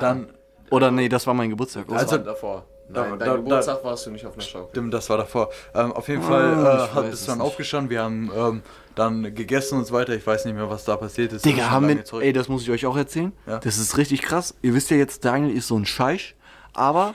Dann 0.00 0.28
Oder 0.70 0.90
nee, 0.90 1.08
das 1.08 1.26
war 1.26 1.34
mein 1.34 1.50
Geburtstag. 1.50 1.86
Das 1.88 1.98
Also- 2.02 2.12
war 2.12 2.18
davor. 2.18 2.64
Nein, 2.88 3.10
da- 3.12 3.16
dein 3.16 3.28
da- 3.28 3.36
Geburtstag 3.36 3.84
warst 3.84 4.06
du 4.06 4.10
nicht 4.10 4.26
auf 4.26 4.34
einer 4.34 4.42
Schaukel. 4.42 4.70
Stimmt, 4.70 4.92
das 4.92 5.08
war 5.08 5.16
davor. 5.16 5.50
Ähm, 5.74 5.92
auf 5.92 6.08
jeden 6.08 6.22
Ah, 6.24 6.26
Fall 6.26 6.52
ich 6.52 6.58
äh, 6.58 6.94
hat, 6.94 7.04
es 7.04 7.10
bist 7.10 7.22
du 7.22 7.30
dann 7.30 7.38
nicht. 7.38 7.46
aufgestanden. 7.46 7.90
Wir 7.90 8.02
haben 8.02 8.30
ähm, 8.34 8.62
dann 8.94 9.34
gegessen 9.34 9.78
und 9.78 9.86
so 9.86 9.94
weiter. 9.94 10.14
Ich 10.14 10.26
weiß 10.26 10.44
nicht 10.44 10.54
mehr, 10.54 10.68
was 10.68 10.84
da 10.84 10.96
passiert 10.96 11.32
ist. 11.32 11.44
Ist 11.44 11.46
Digga, 11.46 11.70
haben 11.70 11.88
wir. 11.88 12.20
Ey, 12.20 12.32
das 12.32 12.48
muss 12.48 12.62
ich 12.62 12.70
euch 12.70 12.86
auch 12.86 12.96
erzählen. 12.96 13.32
Ja. 13.46 13.58
Das 13.58 13.78
ist 13.78 13.96
richtig 13.96 14.22
krass. 14.22 14.54
Ihr 14.62 14.74
wisst 14.74 14.90
ja 14.90 14.96
jetzt, 14.96 15.24
Daniel 15.24 15.56
ist 15.56 15.68
so 15.68 15.76
ein 15.78 15.86
Scheich. 15.86 16.34
Aber 16.72 17.14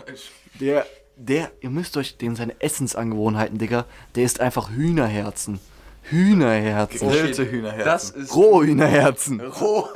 der, 0.59 0.85
der, 1.15 1.51
ihr 1.61 1.69
müsst 1.69 1.97
euch 1.97 2.17
den 2.17 2.35
seine 2.35 2.59
Essensangewohnheiten, 2.61 3.57
Digga, 3.57 3.85
der 4.15 4.23
isst 4.23 4.39
einfach 4.39 4.69
Hühnerherzen. 4.69 5.59
Hühnerherzen. 6.03 7.09
Gegrillte 7.09 7.51
Hühnerherzen. 7.51 7.85
Das 7.85 8.09
ist. 8.11 8.35
Rohe 8.35 8.65
Hühnerherzen. 8.65 9.41
Roh. 9.41 9.87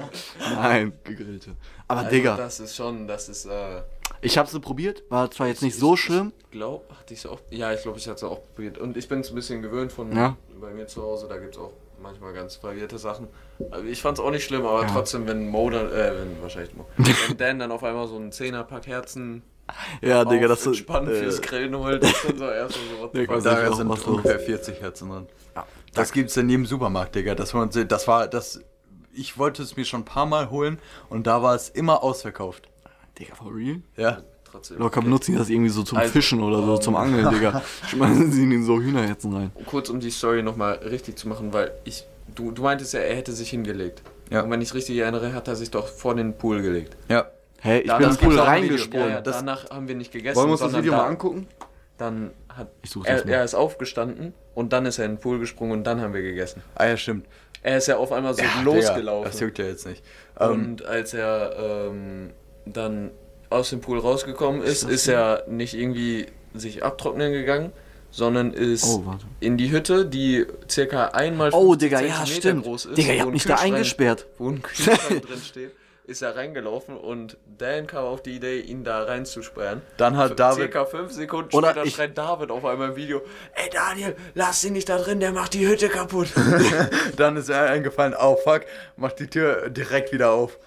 Nein, 0.54 0.92
gegrillte. 1.04 1.56
Aber 1.88 2.00
Also, 2.00 2.10
Digga, 2.10 2.36
Das 2.36 2.60
ist 2.60 2.76
schon, 2.76 3.06
das 3.06 3.28
ist. 3.28 3.46
Äh, 3.46 3.82
Ich 4.20 4.36
habe 4.36 4.48
sie 4.48 4.60
probiert, 4.60 5.02
war 5.08 5.30
zwar 5.30 5.46
jetzt 5.48 5.62
nicht 5.62 5.78
so 5.78 5.96
schlimm. 5.96 6.32
Ich 6.44 6.50
glaube, 6.50 6.84
hatte 7.04 7.14
ich 7.14 7.20
es 7.20 7.26
auch. 7.26 7.40
Ja, 7.50 7.72
ich 7.72 7.82
glaube, 7.82 7.98
ich 7.98 8.06
hatte 8.08 8.16
es 8.16 8.24
auch 8.24 8.40
probiert. 8.54 8.78
Und 8.78 8.96
ich 8.96 9.08
bin 9.08 9.20
es 9.20 9.28
ein 9.30 9.34
bisschen 9.34 9.60
gewöhnt 9.62 9.92
von 9.92 10.14
Ja. 10.16 10.36
bei 10.60 10.70
mir 10.70 10.86
zu 10.86 11.02
Hause. 11.02 11.26
Da 11.28 11.36
gibt 11.36 11.54
es 11.54 11.60
auch 11.60 11.72
manchmal 12.00 12.32
ganz 12.32 12.62
variierte 12.62 12.96
Sachen. 12.98 13.28
Also 13.70 13.84
ich 13.86 14.00
fand 14.00 14.18
es 14.18 14.24
auch 14.24 14.30
nicht 14.30 14.44
schlimm, 14.44 14.64
aber 14.66 14.82
Ja. 14.82 14.88
trotzdem, 14.90 15.26
wenn 15.26 15.48
Mo 15.48 15.68
dann, 15.70 15.92
äh, 15.92 16.12
wenn 16.18 16.40
wahrscheinlich 16.42 16.74
Mo, 16.74 16.86
wenn 16.96 17.36
Dan 17.36 17.58
dann 17.58 17.72
auf 17.72 17.84
einmal 17.84 18.08
so 18.08 18.16
einen 18.16 18.32
Zehnerpack 18.32 18.86
Herzen 18.86 19.42
Ja, 20.02 20.24
Digga, 20.24 20.44
auf 20.46 20.50
das 20.52 20.60
ist. 20.62 20.66
entspannt 20.68 21.08
Äh, 21.08 21.14
fürs 21.22 21.40
Grillen 21.42 21.76
holt, 21.78 22.02
das 22.02 22.10
ist 22.12 22.24
dann 22.28 22.38
so 22.38 22.44
erst 22.48 22.74
so, 23.00 23.06
Digga, 23.08 23.34
fuck. 23.34 23.44
das- 23.44 23.54
Da 23.68 23.72
sind 23.74 23.88
was 23.88 24.06
los. 24.06 24.16
ungefähr 24.16 24.38
40 24.40 24.80
Herzen 24.80 25.10
drin. 25.10 25.26
Das 25.94 26.10
gibt's 26.12 26.36
in 26.36 26.48
jedem 26.48 26.66
Supermarkt, 26.66 27.14
Digga. 27.14 27.34
Das, 27.34 27.52
war- 27.54 27.66
das 27.66 28.08
war, 28.08 28.26
das, 28.28 28.60
ich 29.12 29.38
wollte 29.38 29.62
es 29.62 29.76
mir 29.76 29.84
schon 29.84 30.00
ein 30.00 30.04
paar 30.06 30.26
Mal 30.26 30.50
holen 30.50 30.78
und 31.10 31.26
da 31.26 31.42
war 31.42 31.54
es 31.54 31.68
immer 31.68 32.02
ausverkauft. 32.02 32.68
Digga, 33.18 33.34
for 33.36 33.54
real? 33.54 33.80
Ja. 33.96 34.22
Trotzdem. 34.54 34.78
Locker 34.78 35.02
benutzen 35.02 35.32
die 35.32 35.38
das 35.38 35.48
irgendwie 35.50 35.70
so 35.70 35.82
zum 35.82 35.98
Also, 35.98 36.12
Fischen 36.12 36.40
oder 36.40 36.62
so, 36.62 36.78
zum 36.78 36.94
Angeln, 36.94 37.28
Digga. 37.28 37.60
Schmeißen 37.88 38.30
sie 38.30 38.44
in 38.44 38.64
so 38.64 38.80
Hühnerherzen 38.80 39.34
rein. 39.34 39.50
Kurz 39.66 39.88
um 39.90 39.98
die 39.98 40.10
Story 40.10 40.44
nochmal 40.44 40.74
richtig 40.74 41.18
zu 41.18 41.28
machen, 41.28 41.52
weil 41.52 41.72
ich, 41.82 42.04
du, 42.36 42.52
du 42.52 42.62
meintest 42.62 42.94
ja, 42.94 43.00
er 43.00 43.16
hätte 43.16 43.32
sich 43.32 43.50
hingelegt. 43.50 44.02
Ja. 44.30 44.42
Und 44.42 44.52
wenn 44.52 44.62
ich 44.62 44.68
es 44.68 44.74
richtig 44.76 44.96
erinnere, 44.98 45.32
hat 45.32 45.48
er 45.48 45.56
sich 45.56 45.72
doch 45.72 45.88
vor 45.88 46.14
den 46.14 46.38
Pool 46.38 46.62
gelegt. 46.62 46.96
Ja. 47.08 47.26
Hä, 47.62 47.80
ich 47.80 47.88
Ja, 47.88 47.98
bin 47.98 48.10
im 48.10 48.16
Pool 48.16 48.38
reingesprungen. 48.38 49.08
Ja, 49.08 49.14
ja, 49.16 49.20
danach 49.22 49.70
haben 49.70 49.88
wir 49.88 49.96
nicht 49.96 50.12
gegessen. 50.12 50.36
Wollen 50.36 50.48
wir 50.48 50.52
uns 50.52 50.60
das 50.60 50.72
Video 50.76 50.92
da, 50.92 50.98
mal 50.98 51.06
angucken? 51.08 51.48
Dann 51.98 52.30
hat 52.48 52.68
er, 53.06 53.26
er 53.26 53.42
ist 53.44 53.54
aufgestanden 53.54 54.34
und 54.54 54.72
dann 54.72 54.86
ist 54.86 55.00
er 55.00 55.06
in 55.06 55.12
den 55.16 55.20
Pool 55.20 55.40
gesprungen 55.40 55.72
und 55.72 55.84
dann 55.84 56.00
haben 56.00 56.14
wir 56.14 56.22
gegessen. 56.22 56.62
Ah 56.76 56.86
ja, 56.86 56.96
stimmt. 56.96 57.26
Er 57.62 57.78
ist 57.78 57.88
ja 57.88 57.96
auf 57.96 58.12
einmal 58.12 58.34
so 58.34 58.42
Ja, 58.42 58.62
losgelaufen. 58.62 59.24
Digga, 59.24 59.30
das 59.32 59.40
juckt 59.40 59.58
ja 59.58 59.64
jetzt 59.64 59.86
nicht. 59.86 60.04
Ähm, 60.38 60.50
und 60.50 60.84
als 60.84 61.12
er 61.12 61.56
ähm, 61.58 62.30
dann 62.66 63.10
aus 63.50 63.70
dem 63.70 63.80
Pool 63.80 63.98
rausgekommen 63.98 64.62
ist, 64.62 64.82
ist 64.82 65.08
er 65.08 65.44
nicht 65.48 65.74
irgendwie 65.74 66.26
sich 66.54 66.82
abtrocknen 66.84 67.32
gegangen, 67.32 67.72
sondern 68.10 68.52
ist 68.52 68.84
Oh, 68.84 69.02
in 69.40 69.56
die 69.56 69.70
Hütte, 69.72 70.06
die 70.06 70.46
circa 70.70 71.06
einmal 71.08 71.50
Oh, 71.52 71.70
50 71.72 71.78
Digga, 71.80 72.00
ja, 72.00 72.26
stimmt. 72.26 72.64
groß 72.64 72.86
ist. 72.86 72.98
Digga, 72.98 73.12
ihr 73.12 73.16
wo 73.16 73.20
habt 73.22 73.28
ein 73.28 73.32
mich 73.32 73.44
da 73.44 73.54
eingesperrt. 73.56 74.26
Wo 74.38 74.48
ein 74.50 74.62
Kühlschrank 74.62 75.26
drin 75.26 75.40
steht, 75.44 75.72
ist 76.06 76.20
er 76.22 76.36
reingelaufen 76.36 76.96
und 76.98 77.38
Dan 77.58 77.86
kam 77.86 78.04
auf 78.04 78.22
die 78.22 78.36
Idee, 78.36 78.60
ihn 78.60 78.84
da 78.84 79.04
reinzusperren. 79.04 79.80
Dann 79.96 80.16
hat 80.16 80.38
David- 80.38 80.70
Circa 80.72 80.84
fünf 80.84 81.12
Sekunden 81.12 81.56
Oder 81.56 81.70
später 81.70 81.86
ich- 81.86 81.94
schreit 81.94 82.16
David 82.18 82.50
auf 82.50 82.64
einmal 82.64 82.90
im 82.90 82.96
Video: 82.96 83.22
Ey 83.54 83.70
Daniel, 83.72 84.14
lass 84.34 84.62
ihn 84.64 84.74
nicht 84.74 84.88
da 84.88 84.98
drin, 84.98 85.18
der 85.20 85.32
macht 85.32 85.54
die 85.54 85.66
Hütte 85.66 85.88
kaputt. 85.88 86.28
Dann 87.16 87.36
ist 87.36 87.48
er 87.48 87.70
eingefallen, 87.70 88.14
oh 88.20 88.36
fuck, 88.36 88.62
macht 88.96 89.18
die 89.18 89.28
Tür 89.28 89.70
direkt 89.70 90.12
wieder 90.12 90.30
auf. 90.32 90.58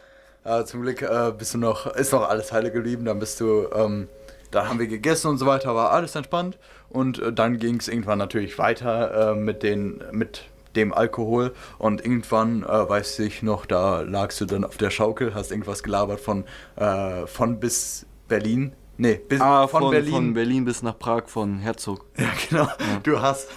Äh, 0.48 0.64
zum 0.66 0.82
Glück 0.82 1.02
äh, 1.02 1.34
bist 1.38 1.54
du 1.54 1.58
noch, 1.58 1.88
ist 1.88 2.14
noch 2.14 2.28
alles 2.30 2.52
heile 2.54 2.72
geblieben. 2.72 3.04
Dann 3.06 3.20
bist 3.20 3.40
du, 3.42 3.68
ähm, 3.76 4.08
dann 4.52 4.70
haben 4.70 4.80
wir 4.80 4.88
gegessen 4.88 5.28
und 5.28 5.38
so 5.38 5.46
weiter, 5.46 5.76
war 5.76 5.92
alles 5.92 6.16
entspannt. 6.16 6.58
Und 6.90 7.20
äh, 7.20 7.34
dann 7.34 7.58
ging 7.58 7.78
es 7.80 7.88
irgendwann 7.90 8.18
natürlich 8.18 8.58
weiter 8.58 9.32
äh, 9.32 9.36
mit, 9.36 9.62
den, 9.62 10.02
mit 10.12 10.46
dem 10.78 10.94
Alkohol. 10.94 11.54
Und 11.80 12.04
irgendwann, 12.06 12.64
äh, 12.64 12.68
weiß 12.90 13.20
ich 13.20 13.44
noch, 13.44 13.66
da 13.66 14.02
lagst 14.02 14.40
du 14.40 14.46
dann 14.46 14.64
auf 14.64 14.78
der 14.78 14.90
Schaukel, 14.90 15.36
hast 15.36 15.52
irgendwas 15.52 15.84
gelabert 15.84 16.22
von, 16.22 16.46
äh, 16.78 17.28
von 17.28 17.60
bis 17.60 18.06
Berlin. 18.30 18.74
Nee, 18.98 19.16
bis 19.28 19.42
Ah, 19.42 19.68
von, 19.68 19.82
von, 19.82 19.92
Berlin. 19.92 20.12
von 20.14 20.34
Berlin 20.34 20.66
bis 20.66 20.82
nach 20.82 20.98
Prag 20.98 21.24
von 21.28 21.60
Herzog. 21.60 22.06
Ja, 22.18 22.30
genau. 22.50 22.68
Du 23.04 23.22
hast. 23.22 23.50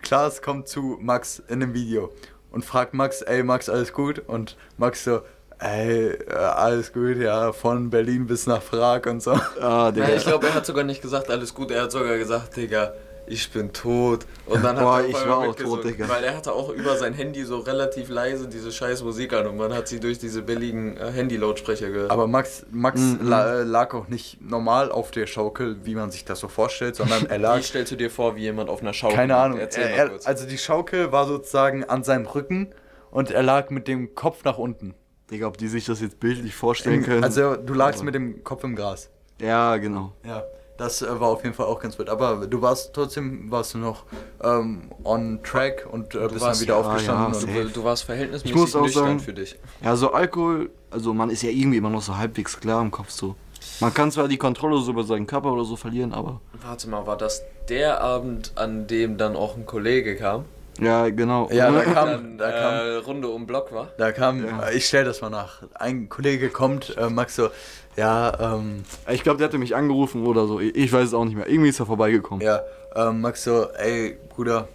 Klaas 0.00 0.40
kommt 0.40 0.68
zu 0.68 0.96
Max 1.00 1.42
in 1.48 1.60
dem 1.60 1.74
Video 1.74 2.10
und 2.50 2.64
fragt 2.64 2.94
Max, 2.94 3.20
ey 3.20 3.42
Max, 3.42 3.68
alles 3.68 3.92
gut? 3.92 4.20
Und 4.26 4.56
Max 4.78 5.04
so, 5.04 5.20
ey, 5.58 6.10
äh, 6.10 6.34
alles 6.34 6.92
gut, 6.92 7.16
ja, 7.16 7.52
von 7.52 7.90
Berlin 7.90 8.26
bis 8.26 8.46
nach 8.46 8.64
Prag 8.64 9.06
und 9.06 9.22
so. 9.22 9.32
Ah, 9.60 9.90
Digga. 9.90 10.08
Ja, 10.08 10.16
ich 10.16 10.24
glaube, 10.24 10.46
er 10.46 10.54
hat 10.54 10.66
sogar 10.66 10.84
nicht 10.84 11.02
gesagt, 11.02 11.30
alles 11.30 11.54
gut, 11.54 11.70
er 11.70 11.82
hat 11.82 11.92
sogar 11.92 12.16
gesagt, 12.16 12.56
Digga, 12.56 12.92
ich 13.30 13.50
bin 13.50 13.72
tot. 13.72 14.24
Und 14.46 14.64
dann 14.64 14.76
hat 14.76 14.84
Boah, 14.84 15.00
er 15.00 15.08
ich 15.08 15.14
war 15.14 15.38
auch 15.38 15.54
tot, 15.54 15.84
Digga. 15.84 16.08
Weil 16.08 16.24
er 16.24 16.36
hatte 16.36 16.52
auch 16.52 16.70
über 16.70 16.96
sein 16.96 17.12
Handy 17.12 17.44
so 17.44 17.58
relativ 17.58 18.08
leise 18.08 18.48
diese 18.48 18.72
scheiß 18.72 19.02
Musik 19.02 19.32
an 19.34 19.46
und 19.46 19.56
man 19.56 19.74
hat 19.74 19.86
sie 19.88 20.00
durch 20.00 20.18
diese 20.18 20.42
billigen 20.42 20.96
äh, 20.96 21.10
Handy-Lautsprecher 21.12 21.90
gehört. 21.90 22.10
Aber 22.10 22.26
Max, 22.26 22.64
Max 22.70 23.00
la, 23.22 23.60
äh, 23.60 23.62
lag 23.64 23.92
auch 23.94 24.08
nicht 24.08 24.40
normal 24.40 24.90
auf 24.90 25.10
der 25.10 25.26
Schaukel, 25.26 25.76
wie 25.84 25.94
man 25.94 26.10
sich 26.10 26.24
das 26.24 26.40
so 26.40 26.48
vorstellt, 26.48 26.96
sondern 26.96 27.26
er 27.26 27.38
lag. 27.38 27.58
Wie 27.58 27.62
stellst 27.62 27.92
du 27.92 27.96
dir 27.96 28.10
vor, 28.10 28.36
wie 28.36 28.42
jemand 28.42 28.70
auf 28.70 28.80
einer 28.80 28.94
Schaukel 28.94 29.16
Keine? 29.16 29.36
Ahnung. 29.36 29.58
Erzähl 29.58 29.84
Er, 29.84 30.10
also 30.24 30.46
die 30.46 30.58
Schaukel 30.58 31.12
war 31.12 31.26
sozusagen 31.26 31.84
an 31.84 32.04
seinem 32.04 32.26
Rücken 32.26 32.72
und 33.10 33.30
er 33.30 33.42
lag 33.42 33.70
mit 33.70 33.88
dem 33.88 34.14
Kopf 34.14 34.44
nach 34.44 34.56
unten. 34.58 34.94
Digga, 35.30 35.46
ob 35.46 35.58
die 35.58 35.68
sich 35.68 35.84
das 35.84 36.00
jetzt 36.00 36.20
bildlich 36.20 36.54
vorstellen 36.54 37.02
können. 37.02 37.22
Also 37.24 37.56
du 37.56 37.74
lagst 37.74 38.02
mit 38.02 38.14
dem 38.14 38.42
Kopf 38.44 38.64
im 38.64 38.74
Gras. 38.76 39.10
ja, 39.40 39.76
genau. 39.76 40.12
Ja, 40.24 40.42
das 40.78 41.02
äh, 41.02 41.20
war 41.20 41.28
auf 41.28 41.42
jeden 41.44 41.54
Fall 41.54 41.66
auch 41.66 41.80
ganz 41.80 41.96
gut. 41.96 42.08
Aber 42.08 42.46
du 42.46 42.62
warst 42.62 42.92
trotzdem, 42.94 43.50
warst 43.50 43.74
du 43.74 43.78
noch 43.78 44.04
ähm, 44.42 44.90
on 45.04 45.40
track 45.42 45.86
und 45.90 46.14
äh, 46.14 46.18
bist 46.20 46.34
dann 46.36 46.40
warst- 46.40 46.60
wieder 46.62 46.74
ja, 46.74 46.80
aufgestanden. 46.80 47.54
ja, 47.56 47.62
du, 47.64 47.68
du 47.70 47.84
warst 47.84 48.04
verhältnismäßig 48.04 48.50
Ich 48.50 48.56
muss 48.56 48.74
auch 48.76 48.82
nüchtern 48.82 49.04
sagen- 49.04 49.20
für 49.20 49.32
dich. 49.34 49.56
Ja, 49.82 49.96
so 49.96 50.12
Alkohol, 50.12 50.70
also 50.90 51.12
man 51.12 51.30
ist 51.30 51.42
ja 51.42 51.50
irgendwie 51.50 51.78
immer 51.78 51.90
noch 51.90 52.02
so 52.02 52.16
halbwegs 52.16 52.58
klar 52.58 52.80
im 52.80 52.90
Kopf 52.90 53.10
so. 53.10 53.34
Man 53.80 53.92
kann 53.92 54.10
zwar 54.10 54.28
die 54.28 54.38
Kontrolle 54.38 54.78
so 54.80 54.92
über 54.92 55.04
seinen 55.04 55.26
Körper 55.26 55.52
oder 55.52 55.64
so 55.64 55.76
verlieren, 55.76 56.12
aber. 56.12 56.40
Warte 56.64 56.88
mal, 56.88 57.06
war 57.06 57.16
das 57.16 57.42
der 57.68 58.00
Abend, 58.00 58.52
an 58.56 58.86
dem 58.86 59.18
dann 59.18 59.36
auch 59.36 59.56
ein 59.56 59.66
Kollege 59.66 60.16
kam? 60.16 60.44
Ja, 60.80 61.08
genau. 61.08 61.48
Ja, 61.50 61.70
da 61.70 61.82
kam, 61.82 62.06
Dann 62.08 62.38
da 62.38 62.50
kam, 62.52 62.74
äh, 62.74 62.94
Runde 62.96 63.28
um 63.28 63.46
Block 63.46 63.72
war? 63.72 63.88
da 63.98 64.12
kam, 64.12 64.44
äh, 64.44 64.74
ich 64.74 64.86
stell 64.86 65.04
das 65.04 65.20
mal 65.20 65.30
nach. 65.30 65.62
Ein 65.74 66.08
Kollege 66.08 66.50
kommt, 66.50 66.96
äh, 66.96 67.08
Max 67.10 67.36
so, 67.36 67.48
ja, 67.96 68.54
ähm, 68.54 68.84
Ich 69.10 69.22
glaube, 69.24 69.38
der 69.38 69.48
hatte 69.48 69.58
mich 69.58 69.74
angerufen 69.74 70.24
oder 70.26 70.46
so. 70.46 70.60
Ich 70.60 70.76
ich 70.76 70.92
weiß 70.92 71.08
es 71.08 71.14
auch 71.14 71.24
nicht 71.24 71.36
mehr. 71.36 71.48
Irgendwie 71.48 71.70
ist 71.70 71.80
er 71.80 71.86
vorbeigekommen. 71.86 72.44
ja, 72.46 72.60
ähm, 72.94 73.20
Max 73.20 73.42
so, 73.42 73.68
ey, 73.72 74.18
Bruder, 74.28 74.68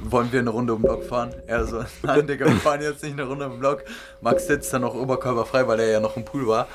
wollen 0.00 0.30
wir 0.32 0.40
eine 0.40 0.50
Runde 0.50 0.74
um 0.74 0.82
den 0.82 0.88
Block 0.88 1.04
fahren? 1.04 1.32
Er 1.46 1.64
so, 1.64 1.84
nein, 2.02 2.26
Digga, 2.26 2.46
wir 2.46 2.56
fahren 2.56 2.82
jetzt 2.82 3.02
nicht 3.02 3.12
eine 3.12 3.24
Runde 3.24 3.46
um 3.46 3.52
den 3.52 3.60
Block. 3.60 3.84
Max 4.20 4.46
sitzt 4.48 4.72
dann 4.72 4.82
noch 4.82 4.94
oberkörperfrei, 4.94 5.66
weil 5.68 5.78
er 5.80 5.90
ja 5.90 6.00
noch 6.00 6.16
im 6.16 6.24
Pool 6.24 6.46
war. 6.48 6.66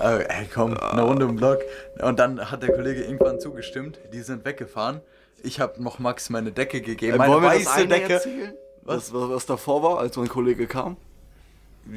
Äh, 0.00 0.24
ey, 0.24 0.48
komm, 0.52 0.76
eine 0.78 1.02
Runde 1.02 1.26
um 1.26 1.32
den 1.32 1.36
Block. 1.36 1.58
Und 2.00 2.18
dann 2.18 2.50
hat 2.50 2.62
der 2.62 2.74
Kollege 2.74 3.04
irgendwann 3.04 3.38
zugestimmt. 3.38 3.98
Die 4.12 4.20
sind 4.22 4.44
weggefahren. 4.46 5.02
Ich 5.44 5.60
habe 5.60 5.82
noch 5.82 5.98
Max 5.98 6.30
meine 6.30 6.52
Decke 6.52 6.80
gegeben. 6.80 7.14
Äh, 7.14 7.18
Meine 7.18 7.32
wollen 7.32 7.42
wir 7.42 7.48
weiße 7.50 7.64
das 7.64 7.72
eine 7.74 7.88
Decke. 7.88 8.12
erzählen? 8.14 8.52
Was? 8.82 9.12
was, 9.14 9.28
was 9.30 9.46
davor 9.46 9.82
war, 9.82 9.98
als 9.98 10.16
mein 10.16 10.28
Kollege 10.28 10.66
kam? 10.66 10.96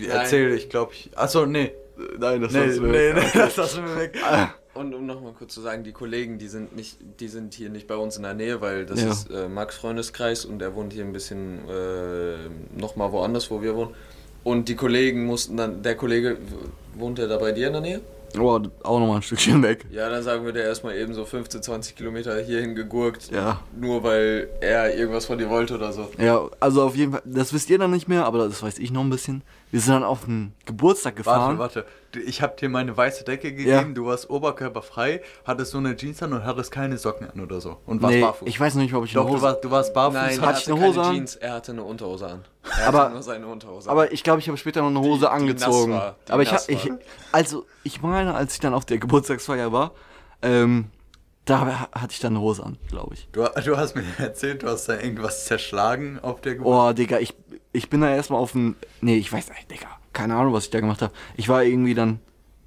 Erzähl, 0.10 0.54
ich 0.54 0.70
glaube, 0.70 0.94
ich. 0.94 1.10
Achso, 1.16 1.46
nee. 1.46 1.72
Nein, 2.20 2.42
das 2.42 2.52
Nee, 2.52 2.60
war's 2.60 2.80
nee, 2.80 3.14
nee, 3.14 3.22
das 3.34 3.56
lassen 3.56 3.86
wir 3.86 3.96
weg. 3.96 4.18
Und 4.74 4.94
um 4.94 5.06
nochmal 5.08 5.34
kurz 5.34 5.54
zu 5.56 5.62
sagen, 5.62 5.84
die 5.84 5.92
Kollegen, 5.92 6.38
die 6.38 6.48
sind 6.48 6.76
nicht, 6.76 6.98
die 7.20 7.28
sind 7.28 7.54
hier 7.56 7.70
nicht 7.70 7.88
bei 7.88 7.96
uns 7.96 8.18
in 8.18 8.24
der 8.24 8.36
Nähe, 8.36 8.62
weil 8.62 8.86
das 8.86 9.02
Ja. 9.02 9.10
ist 9.10 9.32
äh, 9.32 9.48
Max 9.48 9.76
Freundeskreis 9.78 10.46
und 10.46 10.62
er 10.62 10.76
wohnt 10.76 10.94
hier 10.94 11.04
ein 11.04 11.14
bisschen 11.14 11.68
äh, 11.68 12.36
nochmal 12.80 13.12
woanders, 13.12 13.50
wo 13.50 13.62
wir 13.64 13.76
wohnen. 13.76 13.96
Und 14.44 14.70
die 14.70 14.76
Kollegen 14.76 15.26
mussten 15.26 15.58
dann, 15.58 15.82
der 15.82 15.96
Kollege, 15.96 16.38
wohnt 16.94 17.18
er 17.18 17.28
da 17.28 17.38
bei 17.38 17.52
dir 17.52 17.68
in 17.68 17.74
der 17.74 17.82
Nähe? 17.82 18.02
Oh, 18.38 18.60
auch 18.84 19.00
nochmal 19.00 19.18
ein 19.18 19.22
Stückchen 19.22 19.64
weg. 19.64 19.86
Ja, 19.92 20.10
dann 20.10 20.22
sagen 20.22 20.46
wir, 20.46 20.52
der 20.54 20.66
erstmal 20.66 20.96
eben 20.98 21.14
so 21.14 21.24
15, 21.26 21.62
20 21.64 21.96
Kilometer 21.96 22.38
hierhin 22.42 22.76
gegurkt, 22.76 23.32
Ja. 23.32 23.62
nur 23.80 24.04
weil 24.04 24.50
er 24.62 24.96
irgendwas 24.96 25.26
von 25.26 25.38
dir 25.38 25.50
wollte 25.50 25.76
oder 25.76 25.92
so. 25.94 26.10
Ja, 26.18 26.48
also 26.60 26.84
auf 26.84 26.96
jeden 26.96 27.14
Fall, 27.14 27.22
das 27.26 27.54
wisst 27.54 27.70
ihr 27.70 27.80
dann 27.80 27.92
nicht 27.92 28.08
mehr, 28.08 28.26
aber 28.26 28.48
das 28.48 28.62
weiß 28.62 28.80
ich 28.80 28.92
noch 28.92 29.02
ein 29.02 29.10
bisschen. 29.10 29.42
Wir 29.70 29.82
sind 29.82 29.94
dann 29.96 30.04
auf 30.04 30.24
einen 30.28 30.54
Geburtstag 30.66 31.18
gefahren. 31.18 31.58
Warte, 31.58 31.86
warte. 32.14 32.20
Ich 32.26 32.42
habe 32.42 32.56
dir 32.56 32.70
meine 32.70 32.96
weiße 32.96 33.26
Decke 33.26 33.52
gegeben, 33.52 33.70
Ja. 33.70 33.84
du 33.84 34.06
warst 34.06 34.30
oberkörperfrei, 34.30 35.22
hattest 35.46 35.72
so 35.72 35.78
eine 35.78 35.96
Jeans 35.98 36.24
an 36.24 36.32
und 36.34 36.46
hattest 36.46 36.72
keine 36.72 36.98
Socken 36.98 37.30
an 37.30 37.40
oder 37.42 37.60
so. 37.60 37.78
Und 37.86 38.02
warst 38.02 38.16
Nee, 38.16 38.22
barfuß. 38.22 38.48
ich 38.48 38.60
weiß 38.60 38.76
noch 38.76 38.82
nicht, 38.84 38.94
ob 38.94 39.04
ich 39.06 39.14
Doch, 39.14 39.22
eine 39.24 39.30
du 39.32 39.36
Hose... 39.36 39.44
warst, 39.44 39.64
du 39.66 39.72
warst 39.72 39.94
barfuß. 39.94 40.14
Nein, 40.14 40.24
hatte 40.24 40.42
er 40.42 40.52
ich 40.52 40.58
hatte 40.68 40.72
eine 40.74 40.82
Hose 40.86 40.96
keine 41.00 41.08
an? 41.10 41.16
Jeans, 41.16 41.36
er 41.36 41.54
hatte 41.54 41.72
eine 41.74 41.84
Unterhose 41.84 42.28
an. 42.28 42.46
Er 42.80 42.88
Aber- 42.88 43.00
hatte 43.02 43.14
nur 43.14 43.24
seine 43.24 43.48
Unterhose 43.48 43.90
an. 43.90 43.92
Aber 43.92 44.12
ich 44.12 44.24
glaube, 44.24 44.40
ich 44.40 44.48
habe 44.48 44.58
später 44.58 44.82
noch 44.82 44.88
eine 44.90 45.02
Hose 45.02 45.20
die 45.22 45.28
angezogen. 45.28 45.92
nass 45.92 46.02
war, 46.02 46.16
die 46.28 46.32
aber 46.32 46.44
ich, 46.44 46.52
nass 46.52 46.64
hab, 46.64 46.70
ich, 46.70 46.92
also 47.34 47.66
ich 47.84 48.02
meine, 48.02 48.34
als 48.36 48.54
ich 48.54 48.60
dann 48.62 48.74
auf 48.74 48.86
der 48.86 49.00
Geburtstagsfeier 49.00 49.72
war, 49.74 49.92
ähm, 50.42 50.86
da 51.46 51.60
ha- 51.66 51.90
hatte 51.94 52.12
ich 52.14 52.20
dann 52.20 52.34
eine 52.34 52.42
Hose 52.42 52.64
an, 52.64 52.78
glaube 52.90 53.14
ich. 53.16 53.28
Du, 53.32 53.44
du 53.66 53.78
hast 53.78 53.96
mir 53.96 54.04
erzählt, 54.18 54.64
du 54.64 54.68
hast 54.68 54.88
da 54.90 54.94
irgendwas 54.96 55.46
zerschlagen 55.46 56.20
auf 56.22 56.42
der 56.42 56.56
Geburt. 56.56 56.90
Oh, 56.92 56.94
Digga, 56.94 57.20
ich, 57.20 57.36
ich 57.72 57.90
bin 57.90 58.02
da 58.02 58.10
erstmal 58.14 58.40
auf 58.40 58.56
ein. 58.56 58.76
Nee, 59.02 59.18
ich 59.18 59.32
weiß 59.32 59.50
nicht, 59.50 59.72
Digga. 59.72 59.88
Keine 60.14 60.36
Ahnung, 60.36 60.54
was 60.54 60.66
ich 60.66 60.70
da 60.72 60.80
gemacht 60.80 61.02
habe. 61.02 61.14
Ich 61.36 61.50
war 61.50 61.64
irgendwie 61.64 61.94
dann. 61.94 62.20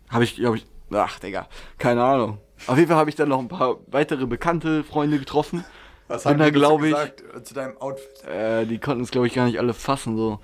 Habe 0.08 0.24
ich, 0.24 0.36
glaube 0.36 0.58
ich. 0.58 0.66
Ach, 0.92 1.18
Digga. 1.18 1.48
Keine 1.78 2.02
Ahnung. 2.02 2.38
Auf 2.66 2.76
jeden 2.76 2.88
Fall 2.88 2.98
habe 2.98 3.10
ich 3.10 3.16
dann 3.16 3.28
noch 3.28 3.38
ein 3.38 3.48
paar 3.48 3.76
weitere 3.86 4.26
bekannte 4.26 4.84
Freunde 4.84 5.18
getroffen. 5.18 5.64
Was 6.10 6.26
haben 6.26 6.42
die 6.42 6.50
glaube 6.50 6.88
ich. 6.88 6.94
gesagt, 6.94 7.22
äh, 7.36 7.42
zu 7.42 7.54
deinem 7.54 7.76
Outfit? 7.78 8.24
Äh, 8.24 8.66
die 8.66 8.78
konnten 8.78 9.04
es, 9.04 9.12
glaube 9.12 9.28
ich, 9.28 9.34
gar 9.34 9.46
nicht 9.46 9.58
alle 9.60 9.72
fassen. 9.72 10.16
So. 10.16 10.40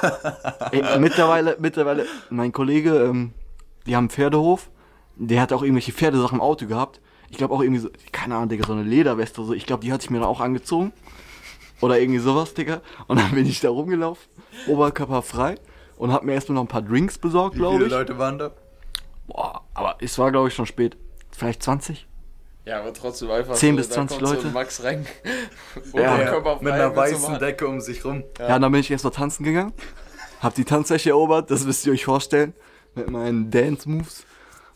Ey, 0.70 0.98
mittlerweile, 1.00 1.56
mittlerweile, 1.58 2.06
mein 2.30 2.52
Kollege, 2.52 3.04
ähm, 3.04 3.32
die 3.84 3.96
haben 3.96 4.04
einen 4.04 4.10
Pferdehof. 4.10 4.70
Der 5.16 5.40
hat 5.40 5.52
auch 5.52 5.62
irgendwelche 5.62 5.92
Pferdesachen 5.92 6.36
im 6.36 6.40
Auto 6.40 6.66
gehabt. 6.66 7.00
Ich 7.30 7.36
glaube 7.36 7.52
auch 7.52 7.62
irgendwie 7.62 7.80
so, 7.80 7.90
keine 8.12 8.36
Ahnung, 8.36 8.48
Digga, 8.48 8.64
so 8.64 8.74
eine 8.74 8.84
Lederweste. 8.84 9.42
So. 9.42 9.54
Ich 9.54 9.66
glaube, 9.66 9.84
die 9.84 9.92
hatte 9.92 10.04
ich 10.04 10.10
mir 10.10 10.20
dann 10.20 10.28
auch 10.28 10.40
angezogen. 10.40 10.92
Oder 11.82 12.00
irgendwie 12.00 12.20
sowas, 12.20 12.54
Digga. 12.54 12.80
Und 13.08 13.20
dann 13.20 13.32
bin 13.32 13.44
ich 13.44 13.60
da 13.60 13.68
rumgelaufen, 13.68 14.26
oberkörperfrei. 14.66 15.56
Und 15.98 16.10
hab 16.12 16.22
mir 16.24 16.32
erstmal 16.32 16.54
noch 16.54 16.62
ein 16.62 16.68
paar 16.68 16.82
Drinks 16.82 17.18
besorgt, 17.18 17.54
Wie 17.54 17.58
glaube 17.58 17.74
viele 17.76 17.86
ich. 17.86 17.92
Leute 17.92 18.18
waren 18.18 18.38
da? 18.38 18.50
Boah, 19.28 19.62
aber 19.74 19.96
es 20.00 20.18
war, 20.18 20.32
glaube 20.32 20.48
ich, 20.48 20.54
schon 20.54 20.66
spät. 20.66 20.96
Vielleicht 21.30 21.62
20? 21.62 22.08
Ja, 22.64 22.80
aber 22.80 22.92
trotzdem 22.94 23.30
einfach 23.30 23.54
10 23.54 23.74
so, 23.74 23.76
bis 23.76 23.88
da 23.88 23.94
20 23.96 24.18
kommt 24.18 24.28
So 24.28 24.34
Leute. 24.34 24.46
ein 24.48 24.52
Max 24.54 24.82
Renk. 24.82 25.06
Ja, 25.94 26.14
Oberkörper 26.14 26.54
mit 26.60 26.72
frei 26.72 26.74
einer 26.74 26.90
so 26.90 26.96
weißen. 26.96 27.38
Decke 27.38 27.68
um 27.68 27.80
sich 27.80 28.04
rum. 28.04 28.24
Ja, 28.38 28.58
dann 28.58 28.72
bin 28.72 28.80
ich 28.80 28.90
erst 28.90 29.04
mal 29.04 29.10
tanzen 29.10 29.44
gegangen. 29.44 29.72
Hab 30.40 30.54
die 30.54 30.64
Tanzfläche 30.64 31.10
erobert, 31.10 31.50
das 31.50 31.64
müsst 31.64 31.86
ihr 31.86 31.92
euch 31.92 32.04
vorstellen. 32.04 32.54
Mit 32.94 33.10
meinen 33.10 33.50
Dance-Moves. 33.50 34.24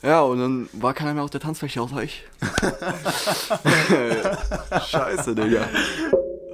Ja, 0.02 0.20
und 0.22 0.38
dann 0.38 0.68
war 0.72 0.94
keiner 0.94 1.14
mehr 1.14 1.24
auf 1.24 1.30
der 1.30 1.40
Tanzfläche 1.40 1.80
außer 1.80 2.02
ich. 2.02 2.24
Scheiße, 4.86 5.34
Digga. 5.34 5.66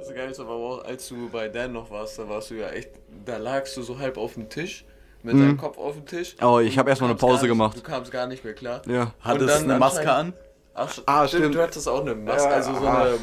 Das 0.05 0.13
Geilste 0.13 0.45
war 0.47 0.55
aber 0.55 0.63
auch, 0.63 0.83
als 0.85 1.07
du 1.07 1.29
bei 1.29 1.47
Dan 1.47 1.71
noch 1.73 1.89
warst, 1.89 2.19
da 2.19 2.27
warst 2.27 2.49
du 2.51 2.55
ja 2.55 2.69
echt, 2.69 2.89
da 3.25 3.37
lagst 3.37 3.77
du 3.77 3.81
so 3.83 3.97
halb 3.99 4.17
auf 4.17 4.33
dem 4.33 4.49
Tisch, 4.49 4.83
mit 5.21 5.33
deinem 5.35 5.55
Kopf 5.57 5.77
auf 5.77 5.93
dem 5.93 6.05
Tisch. 6.05 6.35
Oh, 6.41 6.59
ich 6.59 6.77
hab 6.77 6.85
Du 6.85 6.89
erst 6.89 7.01
mal 7.01 7.07
eine 7.07 7.15
Pause 7.15 7.43
nicht, 7.43 7.47
gemacht. 7.51 7.77
Du 7.77 7.81
kamst 7.81 8.11
gar 8.11 8.27
nicht 8.27 8.43
mehr 8.43 8.53
klar. 8.53 8.81
Ja. 8.85 9.13
Hat 9.21 9.39
Und 9.39 9.47
es 9.47 9.53
dann 9.59 9.69
eine 9.69 9.79
Maske 9.79 10.11
an? 10.11 10.33
Ach, 10.73 10.89
Ah, 11.05 11.25
stimmt, 11.27 11.43
stimmt. 11.43 11.55
du 11.55 11.61
hattest 11.61 11.87
auch 11.87 12.01
eine 12.01 12.15
Maske, 12.15 12.49
Ja, 12.49 12.55
also 12.55 12.73
so 12.75 12.85
ah. 12.85 13.03
eine 13.03 13.17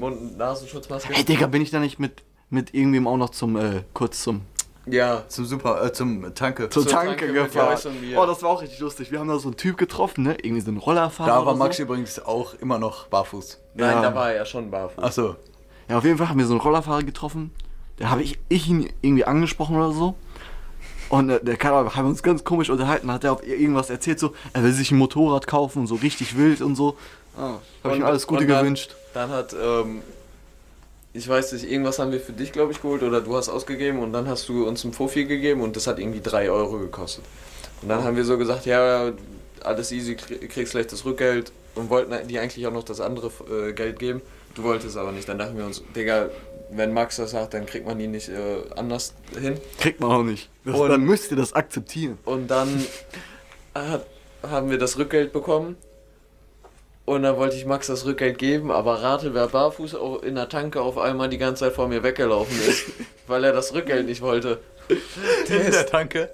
Mund- 0.00 0.20
und 0.20 0.36
Nasenschutzmaske. 0.36 1.12
Hey, 1.12 1.24
Digga, 1.24 1.46
bin 1.46 1.62
ich 1.62 1.70
da 1.70 1.78
nicht 1.78 2.00
mit, 2.00 2.22
mit 2.50 2.74
irgendwem 2.74 3.06
auch 3.06 3.16
noch 3.16 3.30
zum, 3.30 3.56
äh, 3.56 3.82
kurz 3.92 4.22
zum, 4.24 4.40
Ja, 4.86 5.22
Zum 5.28 5.44
Super, 5.44 5.84
äh, 5.84 5.92
zum 5.92 6.34
Tanke. 6.34 6.68
zur 6.70 6.82
Zur 6.82 6.90
Tanke, 6.90 7.16
Tanke 7.16 7.32
gefahren? 7.32 7.78
Oh, 8.16 8.26
das 8.26 8.42
war 8.42 8.50
auch 8.50 8.62
richtig 8.62 8.80
lustig. 8.80 9.12
Wir 9.12 9.20
haben 9.20 9.28
da 9.28 9.38
so 9.38 9.48
einen 9.48 9.56
Typ 9.56 9.76
getroffen, 9.78 10.24
ne? 10.24 10.36
Irgendwie 10.42 10.60
so 10.62 10.70
einen 10.70 10.78
Rollerfahrer. 10.78 11.28
Da 11.30 11.36
war 11.36 11.46
oder 11.52 11.54
Max 11.56 11.76
so. 11.76 11.84
übrigens 11.84 12.18
auch 12.18 12.54
immer 12.54 12.78
noch 12.80 13.06
barfuß. 13.06 13.60
nein, 13.74 13.92
Ja. 13.92 14.02
da 14.02 14.14
war 14.14 14.30
er 14.30 14.36
ja 14.38 14.44
schon 14.44 14.70
barfuß. 14.72 15.04
Achso. 15.04 15.36
Ja, 15.88 15.98
auf 15.98 16.04
jeden 16.04 16.18
Fall 16.18 16.28
haben 16.28 16.38
wir 16.38 16.46
so 16.46 16.52
einen 16.54 16.60
Rollerfahrer 16.60 17.02
getroffen. 17.02 17.50
Da 17.98 18.10
habe 18.10 18.22
ich, 18.22 18.38
ich 18.48 18.68
ihn 18.68 18.90
irgendwie 19.02 19.24
angesprochen 19.24 19.76
oder 19.76 19.92
so. 19.92 20.14
Und 21.10 21.30
äh, 21.30 21.44
der 21.44 21.56
kann, 21.56 21.72
haben 21.94 22.08
uns 22.08 22.22
ganz 22.22 22.42
komisch 22.44 22.70
unterhalten. 22.70 23.10
Hat 23.12 23.24
er 23.24 23.32
auf 23.32 23.46
irgendwas 23.46 23.90
erzählt, 23.90 24.18
so, 24.18 24.32
er 24.52 24.62
will 24.64 24.72
sich 24.72 24.90
ein 24.90 24.96
Motorrad 24.98 25.46
kaufen 25.46 25.80
und 25.80 25.86
so 25.86 25.94
richtig 25.96 26.36
wild 26.36 26.60
und 26.60 26.74
so. 26.76 26.96
Ah, 27.36 27.54
hab 27.82 27.92
ich 27.92 27.98
ihm 27.98 28.04
alles 28.04 28.26
Gute 28.26 28.46
dann, 28.46 28.60
gewünscht. 28.62 28.94
Dann 29.12 29.30
hat, 29.30 29.54
ähm, 29.60 30.00
ich 31.12 31.28
weiß 31.28 31.52
nicht, 31.52 31.70
irgendwas 31.70 31.98
haben 31.98 32.10
wir 32.10 32.20
für 32.20 32.32
dich, 32.32 32.50
glaube 32.52 32.72
ich, 32.72 32.80
geholt 32.82 33.02
oder 33.02 33.20
du 33.20 33.36
hast 33.36 33.48
ausgegeben 33.48 34.00
und 34.00 34.12
dann 34.12 34.26
hast 34.28 34.48
du 34.48 34.66
uns 34.66 34.82
ein 34.84 34.92
Fofi 34.92 35.24
gegeben 35.26 35.60
und 35.60 35.76
das 35.76 35.86
hat 35.86 35.98
irgendwie 35.98 36.20
3 36.20 36.50
Euro 36.50 36.78
gekostet. 36.78 37.24
Und 37.82 37.88
dann 37.88 38.02
haben 38.02 38.16
wir 38.16 38.24
so 38.24 38.38
gesagt, 38.38 38.66
ja, 38.66 39.12
alles 39.62 39.92
easy, 39.92 40.12
krie- 40.14 40.46
kriegst 40.48 40.72
gleich 40.72 40.86
das 40.88 41.04
Rückgeld 41.04 41.52
und 41.76 41.90
wollten 41.90 42.26
die 42.28 42.38
eigentlich 42.38 42.66
auch 42.66 42.72
noch 42.72 42.82
das 42.84 43.00
andere 43.00 43.30
äh, 43.50 43.72
Geld 43.72 43.98
geben. 43.98 44.22
Du 44.54 44.62
wolltest 44.62 44.96
aber 44.96 45.12
nicht. 45.12 45.28
Dann 45.28 45.38
dachten 45.38 45.56
wir 45.56 45.64
uns, 45.64 45.82
Digga, 45.96 46.28
wenn 46.70 46.92
Max 46.92 47.16
das 47.16 47.32
sagt, 47.32 47.54
dann 47.54 47.66
kriegt 47.66 47.86
man 47.86 47.98
ihn 48.00 48.10
nicht 48.12 48.28
äh, 48.28 48.62
anders 48.76 49.14
hin. 49.38 49.58
Kriegt 49.78 50.00
man 50.00 50.10
auch 50.10 50.22
nicht. 50.22 50.48
Das, 50.64 50.78
Und- 50.78 50.88
dann 50.90 51.02
müsst 51.02 51.30
ihr 51.30 51.36
das 51.36 51.52
akzeptieren. 51.52 52.18
Und 52.24 52.48
dann 52.50 52.84
hat, 53.74 54.06
haben 54.42 54.70
wir 54.70 54.78
das 54.78 54.98
Rückgeld 54.98 55.32
bekommen. 55.32 55.76
Und 57.06 57.22
dann 57.22 57.36
wollte 57.36 57.54
ich 57.56 57.66
Max 57.66 57.88
das 57.88 58.06
Rückgeld 58.06 58.38
geben, 58.38 58.70
aber 58.70 59.02
rate, 59.02 59.34
wer 59.34 59.48
barfuß 59.48 59.94
in 60.22 60.36
der 60.36 60.48
Tanke 60.48 60.80
auf 60.80 60.96
einmal 60.96 61.28
die 61.28 61.36
ganze 61.36 61.64
Zeit 61.66 61.74
vor 61.74 61.86
mir 61.86 62.02
weggelaufen 62.02 62.56
ist, 62.66 62.86
weil 63.26 63.44
er 63.44 63.52
das 63.52 63.74
Rückgeld 63.74 64.06
nicht 64.06 64.22
wollte. 64.22 64.58
In 65.48 65.70
der 65.70 65.86
Tanke? 65.86 66.30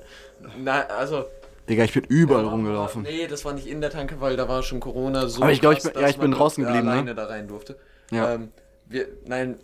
Na, 0.59 0.83
also. 0.87 1.25
Digga, 1.68 1.85
ich 1.85 1.93
bin 1.93 2.05
überall 2.05 2.45
rumgelaufen. 2.45 3.03
Nee, 3.03 3.27
das 3.29 3.45
war 3.45 3.53
nicht 3.53 3.66
in 3.68 3.81
der 3.81 3.91
Tanke, 3.91 4.21
weil 4.21 4.37
da 4.37 4.49
war 4.49 4.62
schon 4.64 4.81
Corona 4.81 5.29
so. 5.29 5.43
Aber 5.43 5.53
ich 5.53 5.61
glaub, 5.61 5.77
ich 5.77 5.83
bin- 5.85 5.93
ja, 6.01 6.09
ich 6.09 6.18
bin 6.18 6.33
draußen 6.33 6.64
geblieben, 6.64 6.87
ne? 6.87 6.93
alleine 6.93 7.14
da 7.14 7.27
rein 7.27 7.47
durfte. 7.47 7.77
Ja. 8.11 8.34
Ähm, 8.34 8.48
wir, 8.86 9.06
nein, 9.26 9.56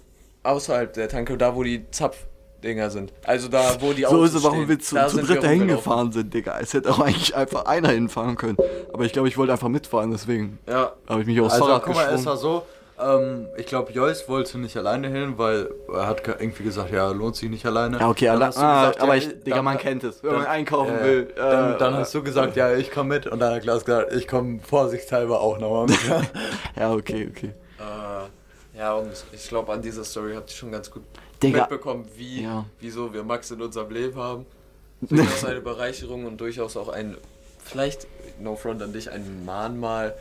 außerhalb 0.43 0.93
der 0.93 1.09
Tanke, 1.09 1.37
da 1.37 1.55
wo 1.57 1.63
die 1.63 1.85
Zapfdinger 1.91 2.91
sind. 2.91 3.13
Also 3.25 3.49
da, 3.49 3.77
wo 3.81 3.93
die 3.93 4.03
So 4.03 4.09
Autos 4.09 4.29
ist 4.31 4.35
es, 4.37 4.43
warum 4.45 4.59
stehen. 4.59 4.69
wir 4.69 4.79
zu, 4.79 4.95
Da 4.95 5.09
zu 5.09 5.19
dritt 5.23 5.43
dahin 5.43 5.67
gefahren 5.69 6.13
sind, 6.13 6.33
Digga. 6.33 6.59
Es 6.61 6.73
hätte 6.75 6.91
auch 6.91 7.01
eigentlich 7.01 7.35
einfach 7.35 7.65
einer 7.67 7.89
hinfahren 7.91 8.37
können. 8.37 8.57
Aber 8.93 9.05
ich 9.05 9.13
glaube, 9.13 9.29
ich 9.29 9.37
wollte 9.37 9.53
einfach 9.53 9.69
mitfahren, 9.69 10.11
deswegen 10.13 10.59
Ja, 10.69 10.93
habe 11.09 11.21
ich 11.23 11.27
mich 11.27 11.41
aufs 11.41 11.55
Also 11.55 11.67
Fahrrad 11.67 11.83
guck 11.85 11.95
mal, 11.95 12.03
es 12.05 12.09
geschwungen. 12.25 12.27
war 12.27 12.37
so, 12.37 12.63
ähm, 12.99 13.47
ich 13.59 13.67
glaube, 13.67 13.93
Joyce 13.93 14.27
wollte 14.29 14.57
nicht 14.59 14.75
alleine 14.77 15.09
hin, 15.09 15.35
weil 15.37 15.69
er 15.93 16.07
hat 16.07 16.25
ge- 16.25 16.35
irgendwie 16.39 16.63
gesagt, 16.63 16.93
ja, 16.93 17.11
lohnt 17.11 17.37
sich 17.37 17.51
nicht 17.51 17.67
alleine. 17.67 17.99
Ja, 17.99 18.09
okay, 18.09 18.27
Dann 18.27 18.37
alle, 18.37 18.47
hast 18.47 18.57
du 18.59 18.63
ah, 18.63 18.81
gesagt, 18.87 19.01
aber 19.03 19.15
ja, 19.17 19.19
ich, 19.23 19.43
Digga, 19.43 19.57
dann- 19.57 19.65
man 19.67 19.77
kennt 19.79 20.05
es. 20.05 20.23
Wenn 20.23 20.31
dann- 20.31 20.39
man 20.39 20.47
einkaufen 20.49 20.95
ja, 20.95 21.05
will. 21.05 21.29
Dann, 21.37 21.75
äh, 21.75 21.79
dann 21.79 21.95
hast 21.95 22.15
du 22.15 22.23
gesagt, 22.23 22.57
ja, 22.57 22.73
ich 22.75 22.91
komme 22.91 23.15
mit. 23.17 23.27
Und 23.27 23.41
dann 23.41 23.55
hat 23.55 23.63
Klaus 23.63 23.85
gesagt, 23.85 24.13
ich 24.15 24.27
komme 24.29 24.61
vorsichtshalber 24.67 25.41
auch 25.41 25.59
nochmal 25.59 25.87
mit. 25.87 25.99
Ja, 26.79 26.93
okay, 26.93 27.29
okay. 27.31 27.53
Äh, 27.79 28.79
ja, 28.79 28.95
und 28.95 29.13
ich 29.33 29.49
glaube, 29.49 29.73
an 29.73 29.83
dieser 29.83 30.05
Story 30.05 30.35
habt 30.35 30.51
ihr 30.51 30.57
schon 30.57 30.71
ganz 30.73 30.91
gut 30.91 31.03
Digga. 31.43 31.61
mitbekommen, 31.61 32.07
wie, 32.17 32.43
Ja. 32.43 32.65
wieso 32.81 33.13
wir 33.13 33.23
Max 33.25 33.51
in 33.51 33.61
unserem 33.63 33.91
Leben 33.91 34.17
haben. 34.17 34.47
Durchaus 35.01 35.45
eine 35.45 35.61
Bereicherung 35.61 36.25
und 36.25 36.41
durchaus 36.41 36.77
auch 36.77 36.89
ein, 36.89 37.17
vielleicht, 37.63 38.07
no 38.41 38.57
front 38.57 38.83
an 38.83 38.93
dich, 38.93 39.11
ein 39.11 39.45
Mahnmal, 39.45 40.15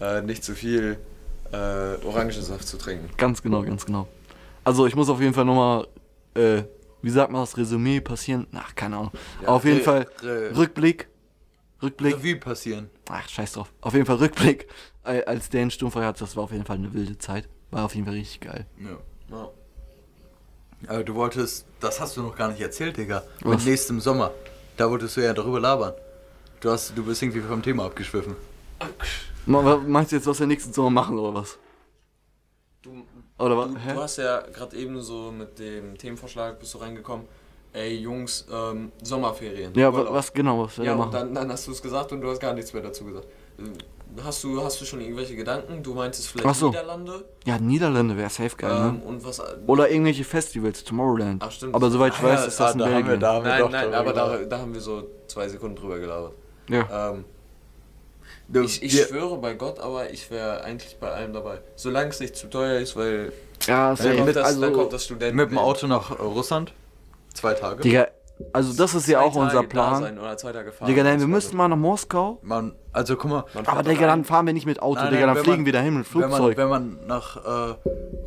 äh, 0.00 0.22
nicht 0.22 0.42
zu 0.44 0.54
viel 0.54 0.98
äh, 1.52 1.56
Orangensaft 2.06 2.66
zu 2.66 2.78
trinken. 2.78 3.10
Ganz 3.16 3.42
genau, 3.42 3.62
ganz 3.62 3.84
genau. 3.84 4.08
Also 4.64 4.86
ich 4.86 4.96
muss 4.96 5.08
auf 5.10 5.20
jeden 5.20 5.34
Fall 5.34 5.44
nochmal, 5.44 5.86
äh, 6.34 6.62
wie 7.02 7.10
sagt 7.10 7.30
man 7.30 7.42
das, 7.42 7.56
Resümee 7.58 8.00
passieren? 8.00 8.46
Ach, 8.54 8.74
keine 8.74 8.96
Ahnung. 8.96 9.12
auf 9.44 9.64
jeden 9.64 9.82
Fall 9.82 10.06
Rückblick. 10.22 11.08
Rückblick. 11.84 12.16
Revue 12.16 12.36
passieren. 12.36 12.90
Ach, 13.08 13.28
scheiß 13.28 13.52
drauf. 13.52 13.72
Auf 13.80 13.92
jeden 13.94 14.06
Fall 14.06 14.16
Rückblick. 14.16 14.68
Äh, 15.04 15.24
Als 15.24 15.48
der 15.50 15.62
in 15.62 15.70
Sturmfeuer 15.70 16.06
hat, 16.06 16.20
das 16.20 16.34
war 16.36 16.44
auf 16.44 16.52
jeden 16.52 16.64
Fall 16.64 16.76
eine 16.76 16.92
wilde 16.94 17.18
Zeit. 17.18 17.48
War 17.70 17.84
auf 17.84 17.94
jeden 17.94 18.06
Fall 18.06 18.14
richtig 18.14 18.40
geil. 18.40 18.66
Ja. 18.78 18.98
Ja. 19.36 19.48
Aber 20.86 21.04
du 21.04 21.14
wolltest, 21.14 21.66
das 21.80 22.00
hast 22.00 22.16
du 22.16 22.22
noch 22.22 22.36
gar 22.36 22.48
nicht 22.50 22.60
erzählt, 22.60 22.96
Digga. 22.96 23.22
Was? 23.40 23.56
Mit 23.58 23.66
nächstem 23.66 24.00
Sommer. 24.00 24.32
Da 24.76 24.90
wolltest 24.90 25.16
du 25.16 25.22
ja 25.22 25.32
darüber 25.32 25.60
labern. 25.60 25.94
Du, 26.60 26.70
hast, 26.70 26.96
du 26.96 27.04
bist 27.04 27.22
irgendwie 27.22 27.40
vom 27.40 27.62
Thema 27.62 27.84
abgeschwiffen. 27.86 28.34
Meinst 29.46 30.12
du 30.12 30.16
jetzt, 30.16 30.26
was 30.26 30.40
wir 30.40 30.46
nächsten 30.46 30.72
Sommer 30.72 30.90
machen 30.90 31.18
oder 31.18 31.34
was? 31.40 31.58
Du, 32.82 33.04
Oder 33.38 33.56
was? 33.56 33.68
du, 33.68 33.74
du 33.78 34.00
hast 34.02 34.16
ja 34.18 34.40
gerade 34.40 34.76
eben 34.76 35.00
so 35.00 35.30
mit 35.30 35.58
dem 35.58 35.96
Themenvorschlag 35.96 36.58
bist 36.58 36.74
du 36.74 36.78
reingekommen, 36.78 37.26
ey 37.74 37.96
Jungs, 37.96 38.46
ähm, 38.50 38.90
Sommerferien. 39.02 39.72
Ja, 39.74 39.90
Urlaub. 39.90 40.14
was 40.14 40.32
genau, 40.32 40.64
was 40.64 40.78
wir 40.78 40.84
Ja, 40.86 40.94
machen? 40.96 41.10
dann, 41.12 41.34
dann 41.34 41.52
hast 41.52 41.66
du 41.66 41.72
es 41.72 41.82
gesagt 41.82 42.10
und 42.12 42.20
du 42.22 42.30
hast 42.30 42.40
gar 42.40 42.54
nichts 42.54 42.72
mehr 42.72 42.82
dazu 42.82 43.04
gesagt. 43.04 43.26
Hast 44.22 44.44
du, 44.44 44.62
hast 44.62 44.80
du 44.80 44.84
schon 44.84 45.00
irgendwelche 45.00 45.34
Gedanken? 45.34 45.82
Du 45.82 45.92
meintest 45.92 46.28
vielleicht 46.28 46.46
Ach 46.48 46.54
so. 46.54 46.68
Niederlande? 46.68 47.24
Ja, 47.46 47.58
Niederlande 47.58 48.16
wäre 48.16 48.30
safe 48.30 48.54
geil, 48.56 48.70
Ähm, 48.70 48.98
ne? 48.98 49.02
und 49.06 49.24
was. 49.24 49.42
Oder 49.66 49.90
irgendwelche 49.90 50.22
Festivals, 50.24 50.84
Tomorrowland. 50.84 51.42
Ach, 51.44 51.50
stimmt. 51.50 51.74
Aber 51.74 51.90
soweit 51.90 52.12
ich 52.14 52.20
Ah, 52.20 52.24
weiß, 52.24 52.40
ja, 52.40 52.46
ist 52.46 52.60
das 52.60 52.68
ah, 52.68 52.72
in 52.72 52.78
da 52.78 52.84
haben 52.84 52.92
wir 52.92 53.02
Belgien. 53.02 53.20
da- 53.20 53.32
haben 53.34 53.44
wir 53.44 53.50
nein, 53.50 53.60
doch 53.60 53.70
nein, 53.70 53.94
aber 53.94 54.12
da, 54.12 54.36
da 54.38 54.58
haben 54.58 54.72
wir 54.72 54.80
so 54.80 55.08
zwei 55.26 55.48
Sekunden 55.48 55.76
drüber 55.76 55.98
gelabert. 55.98 56.32
Ja. 56.68 57.10
Ähm, 57.10 57.24
Du, 58.46 58.60
ich 58.62 58.82
ich 58.82 58.94
wir- 58.94 59.06
schwöre 59.06 59.38
bei 59.38 59.54
Gott, 59.54 59.78
aber 59.80 60.10
ich 60.10 60.30
wäre 60.30 60.62
eigentlich 60.62 60.98
bei 61.00 61.10
allem 61.10 61.32
dabei. 61.32 61.60
Solange 61.76 62.10
es 62.10 62.20
nicht 62.20 62.36
zu 62.36 62.48
teuer 62.48 62.78
ist, 62.78 62.94
weil 62.94 63.32
Ja, 63.66 63.88
dann, 63.88 63.96
safe. 63.96 64.16
kommt, 64.16 64.36
das, 64.36 64.46
also, 64.46 64.60
dann 64.60 64.72
kommt 64.74 64.92
das 64.92 65.04
Studenten. 65.06 65.36
mit 65.36 65.50
dem 65.50 65.56
Auto 65.58 65.86
nach 65.86 66.18
Russland. 66.20 66.72
Zwei 67.34 67.54
Tage. 67.54 67.82
Digga, 67.82 68.06
also 68.52 68.72
das 68.72 68.94
ist 68.94 69.06
ja 69.08 69.20
auch 69.20 69.34
unser 69.34 69.62
Plan. 69.62 70.02
Sein 70.02 70.18
oder 70.18 70.36
zwei 70.36 70.52
Tage 70.52 70.72
fahren. 70.72 70.88
Digga, 70.88 71.02
nein, 71.04 71.20
wir 71.20 71.26
müssten 71.26 71.56
mal 71.56 71.68
nach 71.68 71.76
Moskau. 71.76 72.38
Man, 72.42 72.74
also 72.92 73.16
guck 73.16 73.30
mal. 73.30 73.44
Man 73.54 73.66
Aber 73.66 73.82
Digga, 73.82 74.06
dann 74.06 74.24
fahren 74.24 74.46
wir 74.46 74.52
nicht 74.54 74.66
mit 74.66 74.80
Auto, 74.80 75.00
Nein, 75.00 75.10
Digga, 75.10 75.26
nein, 75.26 75.28
dann 75.28 75.36
wenn 75.36 75.44
fliegen 75.44 75.56
man- 75.58 75.66
wir 75.66 75.72
dahin 75.72 75.98
mit 75.98 76.14
Wenn 76.14 76.20
man, 76.22 76.30
Flugzeug. 76.32 76.56
wenn 76.56 76.68
man 76.68 76.98
nach 77.06 77.36
äh, 77.44 77.74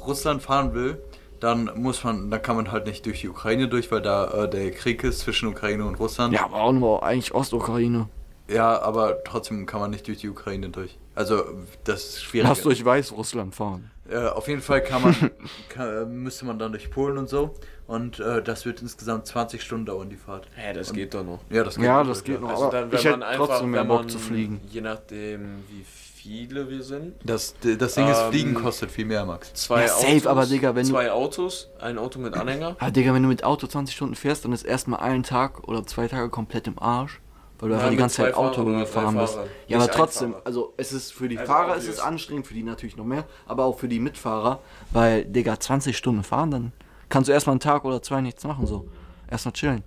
Russland 0.06 0.42
fahren 0.44 0.74
will, 0.74 1.02
dann 1.40 1.70
muss 1.76 2.04
man, 2.04 2.32
dann 2.32 2.42
kann 2.42 2.56
man 2.56 2.72
halt 2.72 2.86
nicht 2.88 3.06
durch 3.06 3.22
die 3.22 3.30
Ukraine 3.30 3.68
durch, 3.68 3.92
weil 3.92 4.02
da 4.02 4.44
äh, 4.46 4.50
der 4.50 4.72
Krieg 4.72 5.04
ist 5.04 5.20
zwischen 5.20 5.50
Ukraine 5.50 5.86
und 5.86 5.96
Russland. 6.00 6.34
ja, 6.34 6.46
aber 6.46 6.62
auch 6.62 6.72
nur 6.72 7.04
eigentlich 7.04 7.34
Ostukraine. 7.34 8.10
Ja, 8.50 8.82
aber 8.82 9.24
trotzdem 9.26 9.66
kann 9.66 9.82
man 9.82 9.92
nicht 9.92 10.08
durch 10.08 10.20
die 10.20 10.30
Ukraine 10.30 10.70
durch. 10.70 10.98
Also 11.16 11.44
das 11.84 12.06
ist 12.06 12.24
schwierig. 12.24 12.48
Lass 12.48 12.62
durch 12.62 12.84
Weißrussland 12.84 13.54
fahren. 13.54 13.92
Äh, 14.10 14.26
auf 14.30 14.48
jeden 14.48 14.62
Fall 14.62 14.82
kann 14.82 15.02
man, 15.02 15.16
kann, 15.70 16.24
müsste 16.24 16.46
man 16.46 16.58
dann 16.58 16.72
durch 16.72 16.90
Polen 16.90 17.18
und 17.18 17.28
so. 17.30 17.54
Und 17.88 18.20
äh, 18.20 18.42
das 18.44 18.66
wird 18.66 18.82
insgesamt 18.82 19.28
20 19.28 19.62
Stunden 19.62 19.86
dauern, 19.86 20.10
die 20.10 20.18
Fahrt. 20.18 20.48
Hä, 20.56 20.74
das 20.74 20.92
geht 20.94 21.14
doch 21.14 21.24
noch. 21.24 21.40
Ja, 21.50 21.64
das 21.64 21.76
geht. 21.78 21.86
Ja, 21.86 22.00
noch, 22.04 22.10
das 22.10 22.24
geht 22.24 22.42
noch. 22.42 22.50
Also 22.50 22.64
aber 22.66 22.72
dann, 22.82 22.92
wenn 22.92 23.00
ich 23.00 23.06
man 23.06 23.14
hätte 23.14 23.26
einfach, 23.28 23.48
trotzdem 23.48 23.72
mehr 23.72 23.82
wenn 23.82 23.88
Bock 23.88 23.98
man, 24.02 24.10
zu 24.10 24.20
fliegen. 24.20 24.62
Je 24.70 24.82
nachdem, 24.82 25.64
wie 25.70 25.86
viele 25.86 26.70
wir 26.70 26.84
sind. 26.84 27.14
Das, 27.24 27.56
das 27.62 27.96
Ding 27.96 28.10
ist, 28.10 28.18
Ähm, 28.20 28.32
Fliegen 28.32 28.54
kostet 28.56 28.92
viel 28.92 29.06
mehr, 29.06 29.26
Max. 29.26 29.54
Zwei 29.54 29.84
Ja, 29.84 29.88
safe, 29.88 30.08
Autos, 30.10 30.28
aber 30.28 30.46
Digga, 30.46 30.76
wenn 30.76 30.84
du- 30.86 30.90
Zwei 30.92 31.12
Autos, 31.12 31.70
ein 31.80 31.98
Auto 31.98 32.20
mit 32.20 32.34
Anhänger. 32.34 32.76
Aber 32.78 32.92
Digga, 32.92 33.14
wenn 33.14 33.24
du 33.24 33.30
mit 33.30 33.46
Auto 33.46 33.68
20 33.68 33.96
Stunden 33.96 34.16
fährst, 34.16 34.44
dann 34.44 34.52
ist 34.52 34.64
erstmal 34.66 35.00
einen 35.00 35.24
Tag 35.24 35.66
oder 35.68 35.86
zwei 35.86 36.10
Tage 36.10 36.30
komplett 36.30 36.68
im 36.68 36.78
Arsch. 36.80 37.22
Weil 37.60 37.70
du 37.70 37.76
Ja, 37.76 37.80
einfach 37.80 37.92
die 37.92 37.98
ganze 37.98 38.18
Zeit 38.18 38.34
Auto 38.36 38.66
gefahren 38.66 39.18
bist. 39.18 39.36
Ja, 39.68 39.78
Nicht 39.78 39.88
aber 39.88 39.92
trotzdem, 39.92 40.36
also 40.44 40.74
es 40.76 40.92
ist 40.92 41.14
für 41.14 41.28
die 41.30 41.40
Also 41.40 41.52
Fahrer 41.52 41.70
obvious. 41.70 41.86
ist 41.86 41.94
es 41.96 42.00
anstrengend, 42.02 42.46
für 42.46 42.54
die 42.54 42.62
natürlich 42.64 42.98
noch 42.98 43.06
mehr, 43.06 43.24
aber 43.48 43.64
auch 43.66 43.80
für 43.80 43.88
die 43.88 44.00
Mitfahrer, 44.00 44.60
weil, 44.92 45.24
Digga, 45.26 45.58
20 45.60 45.98
Stunden 45.98 46.24
fahren, 46.24 46.52
dann 46.52 46.72
kannst 47.10 47.28
du 47.30 47.34
erstmal 47.34 47.54
einen 47.54 47.60
Tag 47.60 47.86
oder 47.86 48.02
zwei 48.02 48.22
nichts 48.22 48.44
machen, 48.44 48.66
so. 48.66 48.88
Erstmal 49.30 49.54
chillen. 49.54 49.84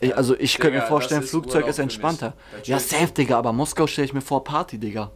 Ich, 0.00 0.16
also 0.16 0.34
ich 0.38 0.56
könnte 0.58 0.78
mir 0.78 0.86
vorstellen, 0.86 1.22
Flugzeug 1.22 1.56
Urlaub 1.56 1.70
ist 1.70 1.78
entspannter. 1.78 2.32
Ja, 2.64 2.78
ich. 2.78 2.86
safe, 2.86 3.12
Digga, 3.12 3.36
aber 3.38 3.52
Moskau 3.52 3.86
stelle 3.86 4.06
ich 4.06 4.14
mir 4.14 4.22
vor, 4.22 4.42
Party, 4.44 4.78
Digga. 4.78 5.10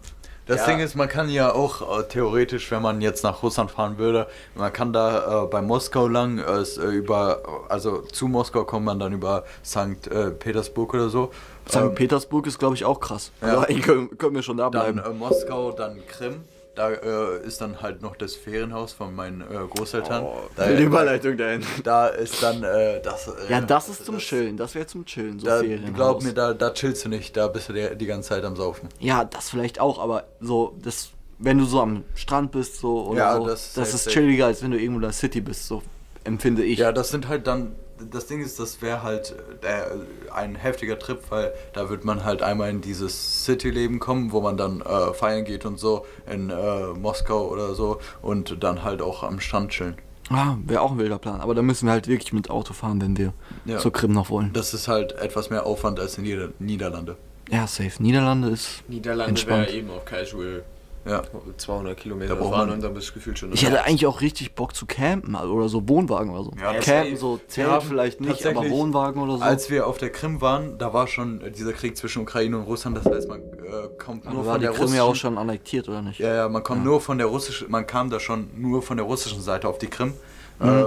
Das 0.47 0.61
Ja. 0.61 0.67
Ding 0.67 0.81
ist, 0.81 0.95
man 0.95 1.09
kann 1.09 1.31
ja 1.31 1.55
auch 1.55 2.01
äh, 2.01 2.03
theoretisch, 2.07 2.71
wenn 2.71 2.83
man 2.83 3.01
jetzt 3.01 3.25
nach 3.25 3.43
Russland 3.43 3.71
fahren 3.71 3.97
würde, 3.97 4.27
man 4.55 4.71
kann 4.75 4.93
da 4.93 5.45
äh, 5.45 5.47
bei 5.47 5.63
Moskau 5.63 6.07
lang, 6.07 6.37
äh, 6.39 6.43
es, 6.43 6.77
äh, 6.77 6.85
über, 6.89 7.65
also 7.71 8.03
zu 8.03 8.29
Moskau 8.29 8.65
kommt 8.65 8.85
man 8.85 8.99
dann 8.99 9.15
über 9.15 9.45
St. 9.65 10.07
Äh, 10.11 10.33
Petersburg 10.33 10.93
oder 10.93 11.09
so. 11.09 11.31
St. 11.67 11.77
Ähm, 11.77 11.95
Petersburg 11.95 12.47
ist, 12.47 12.59
glaube 12.59 12.75
ich, 12.75 12.85
auch 12.85 13.01
krass. 13.01 13.33
Ja. 13.41 13.61
Also 13.61 13.81
können, 13.81 14.19
können 14.19 14.35
wir 14.35 14.43
schon 14.43 14.59
da 14.59 14.69
dann 14.69 14.97
bleiben. 14.97 14.99
äh, 14.99 15.19
Moskau, 15.19 15.73
dann 15.73 16.07
Krim. 16.07 16.45
Da 16.75 16.91
äh, 16.91 17.47
ist 17.47 17.61
dann 17.61 17.81
halt 17.83 18.03
noch 18.03 18.17
das 18.17 18.35
Ferienhaus 18.35 18.93
von 18.93 19.15
meinen 19.15 19.43
äh, 19.43 19.45
Großeltern. 19.71 20.27
da, 20.57 20.67
Mit 20.67 20.81
Überleitung 20.81 21.37
dahin. 21.37 21.63
da 21.85 22.09
ist 22.09 22.43
dann 22.43 22.63
äh, 22.65 23.01
das. 23.01 23.29
Äh, 23.29 23.33
Ja, 23.53 23.61
das 23.61 23.89
ist 23.89 24.05
zum 24.05 24.19
Chillen. 24.19 24.57
Das 24.57 24.75
wäre 24.75 24.87
zum 24.87 25.05
Chillen. 25.05 25.39
So 25.39 25.47
Da, 25.47 25.61
Ferienhaus. 25.61 25.95
glaub 25.95 26.23
mir, 26.23 26.33
da, 26.33 26.53
da 26.53 26.71
chillst 26.73 27.05
du 27.05 27.09
nicht, 27.09 27.37
da 27.37 27.47
bist 27.47 27.69
du 27.69 27.73
die, 27.75 27.95
die 27.97 28.07
ganze 28.07 28.31
Zeit 28.31 28.45
am 28.45 28.57
Saufen. 28.57 28.89
Ja, 28.99 29.25
das 29.25 29.51
vielleicht 29.51 29.79
auch, 29.79 29.99
aber 30.01 30.25
so, 30.41 30.77
das, 30.83 31.11
wenn 31.39 31.59
du 31.59 31.65
so 31.65 31.81
am 31.81 32.03
Strand 32.17 32.51
bist, 32.51 32.79
so 32.79 33.07
oder 33.07 33.19
Ja, 33.21 33.37
so, 33.37 33.47
das- 33.47 33.73
das, 33.75 33.93
safe, 33.93 33.97
ist 34.09 34.09
chilliger, 34.13 34.47
als 34.47 34.63
wenn 34.63 34.73
du 34.73 34.79
irgendwo 34.79 34.99
in 34.99 35.03
der 35.03 35.13
City 35.13 35.41
bist, 35.41 35.67
so 35.69 35.83
empfinde 36.25 36.65
ich. 36.65 36.79
Ja, 36.81 36.91
das 36.91 37.11
sind 37.11 37.29
halt 37.29 37.47
dann. 37.47 37.75
Das 38.11 38.27
Ding 38.27 38.43
ist, 38.43 38.59
das 38.59 38.83
wäre 38.83 39.03
halt 39.03 39.35
der, 39.63 39.93
ein 40.35 40.57
heftiger 40.57 40.99
Trip, 40.99 41.21
weil 41.31 41.53
da 41.75 41.89
wird 41.91 42.05
man 42.05 42.25
halt 42.25 42.43
einmal 42.43 42.69
in 42.71 42.81
dieses 42.81 43.45
City-Leben 43.45 44.01
kommen, 44.01 44.33
wo 44.33 44.41
man 44.41 44.57
dann 44.57 44.81
äh, 44.81 45.13
feiern 45.15 45.45
geht 45.45 45.65
und 45.65 45.79
so 45.79 46.05
in 46.31 46.51
äh, 46.51 46.87
Moskau 46.89 47.49
oder 47.49 47.75
so 47.75 48.01
und 48.21 48.63
dann 48.65 48.83
halt 48.83 49.01
auch 49.01 49.23
am 49.23 49.39
Strand 49.39 49.71
chillen. 49.71 49.95
Ah, 50.31 50.57
wäre 50.65 50.81
auch 50.81 50.91
ein 50.93 50.99
wilder 50.99 51.19
Plan. 51.19 51.41
Aber 51.41 51.55
da 51.55 51.63
müssen 51.63 51.87
wir 51.87 51.93
halt 51.93 52.09
wirklich 52.09 52.33
mit 52.33 52.51
Auto 52.51 52.73
fahren, 52.73 53.01
wenn 53.01 53.17
wir 53.17 53.33
Ja. 53.67 53.79
zur 53.79 53.93
Krim 53.93 54.13
noch 54.13 54.31
wollen. 54.31 54.53
Das 54.55 54.75
ist 54.75 54.89
halt 54.89 55.13
etwas 55.13 55.51
mehr 55.51 55.65
Aufwand 55.67 56.01
als 56.01 56.17
in 56.19 56.25
Nieder 56.25 56.49
Niederlande. 56.59 57.17
Ja, 57.51 57.67
safe. 57.67 58.03
Niederlande 58.03 58.49
ist 58.49 58.83
Niederlande 58.89 59.29
entspannt. 59.29 59.67
wäre 59.69 59.77
eben 59.77 59.91
auf 59.91 60.05
Casual 60.07 60.65
Ja. 61.07 61.23
200 61.57 61.97
Kilometer 61.99 62.37
fahren 62.37 62.71
und 62.71 62.83
dann 62.83 62.95
bist 62.95 63.11
du 63.11 63.15
gefühlt 63.15 63.39
schon. 63.39 63.53
Ich 63.53 63.65
hätte 63.65 63.85
eigentlich 63.85 64.07
auch 64.07 64.21
richtig 64.21 64.55
Bock 64.55 64.75
zu 64.75 64.87
campen 64.87 65.37
also, 65.37 65.53
oder 65.53 65.69
so 65.69 65.87
Wohnwagen 65.89 66.31
oder 66.31 66.45
so. 66.45 66.53
Ja, 66.61 66.73
campen, 66.81 67.17
so 67.17 67.39
Zelt 67.47 67.69
Ja, 67.69 67.81
vielleicht 67.81 68.21
nicht, 68.21 68.47
aber 68.47 68.69
Wohnwagen 68.71 69.21
oder 69.23 69.37
so. 69.39 69.43
Als 69.43 69.69
wir 69.69 69.87
auf 69.87 69.99
der 69.99 70.11
Krim 70.11 70.41
waren, 70.41 70.79
da 70.79 70.93
war 70.95 71.07
schon 71.07 71.41
äh, 71.43 71.51
dieser 71.51 71.73
Krieg 71.73 71.97
zwischen 71.97 72.23
Ukraine 72.23 72.57
und 72.57 72.65
Russland, 72.65 72.97
das 72.97 73.05
heißt, 73.05 73.29
man 73.29 73.41
äh, 73.41 73.89
kommt 73.99 74.25
nur 74.25 74.33
aber 74.35 74.47
war 74.47 74.53
von 74.55 74.61
die 74.61 74.67
der 74.67 74.73
Krim 74.73 74.83
russischen... 74.83 74.97
ja 74.97 75.03
auch 75.05 75.15
schon 75.15 75.39
annektiert, 75.39 75.89
oder 75.89 76.03
nicht? 76.03 76.19
Ja, 76.21 76.35
ja, 76.35 76.49
man 76.49 76.63
kommt 76.63 76.85
nur 76.85 77.01
von 77.01 77.19
der 77.19 77.27
russischen, 77.27 77.71
man 77.71 77.87
kam 77.87 78.09
da 78.11 78.19
schon 78.19 78.49
nur 78.57 78.81
von 78.83 78.97
der 78.97 79.07
russischen 79.07 79.43
Seite 79.43 79.69
auf 79.69 79.79
die 79.79 79.89
Krim, 79.89 80.15
Mhm. 80.59 80.69
äh, 80.69 80.85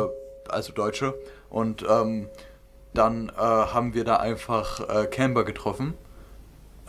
also 0.49 0.73
Deutsche. 0.73 1.13
Und 1.49 1.85
ähm, 1.89 2.29
dann 2.93 3.29
äh, 3.29 3.41
haben 3.41 3.93
wir 3.93 4.03
da 4.03 4.17
einfach 4.17 4.79
äh, 4.89 5.05
Camper 5.07 5.43
getroffen, 5.43 5.93
äh, 5.93 6.06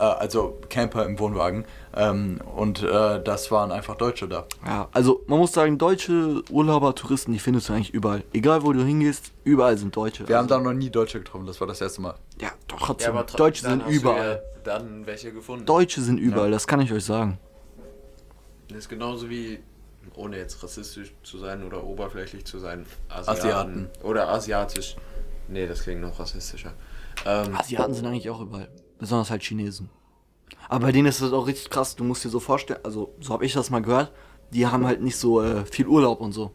also 0.03 0.57
Camper 0.69 1.05
im 1.05 1.19
Wohnwagen. 1.19 1.65
Ähm, 1.95 2.39
und 2.55 2.83
äh, 2.83 3.21
das 3.23 3.51
waren 3.51 3.71
einfach 3.71 3.95
Deutsche 3.95 4.27
da. 4.27 4.45
Ja, 4.65 4.87
also 4.91 5.23
man 5.27 5.39
muss 5.39 5.51
sagen, 5.51 5.77
deutsche 5.77 6.43
Urlauber, 6.49 6.95
Touristen, 6.95 7.33
die 7.33 7.39
findest 7.39 7.69
du 7.69 7.73
eigentlich 7.73 7.93
überall. 7.93 8.23
Egal 8.33 8.63
wo 8.63 8.73
du 8.73 8.83
hingehst, 8.83 9.31
überall 9.43 9.77
sind 9.77 9.95
Deutsche. 9.95 10.27
Wir 10.27 10.37
haben 10.37 10.45
also, 10.45 10.55
da 10.55 10.61
noch 10.61 10.73
nie 10.73 10.89
Deutsche 10.89 11.19
getroffen, 11.19 11.45
das 11.45 11.59
war 11.59 11.67
das 11.67 11.81
erste 11.81 12.01
Mal. 12.01 12.15
Ja, 12.39 12.49
doch, 12.67 12.79
trotzdem. 12.79 13.11
aber 13.11 13.25
tr- 13.25 13.37
Deutsche 13.37 13.63
sind 13.63 13.85
überall. 13.87 14.41
Ja 14.43 14.49
dann 14.63 15.05
welche 15.05 15.31
gefunden. 15.31 15.65
Deutsche 15.65 16.01
sind 16.01 16.17
überall, 16.17 16.51
das 16.51 16.67
kann 16.67 16.81
ich 16.81 16.91
euch 16.91 17.05
sagen. 17.05 17.39
Das 18.67 18.79
ist 18.79 18.89
genauso 18.89 19.29
wie, 19.29 19.59
ohne 20.15 20.37
jetzt 20.37 20.61
rassistisch 20.61 21.13
zu 21.23 21.37
sein 21.37 21.63
oder 21.63 21.83
oberflächlich 21.83 22.45
zu 22.45 22.59
sein, 22.59 22.85
Asiaten. 23.07 23.39
Asiaten. 23.39 23.89
Oder 24.03 24.29
asiatisch. 24.29 24.95
Nee, 25.47 25.65
das 25.65 25.81
klingt 25.83 26.01
noch 26.01 26.19
rassistischer. 26.19 26.73
Ähm, 27.25 27.55
Asiaten 27.57 27.93
sind 27.93 28.05
eigentlich 28.05 28.29
auch 28.29 28.41
überall. 28.41 28.69
Besonders 28.99 29.31
halt 29.31 29.41
Chinesen. 29.43 29.89
Aber 30.67 30.85
bei 30.85 30.91
denen 30.91 31.07
ist 31.07 31.21
das 31.21 31.31
auch 31.33 31.47
richtig 31.47 31.69
krass. 31.69 31.95
Du 31.95 32.03
musst 32.03 32.23
dir 32.23 32.29
so 32.29 32.39
vorstellen, 32.39 32.79
also 32.83 33.13
so 33.19 33.33
habe 33.33 33.45
ich 33.45 33.53
das 33.53 33.69
mal 33.69 33.81
gehört, 33.81 34.11
die 34.53 34.67
haben 34.67 34.85
halt 34.85 35.01
nicht 35.01 35.15
so 35.15 35.41
äh, 35.41 35.65
viel 35.65 35.87
Urlaub 35.87 36.21
und 36.21 36.31
so. 36.33 36.51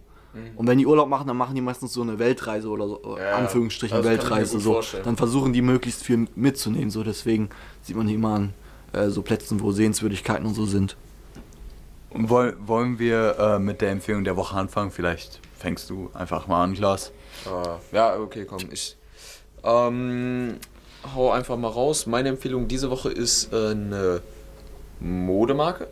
Und 0.56 0.66
wenn 0.66 0.78
die 0.78 0.86
Urlaub 0.86 1.08
machen, 1.08 1.28
dann 1.28 1.36
machen 1.36 1.54
die 1.54 1.60
meistens 1.60 1.92
so 1.92 2.02
eine 2.02 2.18
Weltreise 2.18 2.68
oder 2.68 2.88
so, 2.88 3.00
äh, 3.04 3.08
Mhm. 3.08 3.16
Ja, 3.18 3.36
Anführungsstrichen 3.36 4.02
Weltreise 4.02 4.58
so. 4.58 4.72
vorstellen. 4.72 5.04
Dann 5.04 5.16
versuchen 5.16 5.52
die 5.52 5.62
möglichst 5.62 6.02
viel 6.02 6.26
mitzunehmen, 6.34 6.90
so 6.90 7.04
deswegen 7.04 7.50
sieht 7.82 7.94
man 7.96 8.08
die 8.08 8.14
immer 8.14 8.34
an 8.34 8.54
äh, 8.92 9.10
so 9.10 9.22
Plätzen, 9.22 9.60
wo 9.60 9.70
Sehenswürdigkeiten 9.70 10.44
und 10.44 10.54
so 10.54 10.66
sind. 10.66 10.96
Und 12.10 12.30
woll, 12.30 12.56
wollen 12.66 12.98
wir 12.98 13.38
äh, 13.38 13.58
mit 13.60 13.80
der 13.80 13.90
Empfehlung 13.90 14.24
der 14.24 14.36
Woche 14.36 14.56
anfangen? 14.56 14.90
Vielleicht 14.90 15.40
fängst 15.56 15.88
du 15.90 16.10
einfach 16.14 16.48
mal 16.48 16.64
an, 16.64 16.74
Klaas. 16.74 17.12
Äh, 17.46 17.96
ja, 17.96 18.16
okay, 18.18 18.44
komm. 18.44 18.58
Ich 18.72 18.96
ähm, 19.62 20.56
hau 21.14 21.30
einfach 21.30 21.56
mal 21.56 21.68
raus. 21.68 22.06
Meine 22.06 22.28
Empfehlung 22.30 22.68
diese 22.68 22.90
Woche 22.90 23.10
ist 23.10 23.52
äh, 23.52 23.70
eine 23.70 24.20
Modemarke. 25.00 25.88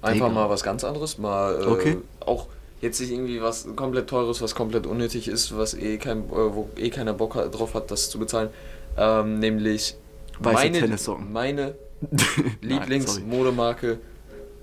Einfach 0.00 0.28
Digga. 0.28 0.40
mal 0.40 0.50
was 0.50 0.62
ganz 0.62 0.84
anderes. 0.84 1.18
Mal 1.18 1.62
äh, 1.62 1.66
Okay. 1.66 1.96
auch 2.20 2.46
jetzt 2.80 3.00
nicht 3.00 3.12
irgendwie 3.12 3.40
was 3.40 3.66
komplett 3.76 4.08
teures, 4.08 4.42
was 4.42 4.54
komplett 4.54 4.86
unnötig 4.86 5.28
ist, 5.28 5.56
was 5.56 5.74
eh 5.74 5.98
kein, 5.98 6.24
äh, 6.30 6.32
wo 6.32 6.68
eh 6.76 6.90
keiner 6.90 7.12
Bock 7.12 7.36
hat, 7.36 7.56
drauf 7.56 7.74
hat, 7.74 7.90
das 7.90 8.10
zu 8.10 8.18
bezahlen. 8.18 8.48
Ähm, 8.96 9.38
nämlich 9.38 9.96
Weiße 10.40 10.70
meine, 10.70 10.98
meine. 11.30 11.74
Lieblingsmodemarke 12.62 13.98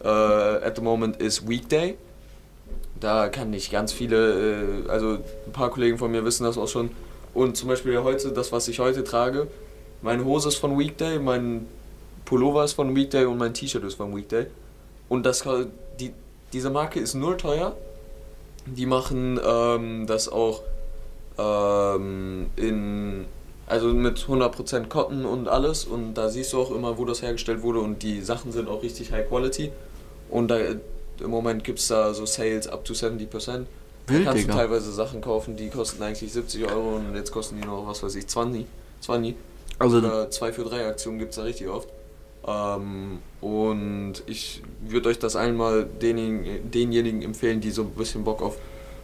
äh, 0.03 0.07
at 0.07 0.75
the 0.75 0.81
moment 0.81 1.17
ist 1.17 1.47
Weekday. 1.47 1.95
Da 2.99 3.29
kann 3.29 3.53
ich 3.53 3.71
ganz 3.71 3.93
viele, 3.93 4.83
äh, 4.85 4.89
also 4.89 5.19
ein 5.45 5.51
paar 5.53 5.69
Kollegen 5.69 5.97
von 5.97 6.11
mir 6.11 6.25
wissen 6.25 6.43
das 6.43 6.57
auch 6.57 6.67
schon. 6.67 6.91
Und 7.33 7.55
zum 7.55 7.69
Beispiel 7.69 8.01
heute, 8.03 8.31
das, 8.33 8.51
was 8.51 8.67
ich 8.67 8.79
heute 8.79 9.03
trage, 9.05 9.47
meine 10.01 10.23
Hose 10.25 10.49
ist 10.49 10.55
von 10.55 10.77
Weekday, 10.77 11.19
mein 11.19 11.67
Pullover 12.25 12.63
ist 12.63 12.73
von 12.73 12.95
Weekday 12.95 13.25
und 13.25 13.37
mein 13.37 13.53
T-Shirt 13.53 13.83
ist 13.83 13.95
von 13.95 14.15
Weekday. 14.15 14.47
Und 15.09 15.25
das, 15.25 15.43
die, 15.99 16.13
diese 16.53 16.69
Marke 16.69 16.99
ist 16.99 17.15
nur 17.15 17.37
teuer. 17.37 17.75
Die 18.65 18.85
machen 18.85 19.39
ähm, 19.43 20.05
das 20.05 20.29
auch 20.29 20.61
ähm, 21.37 22.47
in, 22.55 23.25
also 23.65 23.87
mit 23.87 24.19
100% 24.19 24.87
Cotton 24.87 25.25
und 25.25 25.47
alles. 25.47 25.85
Und 25.85 26.13
da 26.13 26.29
siehst 26.29 26.53
du 26.53 26.61
auch 26.61 26.71
immer, 26.71 26.97
wo 26.97 27.05
das 27.05 27.21
hergestellt 27.21 27.63
wurde. 27.63 27.79
Und 27.79 28.03
die 28.03 28.21
Sachen 28.21 28.51
sind 28.51 28.69
auch 28.69 28.83
richtig 28.83 29.11
high 29.11 29.27
quality. 29.27 29.71
Und 30.29 30.49
da, 30.49 30.59
im 30.59 31.29
Moment 31.29 31.63
gibt 31.63 31.79
es 31.79 31.87
da 31.87 32.13
so 32.13 32.25
Sales 32.25 32.67
up 32.67 32.85
to 32.85 32.93
70%. 32.93 33.65
Da 34.05 34.13
Wild, 34.13 34.25
kannst 34.25 34.47
du 34.47 34.51
teilweise 34.51 34.91
Sachen 34.91 35.21
kaufen, 35.21 35.55
die 35.55 35.69
kosten 35.69 36.01
eigentlich 36.01 36.31
70 36.31 36.65
Euro 36.65 36.95
und 36.95 37.15
jetzt 37.15 37.31
kosten 37.31 37.59
die 37.61 37.67
noch, 37.67 37.87
was 37.87 38.01
weiß 38.01 38.15
ich, 38.15 38.27
20. 38.27 38.65
20. 39.01 39.35
Also 39.79 39.97
Oder 39.97 40.29
2 40.29 40.53
für 40.53 40.63
3 40.63 40.87
Aktionen 40.87 41.19
gibt 41.19 41.31
es 41.31 41.37
da 41.37 41.43
richtig 41.43 41.67
oft. 41.67 41.89
Ähm, 42.45 43.19
und 43.41 44.23
ich 44.27 44.61
würde 44.81 45.09
euch 45.09 45.19
das 45.19 45.35
einmal 45.35 45.85
denjenigen, 45.85 46.69
denjenigen 46.71 47.21
empfehlen, 47.21 47.61
die 47.61 47.71
so 47.71 47.83
ein 47.83 47.89
bisschen 47.91 48.23
Bock 48.23 48.41
auf 48.41 48.57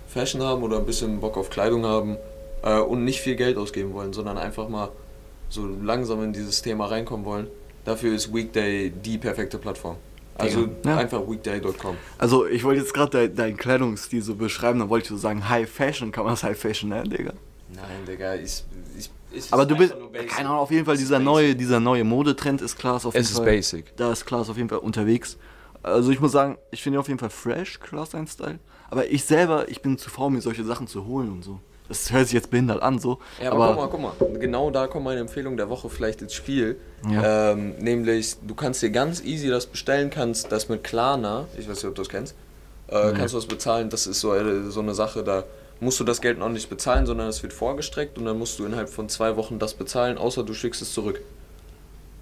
Fashion 0.07 0.41
haben 0.41 0.63
oder 0.63 0.78
ein 0.78 0.86
bisschen 0.86 1.19
Bock 1.19 1.38
auf 1.38 1.49
Kleidung 1.49 1.86
haben 1.86 2.17
äh, 2.63 2.80
und 2.80 3.03
nicht 3.03 3.21
viel 3.21 3.36
Geld 3.36 3.57
ausgeben 3.57 3.93
wollen, 3.93 4.13
sondern 4.13 4.38
einfach 4.38 4.69
mal 4.69 4.89
so 5.49 5.65
langsam 5.65 6.23
in 6.23 6.34
dieses 6.34 6.61
Thema 6.61 6.86
reinkommen 6.88 7.26
wollen. 7.26 7.47
Dafür 7.86 8.13
ist 8.15 8.34
Weekday 8.34 8.89
die 8.89 9.17
perfekte 9.17 9.57
Plattform. 9.57 9.97
Also 10.38 10.67
Ja. 10.86 10.97
einfach 10.97 11.21
weekday.com. 11.30 11.95
Also 12.17 12.45
ich 12.45 12.63
wollte 12.63 12.82
jetzt 12.82 12.93
gerade 12.93 13.28
dein, 13.28 13.36
deinen 13.36 13.57
Kleidungsstil 13.57 14.21
so 14.21 14.36
beschreiben, 14.36 14.80
dann 14.80 14.89
wollte 14.89 15.03
ich 15.05 15.09
so 15.09 15.17
sagen, 15.17 15.47
High 15.47 15.69
Fashion, 15.69 16.11
kann 16.11 16.26
man 16.26 16.34
das 16.34 16.43
High 16.43 16.57
Fashion 16.57 16.89
nennen, 16.89 17.09
Digga? 17.09 17.34
Nein, 17.73 18.05
Digga, 18.07 18.36
ich, 18.36 18.63
ich 18.97 19.09
Aber 19.52 19.66
du 19.66 19.76
bist, 19.78 19.96
keine 20.30 20.50
Ahnung, 20.50 20.62
auf 20.62 20.72
jeden 20.72 20.86
Fall 20.86 20.96
Es 20.96 21.02
ist 21.02 21.08
dieser 21.08 21.18
basic. 21.20 21.26
neue, 21.26 21.56
dieser 21.56 21.80
neue 21.80 22.04
Modetrend 22.04 22.62
ist 22.62 22.78
Klaas 22.78 23.06
auf 23.06 23.14
jeden 23.14 23.24
Es 23.24 23.32
ist 23.32 23.38
Fall. 23.38 23.46
basic. 23.46 23.96
Da 23.98 24.12
ist 24.12 24.26
Klaas 24.26 24.50
auf 24.50 24.58
jeden 24.58 24.70
Fall 24.70 24.80
unterwegs. 24.80 25.38
Also 25.84 26.12
ich 26.12 26.20
muss 26.20 26.32
sagen, 26.32 26.58
ich 26.72 26.82
finde 26.82 26.98
ihn 26.98 27.00
auf 27.00 27.08
jeden 27.08 27.20
Fall 27.20 27.30
fresh, 27.30 27.80
Klaas 27.80 28.12
sein 28.12 28.28
Style. 28.28 28.60
Aber 28.90 29.10
ich 29.10 29.24
selber, 29.26 29.70
ich 29.70 29.82
bin 29.82 29.98
zu 29.98 30.10
faul, 30.10 30.32
mir 30.32 30.42
solche 30.42 30.64
Sachen 30.64 30.88
zu 30.88 31.06
holen 31.06 31.32
und 31.32 31.44
so. 31.44 31.60
Das 31.88 32.12
hört 32.12 32.26
sich 32.26 32.34
jetzt 32.34 32.50
behindert 32.50 32.82
an, 32.82 32.98
so. 32.98 33.20
Ja, 33.40 33.52
aber, 33.52 33.88
guck 33.88 34.00
mal, 34.02 34.14
guck 34.18 34.32
mal. 34.32 34.40
Genau 34.40 34.72
da 34.72 34.88
kommt 34.88 35.06
meine 35.06 35.20
Empfehlung 35.20 35.56
der 35.56 35.70
Woche 35.70 35.88
vielleicht 35.90 36.22
ins 36.24 36.34
Spiel. 36.34 36.78
Ja. 37.08 37.52
Ähm, 37.52 37.76
nämlich, 37.78 38.36
du 38.42 38.56
kannst 38.56 38.82
dir 38.82 38.90
ganz 38.90 39.24
easy 39.24 39.50
das 39.50 39.68
bestellen, 39.68 40.10
kannst 40.10 40.52
das 40.52 40.68
mit 40.68 40.84
Klarna, 40.84 41.46
ich 41.58 41.70
weiß 41.70 41.76
nicht, 41.78 41.86
ob 41.86 41.94
du 41.94 42.02
das 42.02 42.10
kennst, 42.10 42.34
äh, 42.88 43.12
kannst 43.14 43.36
du 43.36 43.38
das 43.38 43.46
bezahlen. 43.46 43.92
Das 43.92 44.08
ist 44.08 44.20
so 44.20 44.34
so 44.72 44.80
eine 44.80 44.96
Sache, 44.96 45.24
da 45.24 45.44
musst 45.80 45.99
du 45.99 46.03
das 46.03 46.21
Geld 46.21 46.38
noch 46.39 46.49
nicht 46.49 46.69
bezahlen, 46.69 47.05
sondern 47.05 47.28
es 47.28 47.43
wird 47.43 47.53
vorgestreckt 47.53 48.17
und 48.17 48.26
dann 48.26 48.38
musst 48.39 48.57
du 48.59 48.65
innerhalb 48.65 48.89
von 48.89 49.09
zwei 49.09 49.36
Wochen 49.36 49.59
das 49.59 49.73
bezahlen, 49.73 50.17
außer 50.17 50.43
du 50.43 50.53
schickst 50.53 50.82
es 50.82 50.93
zurück. 50.93 51.21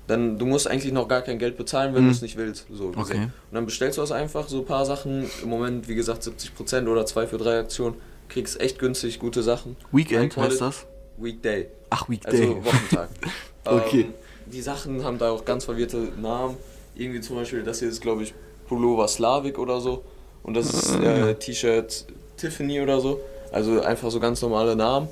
Dann, 0.08 0.38
du 0.38 0.46
musst 0.46 0.68
eigentlich 0.68 0.92
noch 0.92 1.08
gar 1.08 1.22
kein 1.22 1.40
Geld 1.40 1.56
bezahlen, 1.56 1.96
wenn 1.96 2.04
Mhm. 2.04 2.08
du 2.08 2.12
es 2.14 2.22
nicht 2.22 2.36
willst. 2.36 2.66
So. 2.74 2.92
Okay. 2.96 3.18
Und 3.24 3.32
dann 3.54 3.66
bestellst 3.66 3.98
du 3.98 4.02
das 4.02 4.12
einfach, 4.12 4.50
so 4.50 4.60
ein 4.60 4.66
paar 4.66 4.86
Sachen. 4.86 5.30
Im 5.42 5.50
Moment, 5.50 5.88
wie 5.88 5.96
gesagt, 5.96 6.24
70% 6.24 6.90
oder 6.90 7.06
2 7.06 7.28
für 7.28 7.38
3 7.38 7.60
Aktionen. 7.60 7.96
Kriegst 8.28 8.60
echt 8.60 8.80
günstig 8.80 9.20
gute 9.20 9.44
Sachen. 9.44 9.78
Weekend 9.92 10.36
heißt 10.36 10.60
das? 10.60 10.86
Weekday. 11.18 11.68
Ach, 11.90 12.10
Weekday. 12.10 12.32
Also 12.42 12.66
Wochentag. 12.66 13.10
Okay. 13.66 14.02
Ähm, 14.02 14.14
die 14.52 14.62
Sachen 14.62 15.06
haben 15.06 15.18
da 15.18 15.30
auch 15.32 15.46
ganz 15.46 15.64
verwirrte 15.64 16.10
Namen. 16.22 16.58
Irgendwie 16.96 17.22
zum 17.22 17.38
Beispiel, 17.38 17.64
das 17.64 17.80
hier 17.80 17.88
ist, 17.88 18.02
glaube 18.02 18.24
ich, 18.24 18.34
Pullover 18.68 19.08
Slavik 19.08 19.58
oder 19.58 19.80
so. 19.80 20.04
Und 20.44 20.56
das 20.56 20.74
ist 20.74 20.96
äh, 21.00 21.34
T-Shirt 21.36 22.06
Tiffany 22.36 22.82
oder 22.82 23.00
so. 23.00 23.22
Also 23.54 23.82
einfach 23.82 24.10
so 24.10 24.20
ganz 24.20 24.42
normale 24.42 24.76
Namen. 24.76 25.08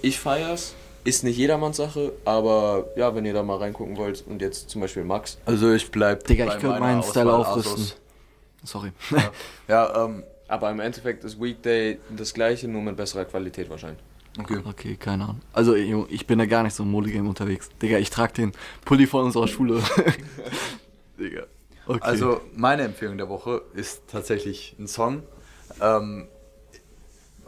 Ich 0.00 0.18
feier's. 0.18 0.74
Ist 1.04 1.22
nicht 1.22 1.36
jedermanns 1.36 1.76
Sache, 1.76 2.12
aber 2.24 2.86
ja, 2.96 3.14
wenn 3.14 3.24
ihr 3.24 3.32
da 3.32 3.42
mal 3.42 3.58
reingucken 3.58 3.96
wollt 3.96 4.24
und 4.26 4.42
jetzt 4.42 4.68
zum 4.68 4.80
Beispiel 4.80 5.04
Max. 5.04 5.38
Also 5.46 5.72
ich 5.72 5.90
bleib. 5.90 6.26
Digga, 6.26 6.46
bei 6.46 6.54
ich 6.54 6.60
könnte 6.60 6.80
meinen 6.80 7.02
Style 7.02 7.32
Auswahl 7.32 7.52
aufrüsten. 7.52 7.74
Asus. 7.74 7.96
Sorry. 8.64 8.92
Ja, 9.68 10.04
ähm, 10.04 10.24
Aber 10.48 10.70
im 10.70 10.80
Endeffekt 10.80 11.24
ist 11.24 11.40
Weekday 11.40 11.98
das 12.10 12.34
gleiche, 12.34 12.68
nur 12.68 12.82
mit 12.82 12.96
besserer 12.96 13.26
Qualität 13.26 13.70
wahrscheinlich. 13.70 14.02
okay. 14.38 14.60
Okay, 14.64 14.96
keine 14.96 15.24
Ahnung. 15.24 15.40
Also, 15.52 15.76
Junge, 15.76 16.06
ich 16.08 16.26
bin 16.26 16.38
da 16.38 16.46
gar 16.46 16.62
nicht 16.62 16.74
so 16.74 16.82
im 16.82 16.90
Modegame 16.90 17.28
unterwegs. 17.28 17.68
Digga, 17.80 17.98
ich 17.98 18.10
trage 18.10 18.32
den 18.32 18.52
Pulli 18.84 19.06
von 19.06 19.26
unserer 19.26 19.46
Schule. 19.46 19.82
Digga. 21.18 21.44
Okay. 21.86 22.00
Also 22.02 22.40
meine 22.54 22.82
Empfehlung 22.82 23.16
der 23.16 23.28
Woche 23.28 23.62
ist 23.74 24.02
tatsächlich 24.08 24.74
ein 24.78 24.88
Song. 24.88 25.22
Ähm, 25.80 26.28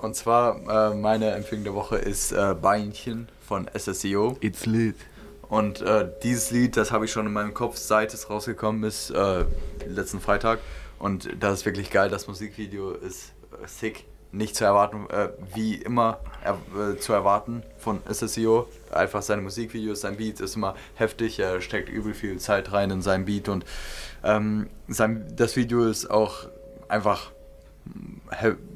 und 0.03 0.14
zwar 0.16 0.90
äh, 0.90 0.94
meine 0.94 1.30
Empfehlung 1.32 1.64
der 1.64 1.74
Woche 1.74 1.96
ist 1.96 2.32
äh, 2.32 2.55
Beinchen 2.61 3.28
von 3.46 3.68
SSEO. 3.76 4.36
It's 4.40 4.66
lit. 4.66 4.96
Und 5.48 5.82
äh, 5.82 6.09
dieses 6.22 6.53
Lied, 6.53 6.76
das 6.76 6.92
habe 6.92 7.07
ich 7.07 7.12
schon 7.12 7.26
in 7.26 7.32
meinem 7.32 7.55
Kopf, 7.55 7.76
seit 7.76 8.14
es 8.14 8.30
rausgekommen 8.30 8.84
ist, 8.84 9.11
äh, 9.11 9.44
letzten 9.86 10.20
Freitag. 10.20 10.61
Und 10.98 11.28
das 11.40 11.61
ist 11.61 11.66
wirklich 11.66 11.90
geil. 11.90 12.09
Das 12.09 12.28
Musikvideo 12.28 12.92
ist 12.92 13.32
äh, 13.53 13.66
sick. 13.66 14.05
Nicht 14.32 14.55
zu 14.55 14.64
erwarten, 14.64 15.11
äh, 15.11 15.30
wie 15.57 15.74
immer 15.74 16.20
zu 17.01 17.12
erwarten 17.12 17.64
von 17.78 18.01
SSEO. 18.09 18.68
Einfach 18.92 19.22
seine 19.22 19.42
Musikvideos, 19.42 20.03
sein 20.03 20.18
Beat 20.18 20.38
ist 20.38 20.55
immer 20.55 20.76
heftig. 20.94 21.40
Er 21.40 21.61
steckt 21.61 21.88
übel 21.88 22.14
viel 22.14 22.38
Zeit 22.38 22.70
rein 22.70 22.92
in 22.92 23.03
sein 23.03 23.24
Beat. 23.24 23.48
Und 23.48 23.64
ähm, 24.22 24.70
sein, 24.86 25.26
das 25.34 25.57
Video 25.57 25.84
ist 25.84 26.09
auch 26.09 26.46
einfach. 26.88 27.32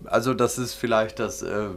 Also, 0.05 0.35
das 0.35 0.59
ist 0.59 0.75
vielleicht 0.75 1.19
das. 1.19 1.43
Äh, 1.43 1.71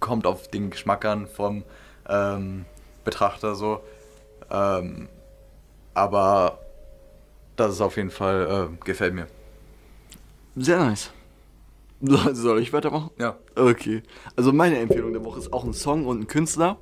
kommt 0.00 0.26
auf 0.26 0.48
den 0.48 0.70
Geschmack 0.70 1.04
an 1.04 1.26
vom 1.26 1.64
ähm, 2.08 2.64
Betrachter 3.04 3.54
so. 3.54 3.80
Ähm, 4.50 5.08
aber 5.94 6.60
das 7.56 7.72
ist 7.72 7.80
auf 7.80 7.96
jeden 7.96 8.10
Fall, 8.10 8.70
äh, 8.70 8.84
gefällt 8.84 9.14
mir. 9.14 9.26
Sehr 10.54 10.78
nice. 10.78 11.10
So, 12.00 12.16
Soll 12.34 12.60
ich 12.60 12.72
weitermachen? 12.72 13.10
Ja. 13.18 13.36
Okay. 13.54 14.02
Also 14.36 14.52
meine 14.52 14.78
Empfehlung 14.78 15.12
der 15.12 15.24
Woche 15.24 15.38
ist 15.38 15.52
auch 15.52 15.64
ein 15.64 15.72
Song 15.72 16.06
und 16.06 16.20
ein 16.20 16.26
Künstler. 16.26 16.78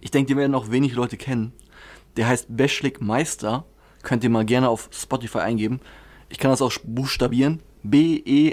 Ich 0.00 0.10
denke, 0.10 0.28
den 0.28 0.38
werden 0.38 0.54
auch 0.54 0.70
wenig 0.70 0.94
Leute 0.94 1.16
kennen. 1.16 1.52
Der 2.16 2.28
heißt 2.28 2.46
Beschlik 2.56 3.00
Meister. 3.00 3.64
Könnt 4.02 4.24
ihr 4.24 4.30
mal 4.30 4.44
gerne 4.44 4.68
auf 4.68 4.88
Spotify 4.92 5.38
eingeben. 5.38 5.80
Ich 6.28 6.38
kann 6.38 6.50
das 6.50 6.60
auch 6.60 6.72
buchstabieren. 6.84 7.62
E 7.84 8.52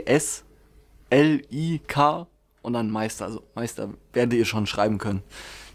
B-E-S-L-I-K 1.10 2.28
und 2.62 2.74
dann 2.74 2.92
Meister. 2.92 3.26
Also 3.26 3.44
Meister 3.56 3.90
werdet 4.14 4.38
ihr 4.38 4.46
schon 4.46 4.66
schreiben 4.66 4.98
können. 4.98 5.24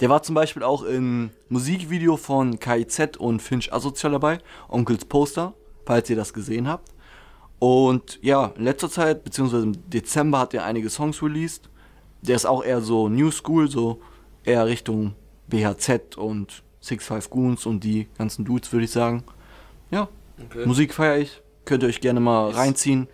Der 0.00 0.08
war 0.10 0.22
zum 0.22 0.34
Beispiel 0.34 0.62
auch 0.62 0.82
im 0.82 1.30
Musikvideo 1.48 2.16
von 2.16 2.58
KIZ 2.58 3.16
und 3.18 3.40
Finch 3.40 3.72
Asozial 3.72 4.12
dabei. 4.12 4.38
Onkels 4.68 5.04
Poster, 5.04 5.54
falls 5.86 6.10
ihr 6.10 6.16
das 6.16 6.32
gesehen 6.32 6.68
habt. 6.68 6.92
Und 7.58 8.18
ja, 8.22 8.52
in 8.56 8.64
letzter 8.64 8.90
Zeit, 8.90 9.24
beziehungsweise 9.24 9.64
im 9.64 9.90
Dezember 9.90 10.40
hat 10.40 10.52
er 10.54 10.64
einige 10.64 10.90
Songs 10.90 11.22
released. 11.22 11.70
Der 12.22 12.36
ist 12.36 12.46
auch 12.46 12.64
eher 12.64 12.80
so 12.80 13.08
New 13.08 13.30
School, 13.30 13.70
so 13.70 14.00
eher 14.44 14.66
Richtung 14.66 15.14
BHZ 15.48 16.16
und 16.16 16.62
Six 16.80 17.06
Five 17.06 17.30
Goons 17.30 17.64
und 17.66 17.84
die 17.84 18.08
ganzen 18.18 18.44
Dudes, 18.44 18.72
würde 18.72 18.84
ich 18.84 18.90
sagen. 18.90 19.24
Ja, 19.90 20.08
Okay. 20.42 20.66
Musik 20.66 20.94
feiere 20.94 21.18
ich. 21.18 21.40
Könnt 21.64 21.82
ihr 21.82 21.88
euch 21.88 22.00
gerne 22.00 22.20
mal 22.20 22.50
reinziehen. 22.50 23.08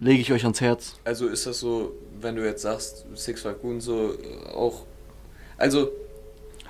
Lege 0.00 0.20
ich 0.20 0.32
euch 0.32 0.42
ans 0.44 0.60
Herz. 0.60 0.94
Also 1.04 1.26
ist 1.28 1.46
das 1.46 1.60
so, 1.60 1.92
wenn 2.20 2.36
du 2.36 2.44
jetzt 2.44 2.62
sagst, 2.62 3.06
Six 3.14 3.42
Five 3.42 3.60
Goon 3.60 3.80
so 3.80 4.12
äh, 4.12 4.50
auch. 4.52 4.84
Also. 5.56 5.90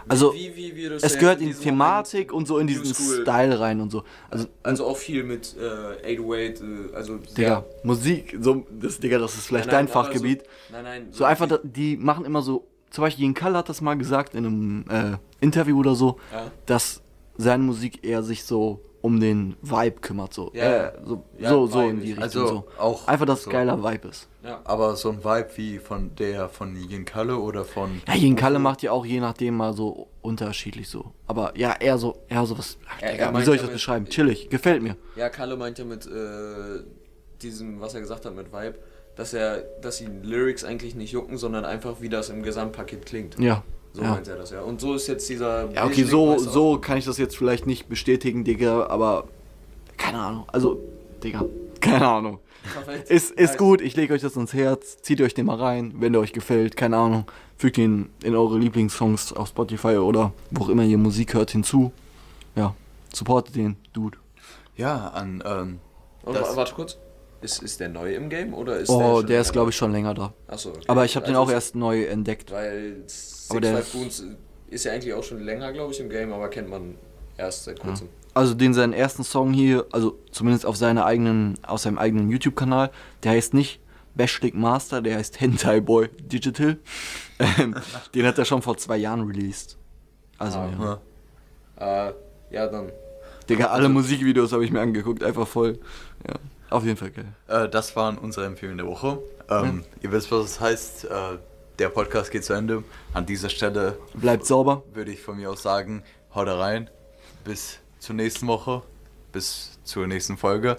Also, 0.08 0.32
wie, 0.34 0.56
wie 0.56 0.74
würdest 0.76 1.04
Es 1.04 1.18
gehört 1.18 1.40
in 1.40 1.48
die 1.48 1.54
Thematik 1.54 2.32
und 2.32 2.48
so 2.48 2.58
in 2.58 2.66
diesen 2.66 2.86
School- 2.86 3.22
Style 3.22 3.60
rein 3.60 3.80
und 3.80 3.90
so. 3.92 4.02
Also, 4.30 4.46
Also 4.62 4.86
auch 4.86 4.96
viel 4.96 5.22
mit 5.22 5.54
äh, 5.60 6.14
808, 6.18 6.60
äh, 6.62 6.96
also. 6.96 7.18
Digga, 7.36 7.64
Musik, 7.84 8.36
so, 8.40 8.66
das, 8.80 8.98
Digga, 8.98 9.18
das 9.18 9.34
ist 9.34 9.46
vielleicht 9.46 9.66
Nein, 9.66 9.72
dein 9.72 9.84
nein, 9.84 9.94
aber 9.94 10.04
Fachgebiet. 10.06 10.40
So, 10.42 10.72
nein, 10.72 10.84
nein. 10.84 11.08
So 11.12 11.24
einfach, 11.24 11.46
da- 11.46 11.60
die 11.62 11.96
machen 11.96 12.24
immer 12.24 12.42
so, 12.42 12.66
zum 12.90 13.02
Beispiel 13.02 13.24
Jen 13.24 13.34
Kalle 13.34 13.58
hat 13.58 13.68
das 13.68 13.82
mal 13.82 13.94
gesagt 13.96 14.34
in 14.34 14.46
einem 14.46 14.84
äh, 14.90 15.16
Interview 15.44 15.78
oder 15.78 15.94
so, 15.94 16.16
Ja. 16.32 16.50
dass 16.66 17.02
seine 17.36 17.62
Musik 17.62 18.02
eher 18.04 18.22
sich 18.24 18.42
so 18.44 18.80
um 19.02 19.18
den 19.20 19.56
Vibe 19.62 20.00
kümmert, 20.00 20.34
so. 20.34 20.50
Ja, 20.54 20.88
äh, 20.88 20.92
so, 21.04 21.24
ja, 21.38 21.48
so, 21.48 21.66
so 21.66 21.80
in 21.80 22.00
die 22.00 22.08
Richtung. 22.08 22.22
also 22.22 22.46
so. 22.46 22.64
auch 22.78 23.08
Einfach, 23.08 23.24
dass 23.26 23.44
so. 23.44 23.50
geiler 23.50 23.82
Vibe 23.82 24.08
ist. 24.08 24.28
Ja. 24.44 24.60
Aber 24.64 24.94
so 24.96 25.10
ein 25.10 25.24
Vibe 25.24 25.48
wie 25.56 25.78
von 25.78 26.14
der 26.16 26.48
von 26.48 26.76
Yin 26.76 27.04
Kalle 27.04 27.36
oder 27.38 27.64
von. 27.64 28.00
Ja, 28.06 28.14
Jen 28.14 28.36
Kalle 28.36 28.58
macht 28.58 28.82
ja 28.82 28.92
auch 28.92 29.04
je 29.06 29.20
nachdem 29.20 29.56
mal 29.56 29.72
so 29.74 30.08
unterschiedlich 30.22 30.88
so. 30.88 31.12
Aber 31.26 31.52
ja, 31.56 31.74
eher 31.80 31.96
so, 31.98 32.18
eher 32.28 32.44
so 32.46 32.58
was. 32.58 32.78
Ach, 32.88 33.00
Er- 33.02 33.18
er 33.18 33.36
wie 33.36 33.42
soll 33.44 33.54
ich 33.54 33.60
das 33.60 33.68
mit- 33.70 33.74
beschreiben? 33.76 34.06
Chillig, 34.06 34.48
gefällt 34.50 34.82
mir. 34.82 34.96
Ja, 35.16 35.28
Kalle 35.28 35.56
meint 35.56 35.78
ja 35.78 35.84
mit 35.84 36.06
äh, 36.06 36.82
diesem, 37.42 37.80
was 37.80 37.94
er 37.94 38.00
gesagt 38.00 38.24
hat 38.26 38.34
mit 38.34 38.52
Vibe, 38.52 38.78
dass 39.16 39.32
er, 39.34 39.62
dass 39.82 40.00
ihn 40.00 40.22
Lyrics 40.22 40.64
eigentlich 40.64 40.94
nicht 40.94 41.12
jucken, 41.12 41.36
sondern 41.38 41.64
einfach 41.64 42.00
wie 42.00 42.08
das 42.08 42.28
im 42.30 42.42
Gesamtpaket 42.42 43.06
klingt. 43.06 43.38
Ja. 43.38 43.62
So 43.92 44.02
ja. 44.02 44.10
meint 44.10 44.28
er 44.28 44.36
das 44.36 44.50
ja. 44.50 44.60
Und 44.62 44.80
so 44.80 44.94
ist 44.94 45.06
jetzt 45.08 45.28
dieser. 45.28 45.70
Ja, 45.72 45.84
okay, 45.84 46.04
so, 46.04 46.38
so 46.38 46.78
kann 46.78 46.96
ich 46.98 47.04
das 47.04 47.18
jetzt 47.18 47.36
vielleicht 47.36 47.66
nicht 47.66 47.88
bestätigen, 47.88 48.44
Digga, 48.44 48.86
aber 48.86 49.24
keine 49.96 50.18
Ahnung. 50.18 50.44
Also, 50.52 50.78
Digga, 51.22 51.44
keine 51.80 52.06
Ahnung. 52.06 52.38
Perfekt. 52.72 53.10
Ist, 53.10 53.30
ist 53.32 53.50
Nice. 53.50 53.56
gut, 53.56 53.80
ich 53.80 53.96
lege 53.96 54.12
euch 54.14 54.20
das 54.20 54.36
ins 54.36 54.52
Herz, 54.52 55.00
zieht 55.02 55.20
euch 55.22 55.34
den 55.34 55.46
mal 55.46 55.56
rein, 55.56 55.94
wenn 55.98 56.12
der 56.12 56.20
euch 56.20 56.32
gefällt, 56.32 56.76
keine 56.76 56.96
Ahnung. 56.98 57.24
Fügt 57.56 57.78
ihn 57.78 58.10
in 58.22 58.34
eure 58.36 58.58
Lieblingssongs 58.58 59.32
auf 59.32 59.48
Spotify 59.48 59.96
oder 59.96 60.32
wo 60.50 60.64
auch 60.64 60.68
immer 60.68 60.82
ihr 60.84 60.98
Musik 60.98 61.34
hört 61.34 61.50
hinzu. 61.50 61.90
Ja, 62.56 62.74
supportet 63.14 63.56
den, 63.56 63.76
Dude. 63.92 64.18
Ja, 64.76 65.08
an. 65.08 65.42
Ähm, 65.44 65.78
Und, 66.22 66.36
das- 66.36 66.52
wa- 66.52 66.56
warte 66.56 66.74
kurz. 66.74 66.96
Ist, 67.42 67.62
ist 67.62 67.80
der 67.80 67.88
neu 67.88 68.14
im 68.14 68.28
Game 68.28 68.52
oder 68.52 68.76
ist 68.78 68.90
Oh, 68.90 69.18
schon 69.18 69.26
der 69.26 69.40
ist 69.40 69.52
glaube 69.52 69.70
ich 69.70 69.76
schon 69.76 69.92
länger 69.92 70.12
da. 70.14 70.34
Achso, 70.46 70.70
okay. 70.70 70.80
Aber 70.88 71.04
ich 71.06 71.16
habe 71.16 71.24
den 71.26 71.36
Also 71.36 71.50
auch 71.50 71.54
erst 71.54 71.74
neu 71.74 72.04
entdeckt. 72.04 72.50
Weil 72.52 73.02
Six 73.06 73.48
der 73.48 73.76
Five 73.76 73.80
ist- 73.86 73.92
Goons 73.92 74.24
ist 74.68 74.84
ja 74.84 74.92
eigentlich 74.92 75.14
auch 75.14 75.24
schon 75.24 75.40
länger, 75.40 75.72
glaube 75.72 75.92
ich, 75.92 76.00
im 76.00 76.10
Game, 76.10 76.32
aber 76.32 76.48
kennt 76.48 76.68
man 76.68 76.96
erst 77.38 77.64
seit 77.64 77.80
kurzem. 77.80 78.08
Also 78.34 78.54
den 78.54 78.74
seinen 78.74 78.92
ersten 78.92 79.24
Song 79.24 79.52
hier, 79.52 79.86
also 79.90 80.18
zumindest 80.30 80.64
auf 80.66 80.76
seiner 80.76 81.04
eigenen, 81.06 81.58
aus 81.64 81.82
seinem 81.82 81.98
eigenen 81.98 82.30
YouTube-Kanal, 82.30 82.90
der 83.24 83.32
heißt 83.32 83.54
nicht 83.54 83.80
Bashlik 84.14 84.54
Master, 84.54 85.00
der 85.02 85.16
heißt 85.16 85.40
Hentai 85.40 85.80
Boy 85.80 86.08
Digital. 86.20 86.76
Ähm, 87.58 87.74
den 88.14 88.26
hat 88.26 88.36
er 88.36 88.44
schon 88.44 88.60
vor 88.60 88.76
zwei 88.76 88.98
Jahren 88.98 89.22
released. 89.26 89.78
Also 90.36 90.58
Ah, 90.58 91.00
ja. 91.78 92.08
Äh, 92.08 92.12
ja, 92.50 92.66
dann. 92.66 92.92
Digga, 93.48 93.68
alle 93.68 93.88
Musikvideos 93.88 94.52
habe 94.52 94.62
ich 94.62 94.70
mir 94.70 94.82
angeguckt, 94.82 95.24
einfach 95.24 95.48
voll. 95.48 95.78
Ja, 96.28 96.34
auf 96.70 96.84
jeden 96.84 96.96
Fall 96.96 97.10
geil. 97.10 97.32
äh, 97.48 97.68
das 97.68 97.94
waren 97.96 98.16
unsere 98.18 98.46
Empfehlungen 98.46 98.78
der 98.78 98.86
Woche. 98.86 99.18
Ähm, 99.48 99.84
Ihr 100.02 100.12
wisst, 100.12 100.30
was 100.32 100.44
es 100.44 100.60
heißt. 100.60 101.04
Äh, 101.06 101.38
der 101.78 101.88
Podcast 101.88 102.30
geht 102.30 102.44
zu 102.44 102.52
Ende. 102.52 102.84
An 103.14 103.24
dieser 103.26 103.48
Stelle 103.48 103.96
Bleibt 104.14 104.44
sauber. 104.46 104.82
würde 104.92 105.10
ich 105.12 105.20
von 105.22 105.36
mir 105.36 105.50
aus 105.50 105.62
sagen, 105.62 106.02
haut 106.34 106.46
da 106.46 106.58
rein. 106.58 106.90
Bis 107.44 107.78
zur 107.98 108.14
nächsten 108.16 108.46
Woche. 108.46 108.82
Bis 109.32 109.78
zur 109.84 110.06
nächsten 110.06 110.36
Folge. 110.36 110.76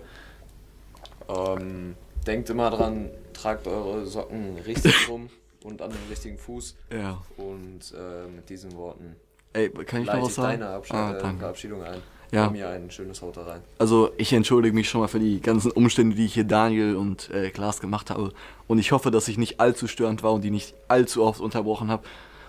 Ähm, 1.27 1.95
denkt 2.27 2.49
immer 2.49 2.69
dran, 2.69 3.09
tragt 3.33 3.67
eure 3.67 4.05
Socken 4.05 4.57
richtig 4.59 4.93
rum 5.09 5.29
und 5.63 5.81
an 5.81 5.89
den 5.91 5.99
richtigen 6.09 6.37
Fuß. 6.37 6.75
Ja. 6.91 7.21
Und 7.37 7.93
äh, 7.93 8.27
mit 8.35 8.49
diesen 8.49 8.75
Worten 8.75 9.15
Ey, 9.53 9.69
kann 9.69 10.01
ich 10.01 10.07
noch 10.07 10.21
was 10.21 10.29
ich 10.29 10.33
sagen? 10.35 10.59
deine 10.61 10.69
Abschied 10.73 10.95
Ah, 10.95 11.13
äh, 11.17 11.21
danke. 11.21 11.39
Verabschiedung 11.39 11.83
ein. 11.83 12.01
Ja. 12.31 12.49
Mir 12.49 12.69
ein 12.69 12.89
schönes 12.89 13.21
Haut 13.21 13.35
da 13.35 13.43
rein. 13.43 13.61
Also 13.77 14.11
ich 14.17 14.31
entschuldige 14.31 14.73
mich 14.73 14.89
schon 14.89 15.01
mal 15.01 15.07
für 15.07 15.19
die 15.19 15.41
ganzen 15.41 15.71
Umstände, 15.71 16.15
die 16.15 16.25
ich 16.25 16.33
hier 16.33 16.45
Daniel 16.45 16.95
und 16.95 17.29
äh, 17.31 17.49
Klaas 17.49 17.81
gemacht 17.81 18.09
habe. 18.09 18.31
Und 18.67 18.79
ich 18.79 18.93
hoffe, 18.93 19.11
dass 19.11 19.27
ich 19.27 19.37
nicht 19.37 19.59
allzu 19.59 19.87
störend 19.87 20.23
war 20.23 20.31
und 20.31 20.43
die 20.43 20.51
nicht 20.51 20.73
allzu 20.87 21.23
oft 21.23 21.41
unterbrochen 21.41 21.89
habe. 21.89 22.03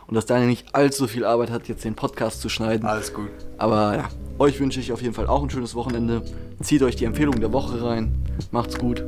Und 0.06 0.14
dass 0.14 0.26
Daniel 0.26 0.48
nicht 0.48 0.74
allzu 0.74 1.08
viel 1.08 1.24
Arbeit 1.24 1.50
hat, 1.50 1.68
jetzt 1.68 1.84
den 1.84 1.94
Podcast 1.94 2.40
zu 2.40 2.48
schneiden. 2.48 2.86
Alles 2.86 3.12
gut. 3.12 3.30
Aber 3.58 3.96
ja, 3.96 4.08
euch 4.38 4.60
wünsche 4.60 4.78
ich 4.78 4.92
auf 4.92 5.02
jeden 5.02 5.14
Fall 5.14 5.26
auch 5.26 5.42
ein 5.42 5.50
schönes 5.50 5.74
Wochenende. 5.74 6.22
Zieht 6.60 6.82
euch 6.82 6.96
die 6.96 7.04
Empfehlung 7.04 7.40
der 7.40 7.52
Woche 7.52 7.82
rein. 7.82 8.14
Macht's 8.50 8.78
gut. 8.78 9.04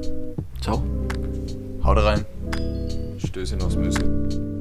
Ciao. 0.60 0.82
Haut 1.84 1.98
rein. 1.98 2.24
Stößchen 3.18 3.62
aufs 3.62 3.76
Müsli. 3.76 4.53